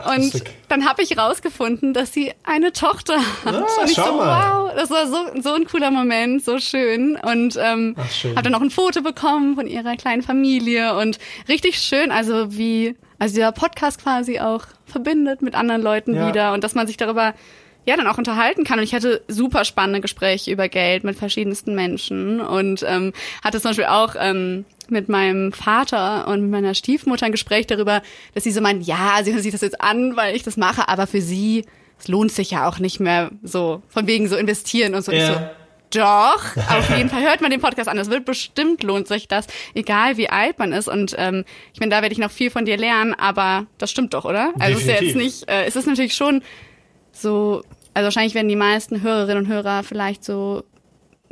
Und 0.06 0.18
lustig. 0.34 0.50
dann 0.70 0.88
habe 0.88 1.02
ich 1.02 1.18
rausgefunden, 1.18 1.94
dass 1.94 2.14
sie 2.14 2.32
eine 2.44 2.72
Tochter 2.72 3.18
hat. 3.46 3.56
Ah, 3.56 3.82
und 3.82 3.90
ich 3.90 3.96
schau 3.96 4.06
so, 4.06 4.14
mal. 4.18 4.66
wow, 4.68 4.72
das 4.76 4.90
war 4.90 5.08
so, 5.08 5.18
so 5.42 5.54
ein 5.54 5.66
cooler 5.66 5.92
Moment, 5.92 6.44
so 6.44 6.60
schön. 6.60 7.18
Und 7.18 7.58
ähm, 7.62 7.96
habe 7.98 8.44
dann 8.44 8.52
noch 8.52 8.62
ein 8.62 8.70
Foto 8.72 9.02
bekommen 9.02 9.56
von 9.56 9.68
ihrer 9.68 9.96
kleinen 9.98 10.22
Familie 10.22 10.96
und 10.98 11.20
richtig 11.48 11.80
schön, 11.80 12.12
also 12.12 12.56
wie, 12.58 12.96
also 13.20 13.36
dieser 13.36 13.52
Podcast 13.52 14.02
quasi 14.02 14.40
auch 14.40 14.64
verbindet 14.86 15.42
mit 15.42 15.56
anderen 15.56 15.82
Leuten 15.82 16.16
Ja. 16.16 16.28
wieder 16.28 16.54
und 16.54 16.64
dass 16.64 16.76
man 16.76 16.88
sich 16.88 16.98
darüber 16.98 17.34
ja 17.86 17.96
dann 17.98 18.08
auch 18.08 18.18
unterhalten 18.18 18.64
kann. 18.64 18.78
Und 18.80 18.84
ich 18.86 18.94
hatte 18.94 19.24
super 19.28 19.66
spannende 19.66 20.02
Gespräche 20.02 20.52
über 20.52 20.70
Geld 20.70 21.04
mit 21.04 21.18
verschiedensten 21.18 21.76
Menschen 21.76 22.40
und 22.42 22.84
ähm, 22.88 23.14
hatte 23.44 23.60
zum 23.60 23.70
Beispiel 23.72 23.86
auch 23.86 24.16
ähm, 24.20 24.66
mit 24.92 25.10
meinem 25.10 25.52
Vater 25.52 26.28
und 26.28 26.50
meiner 26.50 26.74
Stiefmutter 26.76 27.26
ein 27.26 27.32
Gespräch 27.32 27.68
darüber, 27.68 28.02
dass 28.34 28.44
sie 28.44 28.52
so 28.52 28.62
meint, 28.62 28.86
ja, 28.86 29.20
sie 29.24 29.34
hört 29.34 29.44
sich 29.44 29.52
das 29.52 29.62
jetzt 29.62 29.82
an, 29.82 30.16
weil 30.16 30.36
ich 30.36 30.44
das 30.44 30.58
mache, 30.58 30.88
aber 30.88 31.08
für 31.08 31.22
sie, 31.22 31.66
es 32.00 32.08
lohnt 32.08 32.32
sich 32.32 32.52
ja 32.52 32.68
auch 32.68 32.80
nicht 32.80 33.00
mehr 33.00 33.32
so, 33.44 33.82
von 33.90 34.08
wegen 34.08 34.28
so 34.28 34.36
investieren 34.38 34.96
und 34.96 35.04
so. 35.04 35.12
Ich 35.12 35.20
Ja. 35.20 35.34
so 35.34 35.40
doch, 35.92 36.56
auf 36.70 36.96
jeden 36.96 37.10
Fall 37.10 37.24
hört 37.24 37.42
man 37.42 37.50
den 37.50 37.62
Podcast 37.62 37.90
an. 37.90 37.98
Es 37.98 38.12
wird 38.12 38.24
bestimmt 38.24 38.84
lohnt 38.84 39.08
sich 39.08 39.28
das, 39.28 39.48
egal 39.74 40.18
wie 40.18 40.30
alt 40.30 40.60
man 40.60 40.72
ist. 40.72 40.88
Und 40.88 41.16
ähm, 41.18 41.46
ich 41.74 41.80
meine, 41.80 41.90
da 41.90 42.04
werde 42.04 42.14
ich 42.14 42.20
noch 42.20 42.30
viel 42.30 42.52
von 42.52 42.64
dir 42.66 42.78
lernen, 42.78 43.16
aber 43.16 43.66
das 43.80 43.90
stimmt 43.90 44.14
doch, 44.14 44.24
oder? 44.26 44.54
Also 44.60 44.74
es 44.78 44.82
ist 44.82 44.88
ja 44.88 44.94
jetzt 44.94 45.02
Definitiv. 45.02 45.40
nicht, 45.40 45.50
äh, 45.50 45.66
es 45.66 45.76
ist 45.76 45.88
natürlich 45.88 46.14
schon 46.14 46.44
so, 47.12 47.64
also 47.96 48.06
wahrscheinlich 48.06 48.36
werden 48.36 48.50
die 48.50 48.56
meisten 48.56 49.02
Hörerinnen 49.02 49.46
und 49.46 49.52
Hörer 49.52 49.82
vielleicht 49.84 50.24
so 50.24 50.64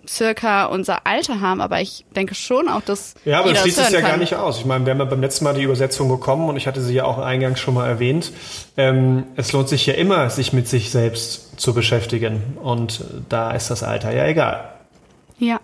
circa 0.08 0.65
unser 0.65 1.06
Alter 1.06 1.41
haben, 1.41 1.62
aber 1.62 1.82
ich 1.82 2.06
denke 2.15 2.36
schon 2.36 2.70
auch, 2.70 2.82
dass 2.82 3.15
Ja, 3.26 3.39
aber 3.39 3.52
das 3.52 3.62
schließt 3.62 3.80
es 3.80 3.91
ja 3.91 4.02
gar 4.02 4.12
kann. 4.12 4.20
nicht 4.20 4.36
aus. 4.36 4.60
Ich 4.60 4.65
meine, 4.65 4.86
wir 4.86 4.91
haben 4.91 5.00
ja 5.00 5.06
beim 5.06 5.22
letzten 5.22 5.43
Mal 5.46 5.54
die 5.54 5.63
Übersetzung 5.63 6.10
bekommen 6.10 6.50
und 6.50 6.58
ich 6.58 6.67
hatte 6.67 6.82
sie 6.82 6.93
ja 6.93 7.04
auch 7.06 7.17
eingangs 7.17 7.60
schon 7.60 7.74
mal 7.74 7.88
erwähnt. 7.88 8.32
Ähm, 8.78 9.26
es 9.36 9.52
lohnt 9.54 9.70
sich 9.70 9.86
ja 9.86 9.93
immer, 9.93 10.30
sich 10.30 10.54
mit 10.54 10.67
sich 10.67 10.91
selbst 10.91 11.60
zu 11.60 11.74
beschäftigen. 11.74 12.58
Und 12.62 13.04
da 13.30 13.52
ist 13.52 13.70
das 13.70 13.84
Alter 13.84 14.13
ja 14.13 14.26
egal. 14.26 14.74
Ja. 15.39 15.60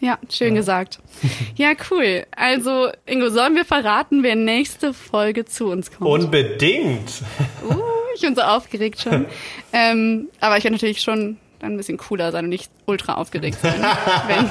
Ja, 0.00 0.18
schön 0.30 0.54
gesagt. 0.54 0.98
Ja, 1.56 1.72
cool. 1.90 2.26
Also, 2.36 2.90
Ingo, 3.06 3.30
sollen 3.30 3.54
wir 3.54 3.64
verraten, 3.64 4.22
wer 4.22 4.34
nächste 4.34 4.92
Folge 4.92 5.44
zu 5.44 5.68
uns 5.68 5.90
kommt? 5.90 6.10
Unbedingt. 6.10 7.22
Uh, 7.68 7.80
ich 8.14 8.20
bin 8.20 8.34
so 8.34 8.42
aufgeregt 8.42 9.00
schon. 9.00 9.26
ähm, 9.72 10.28
aber 10.40 10.58
ich 10.58 10.64
werde 10.64 10.74
natürlich 10.74 11.00
schon 11.00 11.38
dann 11.64 11.74
ein 11.74 11.76
bisschen 11.76 11.98
cooler 11.98 12.30
sein 12.32 12.44
und 12.44 12.50
nicht 12.50 12.70
ultra 12.86 13.14
aufgeregt 13.14 13.58
sein. 13.60 13.74
wenn, 14.26 14.50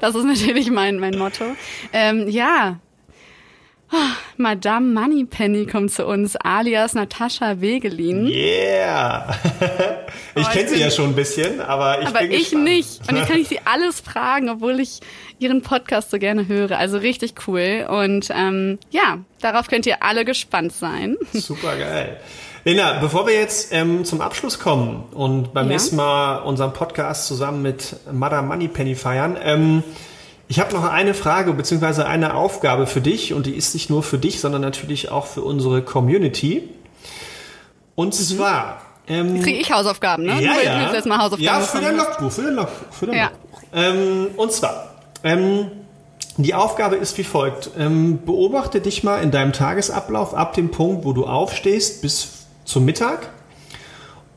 das 0.00 0.14
ist 0.14 0.24
natürlich 0.24 0.70
mein, 0.70 0.98
mein 0.98 1.16
Motto. 1.16 1.44
Ähm, 1.92 2.28
ja. 2.28 2.78
Ah, 3.94 4.16
Madame 4.38 4.98
Moneypenny 4.98 5.66
kommt 5.66 5.92
zu 5.92 6.06
uns, 6.06 6.34
alias 6.36 6.94
Natascha 6.94 7.60
Wegelin. 7.60 8.26
Yeah. 8.26 9.36
ich 10.34 10.46
Oh, 10.46 10.50
kenne 10.50 10.68
sie 10.70 10.80
ja 10.80 10.90
schon 10.90 11.10
ein 11.10 11.14
bisschen, 11.14 11.60
aber 11.60 12.00
ich 12.00 12.06
Aber 12.06 12.20
bin 12.20 12.30
ich 12.30 12.38
gespannt. 12.44 12.64
nicht. 12.64 13.00
Und 13.10 13.16
jetzt 13.18 13.28
kann 13.28 13.38
ich 13.38 13.48
sie 13.48 13.60
alles 13.66 14.00
fragen, 14.00 14.48
obwohl 14.48 14.80
ich 14.80 15.00
ihren 15.38 15.60
Podcast 15.60 16.10
so 16.10 16.18
gerne 16.18 16.48
höre. 16.48 16.78
Also 16.78 16.96
richtig 16.96 17.34
cool. 17.46 17.86
Und 17.86 18.28
ähm, 18.34 18.78
ja, 18.90 19.18
darauf 19.42 19.68
könnt 19.68 19.84
ihr 19.84 20.02
alle 20.02 20.24
gespannt 20.24 20.72
sein. 20.72 21.18
Super 21.34 21.76
geil. 21.76 22.18
Lena, 22.64 22.98
bevor 23.00 23.26
wir 23.26 23.34
jetzt 23.34 23.72
ähm, 23.72 24.04
zum 24.04 24.20
Abschluss 24.20 24.58
kommen 24.60 25.04
und 25.14 25.52
beim 25.52 25.66
Ja. 25.66 25.72
nächsten 25.72 25.96
Mal 25.96 26.38
unseren 26.38 26.72
Podcast 26.72 27.26
zusammen 27.26 27.60
mit 27.62 27.96
Madame 28.12 28.46
Moneypenny 28.46 28.94
feiern, 28.94 29.36
ähm, 29.42 29.82
ich 30.48 30.60
habe 30.60 30.72
noch 30.74 30.84
eine 30.84 31.14
Frage 31.14 31.52
bzw. 31.54 32.02
eine 32.02 32.34
Aufgabe 32.34 32.86
für 32.86 33.00
dich 33.00 33.32
und 33.32 33.46
die 33.46 33.54
ist 33.56 33.74
nicht 33.74 33.90
nur 33.90 34.02
für 34.02 34.18
dich, 34.18 34.40
sondern 34.40 34.60
natürlich 34.60 35.10
auch 35.10 35.26
für 35.26 35.42
unsere 35.42 35.82
Community. 35.82 36.68
Und 37.94 38.14
zwar 38.14 38.82
ähm, 39.08 39.42
Kriege 39.42 39.58
ich 39.58 39.72
Hausaufgaben, 39.72 40.24
ne? 40.24 40.40
ja, 40.40 40.52
ja. 40.62 40.88
du 40.90 40.94
jetzt 40.94 41.06
mal 41.06 41.18
Hausaufgaben 41.18 41.42
ja, 41.42 41.60
für 41.60 41.80
dein. 41.80 41.96
Logbuch, 41.96 42.30
für 42.30 42.42
dein 42.42 42.54
Logbuch, 42.54 42.92
für 42.92 43.06
dein 43.06 43.16
Ja. 43.16 43.24
Logbuch. 43.30 43.62
Ähm, 43.74 44.26
und 44.36 44.52
zwar, 44.52 44.90
ähm, 45.24 45.66
die 46.36 46.54
Aufgabe 46.54 46.96
ist 46.96 47.18
wie 47.18 47.24
folgt. 47.24 47.70
Ähm, 47.78 48.20
beobachte 48.24 48.80
dich 48.80 49.02
mal 49.02 49.20
in 49.22 49.30
deinem 49.32 49.52
Tagesablauf 49.52 50.34
ab 50.34 50.54
dem 50.54 50.70
Punkt, 50.70 51.04
wo 51.04 51.12
du 51.12 51.26
aufstehst, 51.26 52.02
bis 52.02 52.41
zum 52.64 52.84
Mittag 52.84 53.28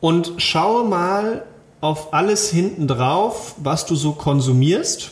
und 0.00 0.32
schaue 0.38 0.84
mal 0.84 1.44
auf 1.80 2.12
alles 2.14 2.50
hinten 2.50 2.88
drauf, 2.88 3.54
was 3.58 3.86
du 3.86 3.94
so 3.96 4.12
konsumierst 4.12 5.10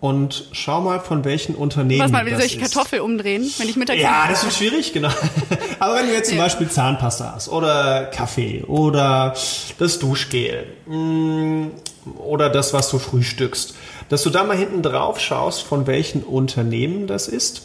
und 0.00 0.48
schau 0.52 0.82
mal 0.82 1.00
von 1.00 1.24
welchen 1.24 1.54
Unternehmen 1.54 2.02
Was 2.02 2.12
mal, 2.12 2.26
wie 2.26 2.34
soll 2.34 2.42
ich 2.42 2.60
ist. 2.60 2.74
Kartoffel 2.74 3.00
umdrehen, 3.00 3.50
wenn 3.56 3.68
ich 3.68 3.76
Mittag 3.76 3.96
Ja, 3.96 4.26
das 4.28 4.44
wird 4.44 4.52
schwierig, 4.52 4.92
genau. 4.92 5.08
Aber 5.78 5.94
wenn 5.96 6.06
du 6.08 6.12
jetzt 6.12 6.28
zum 6.28 6.36
Ja. 6.38 6.44
Beispiel 6.44 6.68
Zahnpasta 6.68 7.32
hast 7.34 7.48
oder 7.48 8.04
Kaffee 8.06 8.62
oder 8.66 9.34
das 9.78 9.98
Duschgel 9.98 10.66
mh, 10.86 11.68
oder 12.18 12.50
das, 12.50 12.74
was 12.74 12.90
du 12.90 12.98
frühstückst, 12.98 13.74
dass 14.10 14.22
du 14.22 14.28
da 14.30 14.44
mal 14.44 14.56
hinten 14.58 14.82
drauf 14.82 15.20
schaust, 15.20 15.62
von 15.62 15.86
welchen 15.86 16.22
Unternehmen 16.22 17.06
das 17.06 17.26
ist 17.26 17.62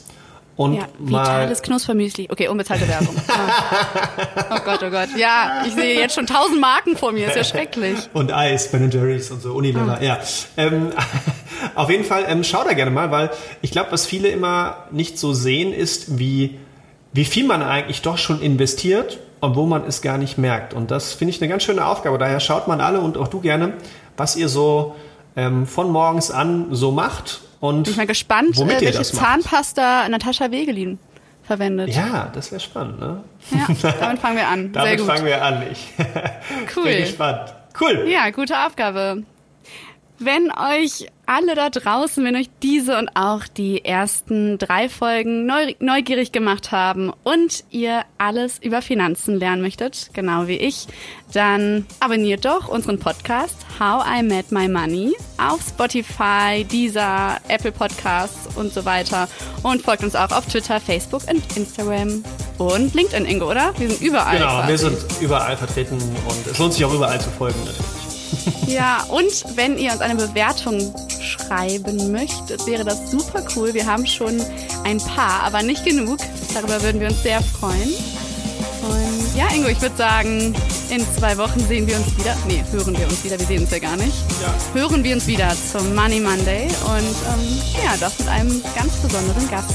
und 0.60 0.74
Ja, 0.74 0.90
vitales 1.00 1.62
Knuspermüsli. 1.62 2.28
Okay, 2.30 2.50
unbezahlte 2.50 2.86
Werbung. 2.86 3.16
Ah. 3.30 4.58
Oh 4.58 4.60
Gott, 4.66 4.84
oh 4.84 4.90
Gott. 4.90 5.08
Ja, 5.16 5.64
ich 5.66 5.74
sehe 5.74 5.98
jetzt 5.98 6.16
schon 6.16 6.28
tausend 6.28 6.60
Marken 6.60 6.98
vor 6.98 7.14
mir. 7.14 7.28
Ist 7.30 7.38
ja 7.38 7.46
schrecklich. 7.46 7.98
und 8.14 8.34
Eis, 8.34 8.70
Ben 8.70 8.92
Jerry's 8.92 9.32
und 9.32 9.42
so, 9.42 9.54
Unilever, 9.54 10.00
Ah. 10.02 10.04
ja. 10.04 10.20
Ähm, 10.58 10.90
auf 11.76 11.90
jeden 11.90 12.04
Fall, 12.04 12.26
ähm, 12.28 12.44
schau 12.44 12.66
da 12.66 12.74
gerne 12.74 12.92
mal, 12.92 13.10
weil 13.10 13.30
ich 13.62 13.72
glaube, 13.72 13.94
was 13.94 14.06
viele 14.06 14.28
immer 14.28 14.84
nicht 14.92 15.18
so 15.18 15.32
sehen, 15.32 15.72
ist, 15.72 16.20
wie, 16.20 16.60
wie 17.14 17.24
viel 17.24 17.46
man 17.48 17.64
eigentlich 17.64 18.02
doch 18.02 18.18
schon 18.18 18.42
investiert, 18.42 19.18
obwohl 19.40 19.66
man 19.66 19.86
es 19.88 20.02
gar 20.02 20.18
nicht 20.18 20.38
merkt. 20.38 20.74
Und 20.74 20.92
das 20.92 21.14
finde 21.14 21.34
ich 21.34 21.42
eine 21.42 21.50
ganz 21.50 21.64
schöne 21.64 21.86
Aufgabe. 21.86 22.18
Daher 22.18 22.42
schaut 22.42 22.68
man 22.68 22.82
alle 22.82 23.00
und 23.00 23.18
auch 23.18 23.30
du 23.30 23.40
gerne, 23.40 23.76
was 24.18 24.36
ihr 24.36 24.50
so 24.50 24.98
ähm, 25.38 25.66
von 25.68 25.90
morgens 25.90 26.32
an 26.32 26.68
so 26.72 26.92
macht. 26.92 27.40
Und 27.60 27.84
Bin 27.84 27.92
ich 27.92 27.98
mal 27.98 28.08
gespannt, 28.08 28.58
womit 28.58 28.82
äh, 28.82 28.86
welche. 28.86 29.04
Zahnpasta 29.04 30.08
Natascha 30.10 30.50
Wegelin 30.52 30.98
verwendet. 31.44 31.90
Ja, 31.94 32.30
das 32.34 32.52
wäre 32.52 32.60
spannend, 32.62 33.00
ne? 33.00 33.24
Ja, 33.52 33.68
damit 34.00 34.20
fangen 34.20 34.38
wir 34.38 34.48
an. 34.48 34.72
Damit 34.74 34.98
gut. 35.00 35.08
fangen 35.08 35.26
wir 35.26 35.44
an. 35.44 35.64
Ich 35.72 35.88
Cool. 36.76 36.84
bin 36.86 36.98
gespannt. 37.00 37.54
Cool. 37.80 38.06
Ja, 38.08 38.30
gute 38.30 38.58
Aufgabe. 38.66 39.24
Wenn 40.22 40.52
euch 40.52 41.08
alle 41.26 41.56
da 41.56 41.70
draußen, 41.70 42.26
wenn 42.26 42.36
euch 42.36 42.50
diese 42.62 42.98
und 42.98 43.10
auch 43.16 43.48
die 43.48 43.86
ersten 43.86 44.58
drei 44.58 44.90
Folgen 44.90 45.46
neu, 45.46 45.74
neugierig 45.80 46.34
gemacht 46.34 46.74
haben 46.74 47.14
und 47.24 47.64
ihr 47.70 48.04
alles 48.18 48.60
über 48.62 48.82
Finanzen 48.82 49.40
lernen 49.40 49.62
möchtet, 49.62 50.10
genau 50.12 50.48
wie 50.48 50.58
ich, 50.58 50.88
dann 51.32 51.86
abonniert 52.02 52.44
doch 52.44 52.68
unseren 52.68 53.00
Podcast 53.00 53.56
How 53.80 54.04
I 54.06 54.24
Met 54.24 54.52
My 54.52 54.68
Money 54.68 55.16
auf 55.38 55.62
Spotify, 55.62 56.66
Deezer, 56.70 57.38
Apple 57.48 57.72
Podcasts 57.72 58.58
und 58.58 58.74
so 58.74 58.84
weiter 58.84 59.30
und 59.64 59.82
folgt 59.84 60.04
uns 60.04 60.16
auch 60.16 60.32
auf 60.32 60.48
Twitter, 60.48 60.82
Facebook 60.82 61.22
und 61.30 61.56
Instagram 61.56 62.26
und 62.58 62.94
LinkedIn, 62.94 63.26
Ingo, 63.26 63.50
oder? 63.50 63.74
Wir 63.78 63.90
sind 63.90 64.02
überall. 64.02 64.38
Genau, 64.38 64.50
quasi. 64.50 64.68
wir 64.68 64.78
sind 64.78 64.98
überall 65.22 65.56
vertreten 65.56 65.96
und 65.96 66.48
es 66.52 66.58
lohnt 66.58 66.74
sich 66.74 66.84
auch 66.84 66.94
überall 66.94 67.22
zu 67.22 67.30
folgen 67.30 67.60
natürlich. 67.64 67.99
Ja, 68.68 69.04
und 69.10 69.56
wenn 69.56 69.78
ihr 69.78 69.92
uns 69.92 70.02
eine 70.02 70.16
Bewertung 70.16 70.94
schreiben 71.20 72.12
möchtet, 72.12 72.66
wäre 72.68 72.84
das 72.84 73.12
super 73.12 73.44
cool. 73.56 73.74
Wir 73.74 73.86
haben 73.86 74.06
schon 74.06 74.42
ein 74.84 75.00
paar, 75.00 75.44
aber 75.44 75.64
nicht 75.64 75.84
genug. 75.84 76.20
Darüber 76.54 76.82
würden 76.82 77.02
wir 77.02 77.08
uns 77.08 77.24
sehr 77.24 77.42
freuen. 77.42 77.94
Und 78.82 79.36
ja, 79.36 79.48
Ingo, 79.54 79.68
ich 79.68 79.82
würde 79.82 79.96
sagen, 79.96 80.56
in 80.90 81.06
zwei 81.18 81.38
Wochen 81.38 81.60
sehen 81.68 81.88
wir 81.88 81.98
uns 81.98 82.18
wieder. 82.18 82.36
Nee, 82.48 82.64
hören 82.72 82.98
wir 82.98 83.08
uns 83.08 83.24
wieder. 83.24 83.40
Wir 83.40 83.46
sehen 83.46 83.62
uns 83.62 83.72
ja 83.72 83.80
gar 83.80 83.98
nicht. 83.98 84.16
Ja. 84.42 84.54
Hören 84.74 85.04
wir 85.04 85.16
uns 85.16 85.28
wieder 85.28 85.52
zum 85.72 85.94
Money 85.94 86.20
Monday 86.20 86.68
und 86.86 87.16
ähm, 87.34 87.62
ja, 87.84 87.98
das 88.00 88.18
mit 88.20 88.28
einem 88.28 88.62
ganz 88.76 88.94
besonderen 88.98 89.50
Gast. 89.50 89.74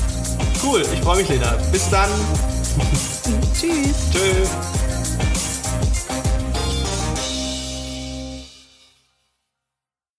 Cool, 0.64 0.82
ich 0.92 1.00
freue 1.00 1.18
mich, 1.18 1.28
Lena. 1.28 1.52
Bis 1.70 1.88
dann. 1.90 2.08
Tschüss. 3.54 4.10
Tschüss. 4.10 4.93